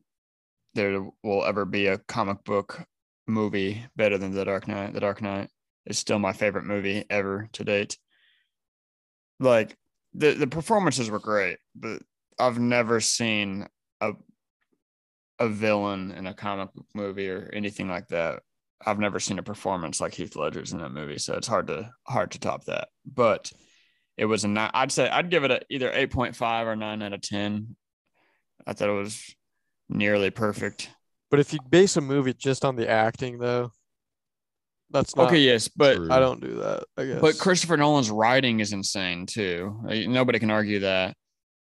there 0.73 1.05
will 1.23 1.45
ever 1.45 1.65
be 1.65 1.87
a 1.87 1.97
comic 1.97 2.43
book 2.43 2.83
movie 3.27 3.85
better 3.95 4.17
than 4.17 4.33
The 4.33 4.45
Dark 4.45 4.67
Knight. 4.67 4.93
The 4.93 4.99
Dark 4.99 5.21
Knight 5.21 5.49
is 5.85 5.97
still 5.97 6.19
my 6.19 6.33
favorite 6.33 6.65
movie 6.65 7.05
ever 7.09 7.49
to 7.53 7.63
date. 7.63 7.97
Like 9.39 9.75
the 10.13 10.33
the 10.33 10.47
performances 10.47 11.09
were 11.09 11.19
great, 11.19 11.57
but 11.75 12.01
I've 12.37 12.59
never 12.59 12.99
seen 12.99 13.67
a 13.99 14.13
a 15.39 15.49
villain 15.49 16.11
in 16.11 16.27
a 16.27 16.33
comic 16.33 16.73
book 16.73 16.85
movie 16.93 17.29
or 17.29 17.49
anything 17.53 17.89
like 17.89 18.07
that. 18.09 18.43
I've 18.85 18.99
never 18.99 19.19
seen 19.19 19.39
a 19.39 19.43
performance 19.43 19.99
like 20.01 20.13
Heath 20.13 20.35
Ledger's 20.35 20.73
in 20.73 20.79
that 20.79 20.91
movie, 20.91 21.17
so 21.17 21.35
it's 21.35 21.47
hard 21.47 21.67
to 21.67 21.91
hard 22.07 22.31
to 22.31 22.39
top 22.39 22.65
that. 22.65 22.89
But 23.05 23.51
it 24.21 24.25
was 24.25 24.43
a 24.43 24.47
nine. 24.47 24.69
I'd 24.73 24.91
say 24.91 25.09
I'd 25.09 25.31
give 25.31 25.43
it 25.43 25.49
a, 25.51 25.61
either 25.71 25.91
eight 25.91 26.11
point 26.11 26.35
five 26.35 26.67
or 26.67 26.75
nine 26.75 27.01
out 27.01 27.13
of 27.13 27.21
ten. 27.21 27.75
I 28.67 28.73
thought 28.73 28.89
it 28.89 28.93
was 28.93 29.35
nearly 29.89 30.29
perfect. 30.29 30.89
But 31.31 31.39
if 31.39 31.51
you 31.53 31.59
base 31.69 31.97
a 31.97 32.01
movie 32.01 32.33
just 32.33 32.63
on 32.63 32.75
the 32.75 32.87
acting, 32.87 33.39
though, 33.39 33.71
that's 34.91 35.15
not. 35.15 35.27
okay, 35.27 35.39
yes, 35.39 35.67
but 35.69 35.95
True. 35.95 36.11
I 36.11 36.19
don't 36.19 36.39
do 36.41 36.55
that. 36.57 36.83
I 36.97 37.05
guess. 37.05 37.21
but 37.21 37.39
Christopher 37.39 37.77
Nolan's 37.77 38.11
writing 38.11 38.59
is 38.59 38.73
insane 38.73 39.25
too. 39.25 39.79
Uh, 39.89 39.95
Nobody 40.07 40.37
can 40.39 40.51
argue 40.51 40.79
that. 40.81 41.15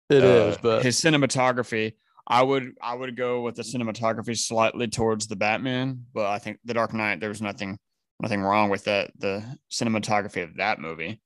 it 0.10 0.24
Uh, 0.24 0.28
is, 0.52 0.58
but 0.58 0.84
his 0.84 1.00
cinematography. 1.00 1.94
I 2.28 2.44
would 2.44 2.74
I 2.82 2.94
would 2.96 3.16
go 3.16 3.42
with 3.42 3.56
the 3.56 3.64
cinematography 3.64 4.38
slightly 4.38 4.88
towards 4.88 5.28
the 5.28 5.36
Batman, 5.36 6.06
but 6.14 6.26
I 6.28 6.40
think 6.40 6.60
The 6.66 6.74
Dark 6.74 6.94
Knight 6.94 7.20
there's 7.20 7.42
nothing 7.42 7.78
nothing 8.20 8.42
wrong 8.42 8.70
with 8.70 8.84
that 8.86 9.12
the 9.18 9.44
cinematography 9.72 10.44
of 10.44 10.58
that 10.58 10.80
movie, 10.80 11.22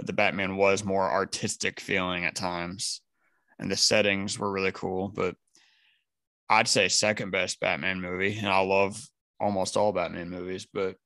but 0.00 0.06
the 0.06 0.14
Batman 0.14 0.56
was 0.56 0.82
more 0.82 1.10
artistic 1.10 1.78
feeling 1.78 2.24
at 2.24 2.34
times, 2.34 3.02
and 3.58 3.70
the 3.70 3.76
settings 3.76 4.38
were 4.38 4.50
really 4.50 4.72
cool. 4.72 5.08
But 5.08 5.36
I'd 6.48 6.68
say 6.68 6.88
second 6.88 7.32
best 7.32 7.60
Batman 7.60 8.00
movie, 8.00 8.38
and 8.38 8.48
I 8.48 8.60
love 8.60 8.98
almost 9.38 9.76
all 9.76 9.92
Batman 9.92 10.30
movies, 10.30 10.66
but 10.72 10.96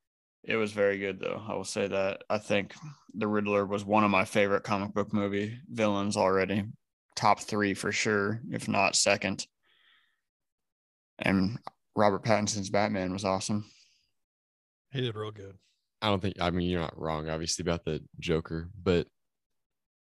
it 0.44 0.54
was 0.54 0.70
very 0.70 0.98
good 0.98 1.18
though. 1.18 1.42
I 1.44 1.54
will 1.54 1.64
say 1.64 1.88
that. 1.88 2.22
I 2.30 2.38
think 2.38 2.72
the 3.14 3.26
Riddler 3.26 3.66
was 3.66 3.84
one 3.84 4.04
of 4.04 4.12
my 4.12 4.24
favorite 4.24 4.62
comic 4.62 4.94
book 4.94 5.12
movie 5.12 5.58
villains 5.68 6.16
already. 6.16 6.62
Top 7.16 7.40
three 7.40 7.74
for 7.74 7.90
sure, 7.90 8.42
if 8.52 8.68
not 8.68 8.94
second. 8.94 9.44
And 11.18 11.58
Robert 11.96 12.22
Pattinson's 12.22 12.70
Batman 12.70 13.12
was 13.12 13.24
awesome. 13.24 13.64
He 14.92 15.00
did 15.00 15.16
real 15.16 15.32
good. 15.32 15.58
I 16.04 16.08
don't 16.08 16.20
think 16.20 16.34
I 16.38 16.50
mean 16.50 16.68
you're 16.68 16.82
not 16.82 16.98
wrong, 17.00 17.30
obviously, 17.30 17.62
about 17.62 17.84
the 17.86 18.02
Joker, 18.20 18.68
but 18.82 19.06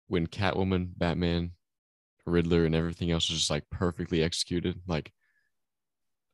when 0.08 0.26
Catwoman, 0.26 0.90
Batman, 0.98 1.52
Riddler, 2.26 2.66
and 2.66 2.74
everything 2.74 3.12
else 3.12 3.30
was 3.30 3.38
just 3.38 3.52
like 3.52 3.70
perfectly 3.70 4.24
executed, 4.24 4.82
like 4.88 5.12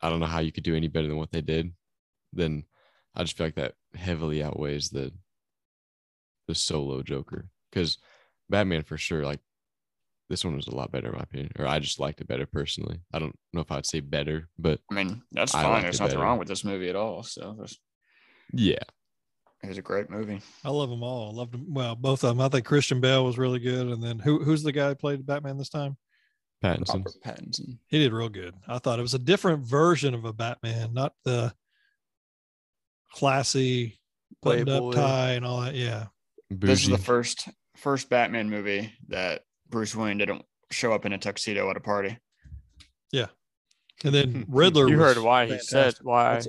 I 0.01 0.09
don't 0.09 0.22
know 0.22 0.26
how 0.26 0.39
you 0.39 0.53
could 0.53 0.63
do 0.63 0.74
any 0.76 0.88
better 0.88 1.07
than 1.07 1.18
what 1.18 1.32
they 1.32 1.41
did. 1.41 1.74
Then 2.32 2.63
I 3.13 3.24
just 3.24 3.36
feel 3.36 3.47
like 3.47 3.55
that 3.55 3.74
heavily 3.93 4.41
outweighs 4.41 4.89
the 4.89 5.11
the 6.47 6.55
solo 6.55 7.03
Joker 7.03 7.49
because 7.70 7.97
Batman 8.49 8.84
for 8.84 8.97
sure, 8.97 9.26
like 9.26 9.41
this 10.30 10.45
one 10.45 10.55
was 10.55 10.68
a 10.68 10.76
lot 10.76 10.93
better 10.93 11.07
in 11.09 11.15
my 11.15 11.24
opinion, 11.24 11.51
or 11.59 11.68
I 11.68 11.80
just 11.80 11.99
liked 11.99 12.22
it 12.22 12.28
better 12.30 12.45
personally. 12.45 13.01
I 13.13 13.20
don't 13.20 13.38
know 13.51 13.61
if 13.61 13.72
I'd 13.72 13.86
say 13.86 13.99
better, 13.99 14.47
but 14.57 14.80
I 14.89 14.93
mean, 14.95 15.24
that's 15.34 15.53
I 15.53 15.63
fine. 15.63 15.82
There's 15.82 15.99
nothing 15.99 16.15
better. 16.15 16.24
wrong 16.26 16.39
with 16.39 16.47
this 16.47 16.63
movie 16.63 16.88
at 16.88 16.95
all. 16.95 17.24
So 17.24 17.53
there's- 17.57 17.78
yeah, 18.53 18.84
it 19.64 19.68
was 19.68 19.78
a 19.78 19.82
great 19.82 20.10
movie. 20.10 20.41
I 20.64 20.70
love 20.70 20.89
them 20.89 21.03
all. 21.03 21.32
I 21.32 21.34
loved 21.34 21.53
them. 21.53 21.74
Well, 21.74 21.95
both 21.95 22.24
of 22.24 22.30
them. 22.30 22.41
I 22.41 22.49
think 22.49 22.66
Christian 22.66 23.01
Bale 23.01 23.26
was 23.26 23.38
really 23.38 23.60
good. 23.60 23.88
And 23.88 24.03
then 24.03 24.20
who 24.20 24.43
who's 24.43 24.64
the 24.64 24.72
guy 24.72 24.89
who 24.89 24.95
played 24.95 25.26
Batman 25.26 25.58
this 25.58 25.70
time? 25.70 25.97
Pattinson. 26.64 27.05
Robert 27.05 27.14
Pattinson. 27.26 27.78
He 27.88 27.99
did 27.99 28.14
real 28.14 28.30
good. 28.30 28.53
I 28.68 28.80
thought 28.80 28.99
it 28.99 29.03
was 29.03 29.14
a 29.14 29.20
different 29.20 29.64
version 29.66 30.14
of 30.14 30.26
a 30.26 30.34
Batman, 30.34 30.93
not 30.93 31.14
the 31.24 31.53
classy 33.14 33.99
buttoned 34.41 34.70
up 34.70 34.91
tie 34.93 35.32
and 35.32 35.45
all 35.45 35.62
that. 35.62 35.76
Yeah. 35.76 36.08
This 36.49 36.84
is 36.84 36.89
the 36.89 36.97
first 36.97 37.49
first 37.76 38.10
Batman 38.10 38.49
movie 38.49 38.93
that 39.10 39.41
Bruce 39.70 39.95
Wayne 39.95 40.18
didn't 40.18 40.43
show 40.72 40.93
up 40.93 41.05
in 41.05 41.14
a 41.14 41.18
tuxedo 41.18 41.70
at 41.70 41.78
a 41.78 41.82
party. 41.82 42.18
Yeah. 43.12 43.28
And 44.03 44.14
then 44.14 44.45
Riddler. 44.49 44.88
You 44.88 44.97
was 44.97 45.16
heard 45.16 45.24
why 45.24 45.45
he 45.45 45.60
said 45.60 45.95
why 46.01 46.41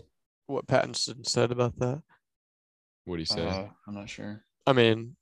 what 0.47 0.67
Pattinson 0.67 1.27
said 1.27 1.51
about 1.53 1.79
that. 1.79 2.03
What 3.09 3.17
do 3.17 3.23
you 3.23 3.27
say? 3.27 3.47
Uh, 3.49 3.69
I'm 3.87 3.95
not 3.95 4.11
sure. 4.11 4.45
I 4.67 4.75
mean, 4.75 5.17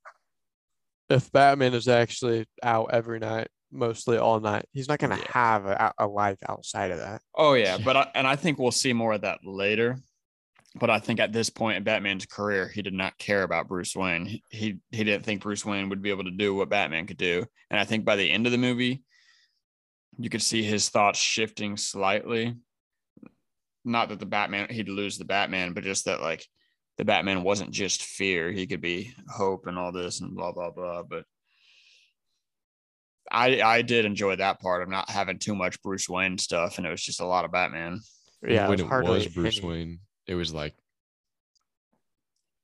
if 1.09 1.31
Batman 1.31 1.73
is 1.73 1.87
actually 1.87 2.47
out 2.63 2.91
every 2.93 3.21
night, 3.21 3.47
mostly 3.71 4.19
all 4.19 4.41
night, 4.41 4.67
he's 4.73 4.89
not 4.89 4.99
gonna 4.99 5.17
Yeah. 5.19 5.31
have 5.33 5.67
a, 5.67 5.93
a 5.99 6.07
life 6.09 6.39
outside 6.49 6.91
of 6.91 6.99
that. 6.99 7.23
Oh 7.37 7.55
yeah, 7.55 7.77
Yeah. 7.77 7.85
but 7.85 7.97
I, 7.97 8.11
and 8.17 8.27
I 8.27 8.35
think 8.35 8.59
we'll 8.59 8.73
see 8.73 8.93
more 8.93 9.13
of 9.13 9.21
that 9.21 9.39
later. 9.45 9.99
But 10.79 10.91
I 10.91 10.99
think 10.99 11.21
at 11.21 11.33
this 11.33 11.49
point 11.49 11.77
in 11.79 11.85
Batman's 11.85 12.27
career, 12.27 12.69
he 12.69 12.83
did 12.83 12.93
not 12.93 13.17
care 13.19 13.45
about 13.45 13.69
Bruce 13.69 13.95
Wayne. 13.95 14.27
He, 14.27 14.43
he 14.51 14.77
he 14.91 15.05
didn't 15.05 15.25
think 15.25 15.43
Bruce 15.43 15.65
Wayne 15.65 15.89
would 15.89 16.03
be 16.03 16.11
able 16.11 16.25
to 16.25 16.31
do 16.33 16.55
what 16.57 16.69
Batman 16.69 17.07
could 17.07 17.17
do. 17.17 17.47
And 17.71 17.79
I 17.79 17.85
think 17.85 18.05
by 18.05 18.17
the 18.17 18.29
end 18.31 18.47
of 18.47 18.53
the 18.53 18.59
movie, 18.59 19.03
you 20.19 20.29
could 20.29 20.43
see 20.43 20.65
his 20.65 20.89
thoughts 20.89 21.21
shifting 21.21 21.77
slightly. 21.77 22.57
Not 23.85 24.09
that 24.09 24.19
the 24.19 24.27
Batman 24.27 24.69
he'd 24.71 24.89
lose 24.89 25.17
the 25.19 25.25
Batman, 25.25 25.73
but 25.73 25.85
just 25.85 26.07
that 26.07 26.21
like 26.21 26.45
the 26.99 27.05
Batman 27.05 27.43
wasn't 27.43 27.71
just 27.73 28.03
fear; 28.03 28.51
he 28.51 28.67
could 28.67 28.81
be 28.81 29.13
hope 29.29 29.67
and 29.67 29.79
all 29.79 29.93
this 29.93 30.21
and 30.21 30.35
blah 30.35 30.53
blah 30.53 30.71
blah. 30.71 31.03
But 31.03 31.25
I 33.31 33.61
I 33.61 33.83
did 33.83 34.05
enjoy 34.05 34.37
that 34.37 34.61
part 34.61 34.83
of 34.83 34.89
not 34.89 35.11
having 35.11 35.39
too 35.39 35.55
much 35.55 35.83
Bruce 35.83 36.09
Wayne 36.09 36.39
stuff, 36.39 36.79
and 36.79 36.87
it 36.87 36.91
was 36.91 37.03
just 37.03 37.21
a 37.21 37.27
lot 37.27 37.45
of 37.45 37.53
Batman. 37.53 38.01
Yeah, 38.47 38.69
when 38.69 38.79
it 38.79 38.81
it 38.81 38.85
was 38.85 38.91
hardly 38.91 39.19
was 39.19 39.29
Bruce 39.29 39.59
any- 39.59 39.67
Wayne, 39.69 39.99
it 40.27 40.35
was 40.35 40.55
like 40.55 40.75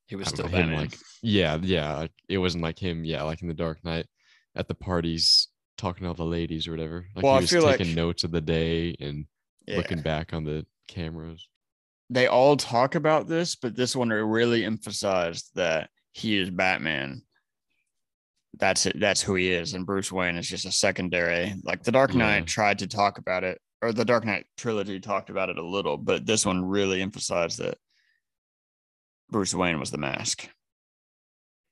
He 0.07 0.15
was 0.15 0.29
still 0.29 0.47
know, 0.47 0.57
him, 0.57 0.73
like 0.73 0.95
yeah, 1.21 1.57
yeah. 1.61 1.95
Like, 1.97 2.11
it 2.29 2.37
wasn't 2.37 2.63
like 2.63 2.79
him, 2.79 3.03
yeah, 3.03 3.23
like 3.23 3.41
in 3.41 3.47
the 3.47 3.53
Dark 3.53 3.83
Knight 3.83 4.05
at 4.55 4.67
the 4.67 4.75
parties 4.75 5.47
talking 5.77 6.03
to 6.03 6.07
all 6.09 6.13
the 6.13 6.23
ladies 6.23 6.67
or 6.67 6.71
whatever. 6.71 7.07
Like 7.15 7.23
Well, 7.23 7.33
I 7.33 7.37
he 7.39 7.43
was 7.43 7.49
feel 7.51 7.63
like- 7.63 7.79
taking 7.79 7.95
notes 7.95 8.23
of 8.23 8.31
the 8.31 8.41
day 8.41 8.95
and 8.99 9.25
Yeah. 9.67 9.77
looking 9.77 10.01
back 10.01 10.33
on 10.33 10.43
the 10.43 10.65
cameras. 10.87 11.47
They 12.09 12.27
all 12.27 12.55
talk 12.57 12.95
about 12.95 13.27
this, 13.27 13.55
but 13.55 13.75
this 13.75 13.95
one 13.95 14.09
really 14.09 14.63
emphasized 14.65 15.49
that 15.55 15.89
he 16.11 16.37
is 16.37 16.49
Batman. 16.49 17.23
That's 18.59 18.85
it. 18.85 18.99
That's 18.99 19.21
who 19.21 19.35
he 19.35 19.51
is, 19.51 19.73
and 19.73 19.85
Bruce 19.85 20.11
Wayne 20.11 20.35
is 20.37 20.47
just 20.47 20.65
a 20.65 20.71
secondary. 20.71 21.53
Like 21.63 21.83
the 21.83 21.91
Dark 21.91 22.13
Knight 22.13 22.39
Yeah. 22.39 22.45
tried 22.45 22.79
to 22.79 22.87
talk 22.87 23.17
about 23.17 23.43
it, 23.43 23.59
or 23.81 23.91
the 23.93 24.05
Dark 24.05 24.25
Knight 24.25 24.45
trilogy 24.57 24.99
talked 24.99 25.29
about 25.31 25.49
it 25.49 25.57
a 25.57 25.65
little, 25.65 25.97
but 25.97 26.25
this 26.25 26.45
one 26.45 26.63
really 26.63 27.01
emphasized 27.01 27.57
that 27.59 27.77
Bruce 29.31 29.55
Wayne 29.55 29.79
was 29.79 29.89
the 29.89 29.97
mask. 29.97 30.47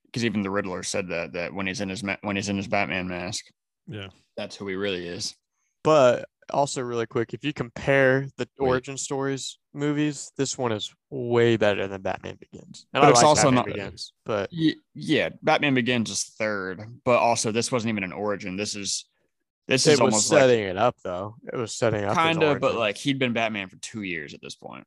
Because 0.06 0.26
even 0.26 0.42
the 0.42 0.50
Riddler 0.50 0.82
said 0.84 1.10
that 1.10 1.34
that 1.34 1.54
when 1.54 1.68
he's 1.68 1.82
in 1.82 1.90
his 1.90 2.04
ma- 2.04 2.18
when 2.22 2.36
he's 2.36 2.50
in 2.50 2.58
his 2.58 2.68
Batman 2.68 3.08
mask, 3.08 3.46
Yeah. 3.88 4.08
that's 4.36 4.56
who 4.56 4.68
he 4.68 4.76
really 4.76 5.08
is. 5.08 5.36
But 5.84 6.28
also, 6.52 6.82
really 6.82 7.06
quick, 7.06 7.34
if 7.34 7.44
you 7.44 7.54
compare 7.54 8.28
the 8.38 8.48
Wait. 8.60 8.68
origin 8.68 8.98
stories 8.98 9.58
movies, 9.74 10.32
this 10.38 10.58
one 10.58 10.72
is 10.72 10.94
way 11.10 11.58
better 11.58 11.88
than 11.88 12.02
Batman 12.02 12.38
Begins. 12.40 12.86
And 12.94 13.02
But 13.02 13.08
I 13.08 13.10
it's 13.12 13.18
like 13.20 13.26
also 13.26 13.44
Batman 13.52 13.56
not- 13.56 13.66
Begins, 13.66 14.14
but 14.26 14.50
Yeah, 14.94 15.30
Batman 15.42 15.74
Begins 15.74 16.10
is 16.10 16.24
third, 16.24 16.82
but 17.06 17.20
also 17.20 17.52
this 17.52 17.72
wasn't 17.72 17.90
even 17.90 18.04
an 18.04 18.12
origin. 18.14 18.56
This 18.58 18.76
is 18.76 19.06
this 19.68 19.88
it 19.88 19.94
is 19.94 20.00
almost 20.02 20.32
like 20.32 20.40
setting 20.42 20.64
it 20.66 20.78
up 20.78 20.96
though. 21.04 21.36
It 21.52 21.56
was 21.56 21.74
setting 21.76 22.04
up 22.04 22.16
kind 22.16 22.42
of, 22.44 22.60
but 22.60 22.76
like 22.76 22.98
he'd 22.98 23.20
been 23.20 23.34
Batman 23.34 23.70
for 23.70 23.78
two 23.78 24.02
years 24.04 24.34
at 24.34 24.42
this 24.42 24.56
point. 24.56 24.86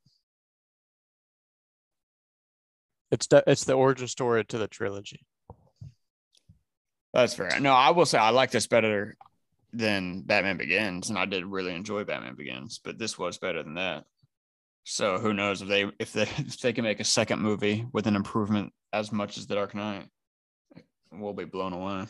it's 3.11 3.27
the, 3.29 3.45
it's 3.47 3.65
the 3.65 3.75
origin 3.75 4.09
story 4.09 4.45
to 4.45 4.59
the 4.59 4.67
trilogy. 4.67 5.25
That's 7.12 7.33
fair. 7.35 7.61
No, 7.61 7.73
I 7.73 7.91
will 7.91 8.07
say 8.07 8.19
I 8.19 8.31
like 8.31 8.51
this 8.51 8.67
better 8.67 9.17
than 9.77 10.22
Batman 10.22 10.57
Begins, 10.57 11.11
and 11.11 11.18
I 11.18 11.25
did 11.27 11.45
really 11.45 11.75
enjoy 11.75 12.05
Batman 12.05 12.35
Begins, 12.35 12.79
but 12.83 12.99
this 12.99 13.18
was 13.18 13.39
better 13.39 13.62
than 13.62 13.75
that. 13.75 14.05
So 14.85 15.18
who 15.18 15.33
knows 15.33 15.62
if 15.62 15.68
they 15.68 15.91
if 15.99 16.12
they 16.12 16.22
if 16.39 16.61
they 16.61 16.72
can 16.72 16.85
make 16.85 17.01
a 17.01 17.05
second 17.05 17.41
movie 17.41 17.87
with 17.93 18.07
an 18.07 18.16
improvement 18.16 18.72
as 18.93 19.11
much 19.12 19.39
as 19.39 19.47
The 19.47 19.55
Dark 19.55 19.75
Knight, 19.75 20.07
we'll 21.12 21.33
be 21.33 21.45
blown 21.45 21.72
away. 21.72 22.07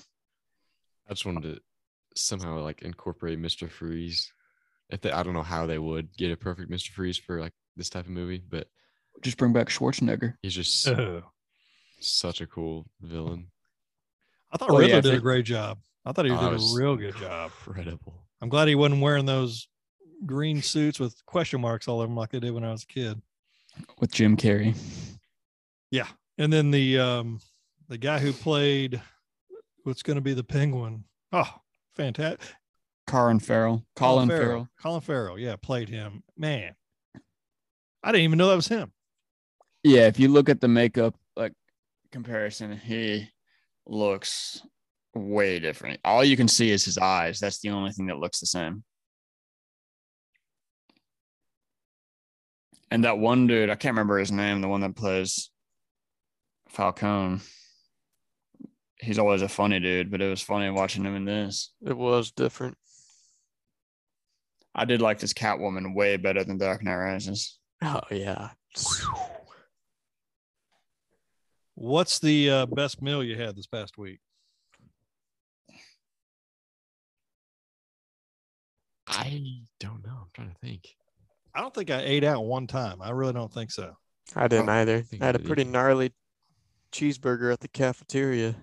I 1.09 1.11
just 1.11 1.27
wanted 1.27 1.55
to 1.55 1.61
somehow 2.17 2.59
like 2.61 2.83
incorporate 2.83 3.41
Mr. 3.41 3.71
Freeze. 3.71 4.33
If 4.91 5.01
they, 5.01 5.11
I 5.11 5.23
don't 5.23 5.35
know 5.35 5.43
how 5.43 5.67
they 5.67 5.79
would 5.79 6.15
get 6.17 6.31
a 6.33 6.37
perfect 6.37 6.71
Mr. 6.71 6.91
Freeze 6.91 7.17
for 7.19 7.41
like 7.41 7.53
this 7.77 7.89
type 7.91 8.05
of 8.05 8.11
movie, 8.11 8.43
but 8.47 8.69
Just 9.23 9.37
bring 9.39 9.53
back 9.53 9.69
Schwarzenegger. 9.69 10.35
he's 10.43 10.55
just 10.55 10.87
I 10.89 11.23
such 12.01 12.41
a 12.41 12.47
cool 12.47 12.87
villain. 13.01 13.51
I 14.53 14.57
thought 14.59 14.71
Oh, 14.71 14.79
yeah, 14.81 14.97
Riddler 14.97 14.99
I 14.99 15.01
did 15.01 15.15
a 15.15 15.21
great 15.21 15.45
job. 15.47 15.79
I 16.05 16.13
thought 16.13 16.25
he 16.27 16.31
Oh, 16.31 16.51
did 16.51 16.61
that 16.61 16.73
a 16.73 16.77
real 16.77 16.97
good 16.97 17.17
job. 17.17 17.51
Incredible. 17.67 18.15
I'm 18.41 18.49
glad 18.49 18.69
he 18.69 18.75
wasn't 18.75 19.01
wearing 19.01 19.25
those 19.27 19.69
green 20.27 20.61
suits 20.63 21.01
with 21.01 21.25
question 21.27 21.61
marks 21.61 21.89
all 21.89 21.99
over 22.01 22.07
them 22.07 22.17
like 22.17 22.31
they 22.31 22.41
did 22.41 22.53
when 22.53 22.65
I 22.65 22.71
was 22.73 22.83
a 22.83 22.87
kid. 22.87 23.21
with 24.01 24.13
Jim 24.13 24.37
Carrey. 24.37 24.77
Yeah. 25.91 26.07
And 26.39 26.53
then 26.53 26.71
the 26.71 26.99
um 26.99 27.41
the 27.89 27.99
guy 27.99 28.19
who 28.19 28.33
played 28.33 29.01
what's 29.85 30.03
going 30.03 30.17
to 30.17 30.23
be 30.23 30.35
the 30.35 30.45
penguin. 30.45 31.05
Oh, 31.33 31.51
fantastic. 31.97 32.41
Colin 33.07 33.39
Farrell. 33.39 33.85
Colin 33.97 34.29
Farrell. 34.29 34.69
Colin 34.83 35.01
Farrell, 35.03 35.39
yeah, 35.39 35.57
played 35.57 35.89
him. 35.91 36.23
Man. 36.37 36.75
I 38.03 38.13
didn't 38.13 38.25
even 38.25 38.39
know 38.39 38.49
that 38.49 38.57
was 38.57 38.69
him. 38.69 38.93
Yeah, 39.83 40.07
if 40.07 40.19
you 40.19 40.29
look 40.29 40.49
at 40.49 40.61
the 40.61 40.69
makeup 40.69 41.15
like 41.37 41.53
comparison, 42.13 42.77
he 42.79 43.29
looks 43.87 44.63
way 45.15 45.59
different. 45.59 46.01
All 46.05 46.25
you 46.25 46.37
can 46.37 46.49
see 46.49 46.71
is 46.71 46.85
his 46.85 46.99
eyes. 46.99 47.39
That's 47.39 47.61
the 47.61 47.71
only 47.71 47.93
thing 47.93 48.07
that 48.07 48.19
looks 48.19 48.41
the 48.41 48.47
same. 48.47 48.85
And 52.91 53.05
that 53.05 53.19
one 53.19 53.47
dude, 53.47 53.71
I 53.71 53.75
can't 53.75 53.93
remember 53.93 54.19
his 54.19 54.31
name, 54.31 54.61
the 54.61 54.69
one 54.69 54.81
that 54.83 54.95
plays 54.95 55.51
Falcone. 56.69 57.41
He's 59.01 59.19
always 59.19 59.43
a 59.43 59.49
funny 59.49 59.81
dude, 59.81 60.11
but 60.11 60.21
it 60.21 60.29
was 60.29 60.41
funny 60.43 60.71
watching 60.71 61.05
him 61.05 61.17
in 61.17 61.25
this. 61.25 61.73
It 61.85 61.97
was 61.97 62.31
different. 62.31 62.77
I 64.75 64.85
did 64.85 65.01
like 65.01 65.19
this 65.19 65.33
Catwoman 65.33 65.95
way 65.95 66.17
better 66.17 66.43
than 66.45 66.59
Dark 66.59 66.83
Knight 66.83 66.97
Rises. 66.97 67.59
Oh 67.83 68.01
yeah. 68.11 68.51
What's 71.75 72.19
the 72.19 72.51
uh, 72.51 72.67
best 72.67 73.03
meal 73.03 73.23
you 73.23 73.37
had 73.37 73.57
this 73.57 73.67
past 73.67 73.99
week? 73.99 74.21
I 79.17 79.63
don't 79.81 80.05
know. 80.05 80.13
I'm 80.23 80.29
trying 80.35 80.51
to 80.51 80.59
think. 80.61 80.89
I 81.55 81.61
don't 81.61 81.73
think 81.75 81.91
I 81.91 82.01
ate 82.01 82.25
out 82.25 82.45
one 82.45 82.67
time. 82.67 83.01
I 83.01 83.11
really 83.11 83.33
don't 83.33 83.53
think 83.53 83.71
so. 83.71 83.97
I 84.35 84.49
didn't 84.49 84.69
Oh, 84.69 84.73
either. 84.73 85.03
think 85.03 85.23
I 85.23 85.27
had 85.27 85.37
I 85.37 85.39
a 85.39 85.39
did 85.39 85.47
pretty 85.47 85.63
either. 85.63 85.71
gnarly 85.71 86.13
cheeseburger 86.93 87.53
at 87.53 87.61
the 87.61 87.69
cafeteria 87.69 88.55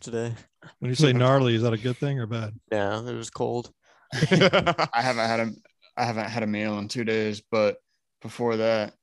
today. 0.00 0.34
When 0.78 0.90
you 0.90 0.94
say 0.94 1.12
gnarly, 1.14 1.54
is 1.54 1.62
that 1.62 1.72
a 1.72 1.78
good 1.78 1.96
thing 1.98 2.18
or 2.18 2.26
bad? 2.26 2.54
Yeah, 2.72 2.98
it 3.00 3.14
was 3.14 3.30
cold. 3.30 3.70
I 4.12 4.86
haven't 5.02 5.26
had 5.26 5.40
a 5.40 5.50
I 5.96 6.04
haven't 6.04 6.30
had 6.30 6.42
a 6.42 6.46
meal 6.48 6.78
in 6.78 6.88
two 6.88 7.04
days, 7.04 7.40
but 7.50 7.76
before 8.22 8.56
that, 8.56 8.94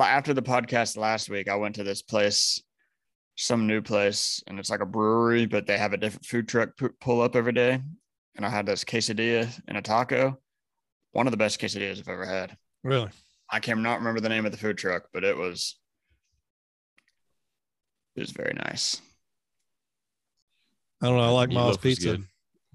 after 0.00 0.34
the 0.34 0.42
podcast 0.42 0.96
last 0.96 1.28
week, 1.28 1.48
I 1.48 1.54
went 1.56 1.76
to 1.76 1.84
this 1.84 2.02
place, 2.02 2.60
some 3.36 3.66
new 3.68 3.82
place, 3.82 4.42
and 4.46 4.58
it's 4.58 4.70
like 4.70 4.80
a 4.80 4.86
brewery, 4.86 5.46
but 5.46 5.66
they 5.66 5.78
have 5.78 5.92
a 5.92 5.96
different 5.96 6.24
food 6.26 6.48
truck 6.48 6.70
pull 7.00 7.20
up 7.20 7.36
every 7.36 7.52
day. 7.52 7.82
And 8.40 8.46
I 8.46 8.48
had 8.48 8.64
this 8.64 8.84
quesadilla 8.84 9.50
and 9.68 9.76
a 9.76 9.82
taco, 9.82 10.38
one 11.12 11.26
of 11.26 11.30
the 11.30 11.36
best 11.36 11.60
quesadillas 11.60 11.98
I've 11.98 12.08
ever 12.08 12.24
had. 12.24 12.56
Really? 12.82 13.10
I 13.50 13.60
cannot 13.60 13.98
remember 13.98 14.18
the 14.20 14.30
name 14.30 14.46
of 14.46 14.52
the 14.52 14.56
food 14.56 14.78
truck, 14.78 15.08
but 15.12 15.24
it 15.24 15.36
was 15.36 15.76
it 18.16 18.20
was 18.20 18.30
very 18.30 18.54
nice. 18.54 18.98
I 21.02 21.08
don't 21.08 21.18
know. 21.18 21.24
I 21.24 21.28
like 21.28 21.50
Meatloaf 21.50 21.66
Ma's 21.66 21.76
pizza. 21.76 22.06
good. 22.12 22.24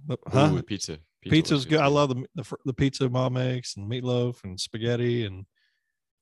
But- 0.06 0.20
Ooh, 0.28 0.32
Huh? 0.38 0.62
pizza. 0.68 1.00
Pizza 1.24 1.32
Pizza's 1.36 1.52
was 1.54 1.66
good. 1.66 1.80
I 1.80 1.88
love 1.88 2.10
the, 2.10 2.26
the 2.36 2.56
the 2.66 2.74
pizza 2.74 3.10
mom 3.10 3.34
makes 3.34 3.76
and 3.76 3.90
meatloaf 3.90 4.44
and 4.44 4.60
spaghetti 4.60 5.26
and 5.26 5.48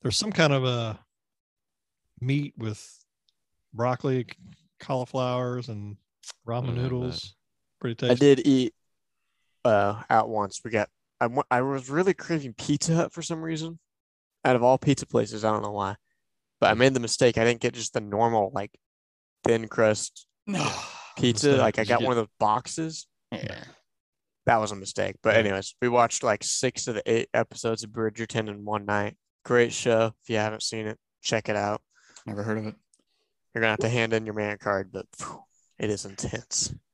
there's 0.00 0.16
some 0.16 0.32
kind 0.32 0.54
of 0.54 0.64
a 0.64 0.98
meat 2.18 2.54
with 2.56 2.82
broccoli, 3.74 4.24
cauliflowers, 4.80 5.68
and 5.68 5.98
ramen 6.48 6.70
I 6.70 6.74
bet. 6.76 6.76
noodles. 6.76 7.34
Pretty 7.78 7.94
tasty. 7.96 8.12
I 8.12 8.14
did 8.34 8.46
eat 8.46 8.72
uh 9.64 10.02
out 10.10 10.28
once. 10.28 10.60
We 10.64 10.70
got 10.70 10.88
I 11.20 11.28
I 11.50 11.62
was 11.62 11.88
really 11.90 12.14
craving 12.14 12.54
Pizza 12.54 12.94
Hut 12.94 13.12
for 13.12 13.22
some 13.22 13.42
reason. 13.42 13.78
Out 14.44 14.56
of 14.56 14.62
all 14.62 14.78
pizza 14.78 15.06
places, 15.06 15.44
I 15.44 15.50
don't 15.50 15.62
know 15.62 15.72
why. 15.72 15.96
But 16.60 16.70
I 16.70 16.74
made 16.74 16.94
the 16.94 17.00
mistake. 17.00 17.38
I 17.38 17.44
didn't 17.44 17.60
get 17.60 17.74
just 17.74 17.94
the 17.94 18.00
normal 18.00 18.50
like 18.54 18.70
thin 19.44 19.68
crust 19.68 20.26
No. 20.46 20.68
pizza. 21.18 21.56
Like 21.56 21.78
I 21.78 21.84
got 21.84 22.02
one 22.02 22.12
of 22.12 22.16
those 22.16 22.34
boxes. 22.38 23.06
Yeah. 23.32 23.62
That 24.46 24.58
was 24.58 24.72
a 24.72 24.76
mistake. 24.76 25.16
But 25.22 25.36
anyways, 25.36 25.74
we 25.80 25.88
watched 25.88 26.22
like 26.22 26.44
six 26.44 26.86
of 26.86 26.94
the 26.96 27.02
eight 27.10 27.28
episodes 27.32 27.82
of 27.82 27.90
Bridgerton 27.90 28.48
in 28.48 28.64
one 28.64 28.84
night. 28.84 29.16
Great 29.44 29.72
show. 29.72 30.12
If 30.22 30.28
you 30.30 30.36
haven't 30.36 30.62
seen 30.62 30.86
it, 30.86 30.98
check 31.22 31.48
it 31.48 31.56
out. 31.56 31.80
Never 32.26 32.42
heard 32.42 32.58
of 32.58 32.66
it. 32.66 32.74
You're 33.54 33.62
gonna 33.62 33.70
have 33.72 33.78
to 33.80 33.88
hand 33.88 34.12
in 34.12 34.26
your 34.26 34.34
man 34.34 34.58
card, 34.58 34.90
but 34.92 35.06
phew, 35.16 35.42
it 35.78 35.88
is 35.90 36.04
intense. 36.04 36.74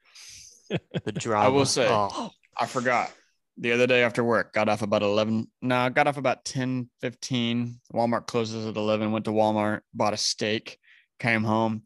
The 1.04 1.10
drama. 1.10 1.46
I 1.46 1.48
will 1.48 1.66
say- 1.66 1.88
oh, 1.90 2.30
I 2.60 2.66
forgot. 2.66 3.10
The 3.58 3.72
other 3.72 3.86
day 3.86 4.02
after 4.02 4.22
work, 4.24 4.52
got 4.52 4.68
off 4.68 4.82
about 4.82 5.02
11. 5.02 5.46
No, 5.62 5.76
I 5.76 5.88
got 5.90 6.06
off 6.06 6.16
about 6.16 6.44
10, 6.44 6.88
15. 7.00 7.80
Walmart 7.92 8.26
closes 8.26 8.66
at 8.66 8.76
11. 8.76 9.12
Went 9.12 9.24
to 9.26 9.32
Walmart, 9.32 9.80
bought 9.92 10.14
a 10.14 10.16
steak, 10.16 10.78
came 11.18 11.42
home, 11.44 11.82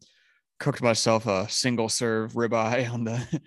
cooked 0.59 0.81
myself 0.81 1.25
a 1.27 1.49
single 1.49 1.89
serve 1.89 2.33
ribeye 2.33 2.89
on 2.93 3.03
the 3.03 3.41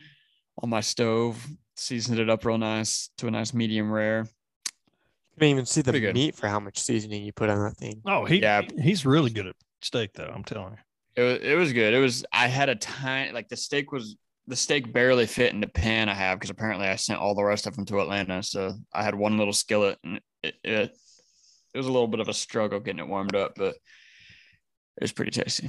on 0.62 0.68
my 0.68 0.81
stove, 0.81 1.47
seasoned 1.76 2.18
it 2.18 2.29
up 2.29 2.45
real 2.45 2.59
nice 2.59 3.11
to 3.18 3.29
a 3.29 3.31
nice 3.31 3.55
medium 3.55 3.91
rare. 3.91 4.26
you 4.26 5.39
can 5.39 5.49
even 5.49 5.64
see 5.66 5.81
the 5.81 5.93
Pretty 5.93 6.05
good. 6.07 6.14
meat 6.14 6.35
for 6.35 6.49
how 6.49 6.59
much 6.61 6.79
seasoning 6.79 7.22
you 7.24 7.33
put 7.33 7.49
on 7.49 7.62
that 7.62 7.76
thing. 7.76 8.03
Oh, 8.05 8.24
he 8.24 8.41
Yeah. 8.43 8.62
he's 8.83 9.07
really 9.07 9.31
good 9.31 9.47
at 9.47 9.55
steak 9.81 10.12
though. 10.14 10.31
I'm 10.35 10.43
telling 10.45 10.72
you. 10.72 10.79
It 11.16 11.22
was, 11.22 11.39
it 11.43 11.55
was 11.55 11.72
good. 11.72 11.95
It 11.95 12.01
was 12.01 12.24
I 12.33 12.49
had 12.49 12.68
a 12.68 12.74
tiny 12.74 13.33
like 13.33 13.49
the 13.49 13.57
steak 13.57 13.93
was 13.93 14.16
the 14.49 14.57
steak 14.57 14.92
barely 14.92 15.26
fit 15.26 15.53
in 15.53 15.61
the 15.61 15.68
pan 15.68 16.09
I 16.09 16.14
have 16.14 16.38
because 16.38 16.51
apparently 16.51 16.88
I 16.88 16.96
sent 16.96 17.20
all 17.20 17.34
the 17.34 17.44
rest 17.44 17.66
of 17.66 17.76
them 17.76 17.84
to 17.86 18.01
Atlanta. 18.01 18.42
So 18.42 18.72
I 18.92 19.03
had 19.05 19.14
one 19.14 19.36
little 19.36 19.53
skillet 19.53 19.99
and 20.03 20.20
it, 20.42 20.55
it 20.64 20.90
it 21.74 21.76
was 21.76 21.86
a 21.86 21.92
little 21.92 22.09
bit 22.09 22.20
of 22.20 22.28
a 22.28 22.34
struggle 22.34 22.80
getting 22.80 22.99
it 23.01 23.09
warmed 23.09 23.36
up, 23.36 23.53
but 23.57 23.74
it 24.96 25.03
was 25.03 25.12
pretty 25.12 25.30
tasty. 25.30 25.68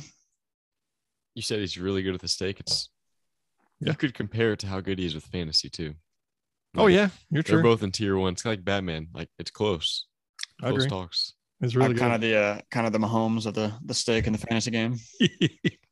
You 1.36 1.42
said 1.42 1.60
he's 1.60 1.78
really 1.78 2.02
good 2.02 2.16
at 2.16 2.22
the 2.22 2.28
steak. 2.30 2.60
It's 2.62 2.90
Yeah. 3.82 3.92
you 3.92 3.98
could 3.98 4.14
compare 4.14 4.54
it 4.54 4.60
to 4.60 4.68
how 4.68 4.80
good 4.80 4.98
he 4.98 5.06
is 5.06 5.14
with 5.14 5.26
fantasy 5.26 5.70
too. 5.70 5.94
Oh 6.78 6.88
yeah, 6.88 7.10
you're 7.30 7.44
true. 7.44 7.58
they're 7.58 7.64
both 7.64 7.84
in 7.84 7.92
tier 7.92 8.18
one. 8.18 8.34
It's 8.34 8.46
like 8.46 8.64
Batman. 8.64 9.10
Like 9.14 9.30
it's 9.40 9.52
close. 9.52 10.06
I 10.64 10.70
agree. 10.70 10.88
talks. 10.88 11.34
It's 11.62 11.76
really 11.76 11.96
kind 11.96 12.14
of 12.14 12.22
the 12.22 12.38
uh, 12.38 12.62
kind 12.72 12.88
of 12.88 12.94
the 12.94 13.00
Mahomes 13.00 13.46
of 13.46 13.54
the 13.56 13.74
the 13.84 13.94
steak 13.94 14.26
in 14.28 14.34
the 14.34 14.40
fantasy 14.40 14.72
game. 14.72 14.98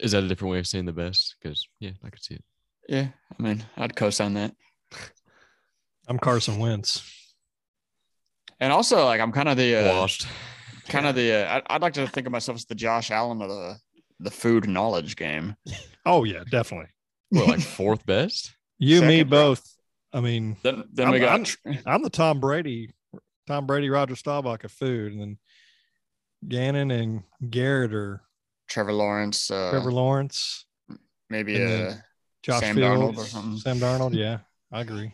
Is 0.00 0.12
that 0.12 0.24
a 0.24 0.28
different 0.28 0.52
way 0.52 0.58
of 0.58 0.66
saying 0.66 0.86
the 0.86 0.92
best? 0.92 1.36
Because 1.40 1.68
yeah, 1.78 1.90
I 2.04 2.10
could 2.10 2.22
see 2.22 2.34
it. 2.34 2.44
Yeah, 2.88 3.08
I 3.38 3.42
mean 3.42 3.64
I'd 3.76 3.94
co-sign 3.96 4.34
that. 4.34 4.54
I'm 6.08 6.18
Carson 6.18 6.58
Wentz. 6.58 7.02
And 8.58 8.72
also 8.72 9.04
like 9.04 9.20
I'm 9.20 9.32
kind 9.32 9.48
of 9.48 9.56
the 9.56 9.76
uh, 9.76 9.94
Washed. 9.96 10.26
kind 10.88 11.06
of 11.06 11.14
the 11.14 11.32
uh, 11.32 11.60
I, 11.68 11.74
I'd 11.74 11.82
like 11.82 11.94
to 11.94 12.06
think 12.06 12.26
of 12.26 12.32
myself 12.32 12.56
as 12.56 12.64
the 12.64 12.74
Josh 12.74 13.10
Allen 13.10 13.40
of 13.42 13.48
the 13.48 13.76
the 14.20 14.30
food 14.30 14.68
knowledge 14.68 15.16
game. 15.16 15.56
Oh 16.06 16.24
yeah, 16.24 16.44
definitely. 16.50 16.88
Well, 17.30 17.46
like 17.46 17.60
fourth 17.60 18.06
best. 18.06 18.54
You 18.78 19.00
and 19.00 19.06
me 19.06 19.18
Second, 19.18 19.30
both. 19.30 19.76
I 20.14 20.20
mean, 20.20 20.56
Then 20.62 20.84
then 20.90 21.10
we 21.10 21.22
I'm- 21.22 21.42
got 21.44 21.76
I'm 21.84 22.02
the 22.02 22.08
Tom 22.08 22.40
Brady, 22.40 22.94
Tom 23.46 23.66
Brady, 23.66 23.90
Roger 23.90 24.16
Staubach 24.16 24.64
of 24.64 24.72
food, 24.72 25.12
and 25.12 25.20
then 25.20 25.38
Gannon 26.48 26.90
and 26.90 27.22
Garrett 27.50 27.92
are 27.92 28.22
Trevor 28.70 28.92
Lawrence, 28.94 29.50
uh, 29.50 29.70
Trevor 29.70 29.92
Lawrence, 29.92 30.64
maybe 31.28 31.56
and 31.60 31.88
uh, 31.88 31.94
Josh 32.42 32.60
Sam 32.60 32.76
Fields, 32.76 32.98
Darnold 33.00 33.16
or 33.18 33.26
something. 33.26 33.58
Sam 33.58 33.78
Darnold. 33.78 34.14
Yeah, 34.14 34.38
I 34.72 34.80
agree. 34.86 35.12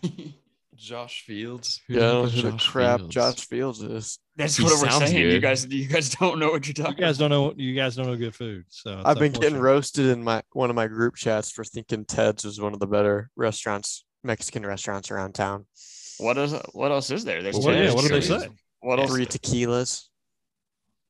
Josh 0.77 1.25
Fields. 1.27 1.81
Who 1.89 1.95
Yeah, 1.95 2.01
I 2.01 2.03
the 2.03 2.13
don't 2.13 2.23
know 2.23 2.25
heck 2.27 2.35
is 2.37 2.43
who 2.43 2.43
the 2.43 2.57
Josh 2.59 2.69
crap 2.69 2.99
Fields? 3.01 3.15
Josh 3.15 3.47
Fields 3.49 3.83
is. 3.83 4.19
That's 4.37 4.57
He 4.59 4.63
what 4.65 4.73
we're 4.81 4.91
sounds 4.91 5.11
saying. 5.11 5.31
You 5.31 5.41
guys, 5.41 5.67
you 5.67 5.89
guys 5.89 6.11
don't 6.11 6.39
know 6.39 6.51
what 6.51 6.67
you're 6.67 6.75
talking. 6.75 6.93
You 6.93 6.93
talking. 6.93 7.05
guys 7.05 7.19
don't 7.19 7.31
know. 7.31 7.55
You 7.57 7.75
guys 7.75 7.97
don't 7.97 8.07
know 8.07 8.17
good 8.17 8.35
food. 8.35 8.65
So 8.69 9.01
I've 9.05 9.19
been 9.19 9.33
getting 9.33 9.59
roasted 9.59 10.07
in 10.07 10.23
my 10.23 10.43
one 10.53 10.69
of 10.69 10.77
my 10.77 10.87
group 10.87 11.17
chats 11.17 11.51
for 11.51 11.65
thinking 11.65 12.05
Ted's 12.05 12.45
was 12.45 12.61
one 12.61 12.75
of 12.75 12.81
the 12.81 12.87
better 12.87 13.31
restaurants, 13.37 14.05
Mexican 14.23 14.67
restaurants 14.67 15.11
around 15.11 15.33
town. 15.33 15.65
What 16.19 16.37
is? 16.37 16.53
What 16.73 16.91
else 16.93 17.11
is 17.11 17.25
there? 17.25 17.43
There's 17.43 17.57
Well, 17.57 17.65
what- 17.69 17.75
yeah, 17.77 17.93
what 17.95 18.03
did 18.03 18.13
they 18.13 18.21
say? 18.21 18.49
What 18.81 19.01
else? 19.01 19.11
Three 19.11 19.25
tequilas. 19.27 20.05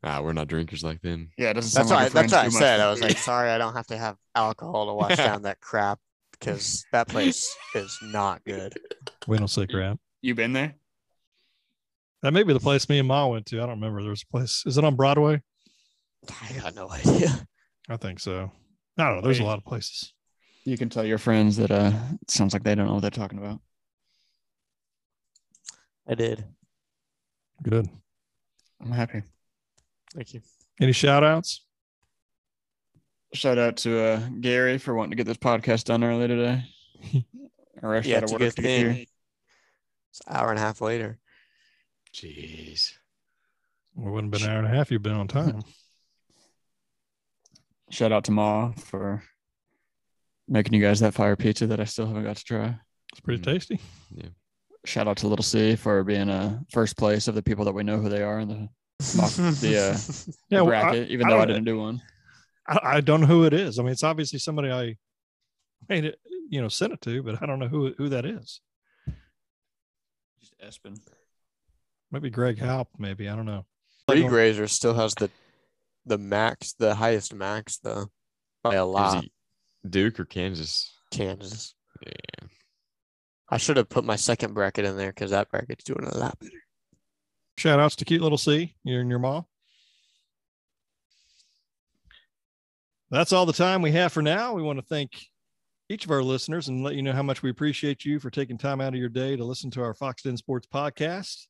Ah, 0.08 0.20
we're 0.20 0.32
not 0.32 0.46
drinkers 0.46 0.84
like 0.84 1.02
them. 1.02 1.30
Yeah, 1.36 1.50
it 1.50 1.54
doesn't 1.54 1.70
sound 1.70 1.88
That's 1.88 1.90
why. 1.90 2.04
like 2.04 2.14
your 2.14 2.22
That's 2.22 2.32
what 2.32 2.38
I 2.38 2.42
friends 2.42 2.54
do 2.54 2.60
much 2.60 2.68
said. 2.68 2.80
I 2.80 2.90
was 2.90 3.00
like, 3.00 3.18
sorry, 3.18 3.50
I 3.50 3.58
don't 3.58 3.74
have 3.74 3.88
to 3.88 3.98
have 3.98 4.16
alcohol 4.36 4.86
to 4.86 4.94
wash 4.94 5.16
down 5.16 5.42
that 5.42 5.60
crap 5.60 5.98
because 6.30 6.86
that 6.92 7.08
place 7.08 7.52
is 7.74 7.98
not 8.04 8.44
good. 8.44 8.72
We 9.26 9.36
don't 9.36 9.48
say 9.48 9.66
crap. 9.66 9.98
you 10.22 10.36
been 10.36 10.52
there? 10.52 10.76
That 12.22 12.32
may 12.32 12.44
be 12.44 12.52
the 12.52 12.60
place 12.60 12.88
me 12.88 13.00
and 13.00 13.08
Ma 13.08 13.26
went 13.26 13.46
to. 13.46 13.56
I 13.56 13.60
don't 13.66 13.80
remember. 13.80 14.00
There's 14.04 14.22
a 14.22 14.30
place. 14.30 14.62
Is 14.64 14.78
it 14.78 14.84
on 14.84 14.94
Broadway? 14.94 15.42
I 16.28 16.52
got 16.60 16.76
no 16.76 16.88
idea. 16.88 17.44
I 17.88 17.96
think 17.96 18.20
so. 18.20 18.52
I 18.96 19.04
don't 19.08 19.16
know. 19.16 19.22
There's 19.22 19.40
a 19.40 19.44
lot 19.44 19.58
of 19.58 19.64
places. 19.64 20.12
You 20.64 20.78
can 20.78 20.88
tell 20.88 21.04
your 21.04 21.18
friends 21.18 21.56
that 21.56 21.72
uh, 21.72 21.90
it 22.22 22.30
sounds 22.30 22.52
like 22.52 22.62
they 22.62 22.76
don't 22.76 22.86
know 22.86 22.94
what 22.94 23.02
they're 23.02 23.10
talking 23.10 23.38
about. 23.38 23.60
I 26.08 26.14
did. 26.14 26.44
Good. 27.62 27.88
I'm 28.80 28.92
happy. 28.92 29.22
Thank 30.14 30.34
you. 30.34 30.40
Any 30.80 30.92
shout 30.92 31.24
outs? 31.24 31.62
Shout 33.34 33.58
out 33.58 33.76
to 33.78 33.98
uh, 34.00 34.20
Gary 34.40 34.78
for 34.78 34.94
wanting 34.94 35.10
to 35.10 35.16
get 35.16 35.26
this 35.26 35.36
podcast 35.36 35.84
done 35.84 36.04
early 36.04 36.28
today. 36.28 36.64
Or 37.82 37.94
I 37.94 37.98
Yeah, 37.98 38.14
shout 38.14 38.22
it's 38.22 38.32
a 38.32 38.34
out 38.36 38.38
good 38.38 38.56
to 38.56 38.62
get 38.62 38.78
here. 38.78 38.92
thing. 38.94 39.06
It's 40.10 40.20
an 40.26 40.34
hour 40.36 40.48
and 40.48 40.58
a 40.58 40.62
half 40.62 40.80
later. 40.80 41.18
Jeez. 42.14 42.92
Well, 43.94 44.08
it 44.08 44.12
wouldn't 44.12 44.32
have 44.34 44.40
been 44.40 44.48
an 44.50 44.56
hour 44.56 44.64
and 44.64 44.72
a 44.72 44.76
half. 44.76 44.90
You've 44.90 45.02
been 45.02 45.12
on 45.12 45.28
time. 45.28 45.62
Shout 47.90 48.12
out 48.12 48.24
to 48.24 48.32
Ma 48.32 48.72
for 48.72 49.22
making 50.48 50.72
you 50.72 50.80
guys 50.80 51.00
that 51.00 51.12
fire 51.14 51.36
pizza 51.36 51.66
that 51.66 51.80
I 51.80 51.84
still 51.84 52.06
haven't 52.06 52.24
got 52.24 52.36
to 52.38 52.44
try. 52.44 52.76
It's 53.12 53.20
pretty 53.20 53.42
Mm. 53.42 53.44
tasty. 53.44 53.80
Shout 54.86 55.06
out 55.06 55.18
to 55.18 55.28
Little 55.28 55.42
C 55.42 55.76
for 55.76 56.02
being 56.02 56.30
uh, 56.30 56.60
first 56.70 56.96
place 56.96 57.28
of 57.28 57.34
the 57.34 57.42
people 57.42 57.66
that 57.66 57.74
we 57.74 57.82
know 57.82 57.98
who 57.98 58.08
they 58.08 58.22
are 58.22 58.40
in 58.40 58.48
the, 58.48 58.68
mock- 59.16 59.30
the, 59.36 59.42
uh, 59.42 59.92
the 59.96 60.36
Yeah, 60.48 60.60
well, 60.62 60.66
I- 60.74 60.82
bracket, 60.82 61.10
even 61.10 61.28
though 61.28 61.36
I 61.36 61.38
don't- 61.44 61.48
didn't 61.48 61.64
do 61.64 61.78
one. 61.80 62.02
I, 62.68 62.78
I 62.96 63.00
don't 63.00 63.20
know 63.20 63.26
who 63.26 63.44
it 63.44 63.52
is. 63.52 63.78
I 63.78 63.82
mean, 63.82 63.92
it's 63.92 64.02
obviously 64.02 64.38
somebody 64.38 64.70
I 64.72 64.96
made 65.88 66.04
it, 66.04 66.18
you 66.50 66.60
know, 66.60 66.68
sent 66.68 66.92
it 66.92 67.00
to, 67.02 67.22
but 67.22 67.40
I 67.42 67.46
don't 67.46 67.58
know 67.60 67.68
who 67.68 67.92
who 67.96 68.08
that 68.08 68.24
is. 68.26 68.60
Just 70.40 70.58
Espen. 70.60 70.98
Maybe 72.10 72.28
Greg 72.30 72.58
Halp. 72.58 72.88
Maybe 72.98 73.28
I 73.28 73.36
don't 73.36 73.46
know. 73.46 73.64
Free 74.08 74.24
Grazer 74.26 74.66
still 74.68 74.94
has 74.94 75.14
the 75.14 75.30
the 76.06 76.18
max, 76.18 76.72
the 76.72 76.94
highest 76.94 77.34
max 77.34 77.78
though, 77.78 78.06
by 78.64 78.74
a 78.74 78.84
lot. 78.84 79.24
Duke 79.88 80.18
or 80.18 80.24
Kansas? 80.24 80.92
Kansas. 81.12 81.74
Yeah. 82.04 82.12
I 83.48 83.58
should 83.58 83.76
have 83.76 83.88
put 83.88 84.04
my 84.04 84.16
second 84.16 84.54
bracket 84.54 84.84
in 84.84 84.96
there 84.96 85.10
because 85.12 85.30
that 85.30 85.50
bracket's 85.50 85.84
doing 85.84 86.04
a 86.04 86.16
lot 86.18 86.36
better. 86.40 86.52
Shout 87.58 87.80
outs 87.80 87.96
to 87.96 88.04
cute 88.04 88.22
little 88.22 88.38
C. 88.38 88.74
You 88.84 89.00
and 89.00 89.08
your 89.08 89.18
mom. 89.18 89.46
That's 93.10 93.32
all 93.32 93.46
the 93.46 93.52
time 93.52 93.82
we 93.82 93.92
have 93.92 94.12
for 94.12 94.20
now. 94.20 94.52
We 94.52 94.62
want 94.62 94.78
to 94.78 94.84
thank 94.84 95.26
each 95.88 96.04
of 96.04 96.10
our 96.10 96.22
listeners 96.22 96.68
and 96.68 96.82
let 96.82 96.96
you 96.96 97.02
know 97.02 97.12
how 97.12 97.22
much 97.22 97.42
we 97.42 97.50
appreciate 97.50 98.04
you 98.04 98.18
for 98.18 98.30
taking 98.30 98.58
time 98.58 98.80
out 98.80 98.92
of 98.92 98.98
your 98.98 99.08
day 99.08 99.36
to 99.36 99.44
listen 99.44 99.70
to 99.70 99.82
our 99.82 99.94
Foxx 99.94 100.22
Den 100.22 100.36
Sports 100.36 100.66
podcast. 100.66 101.46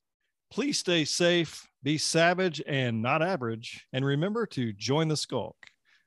Please 0.51 0.77
stay 0.77 1.03
safe, 1.03 1.67
be 1.83 1.97
savage 1.97 2.61
and 2.67 3.01
not 3.01 3.21
average, 3.21 3.85
and 3.91 4.05
remember 4.05 4.45
to 4.45 4.71
join 4.73 5.07
the 5.07 5.17
skulk. 5.17 5.57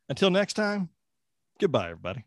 Until 0.09 0.31
next 0.31 0.55
time, 0.55 0.89
goodbye, 1.59 1.91
everybody. 1.91 2.25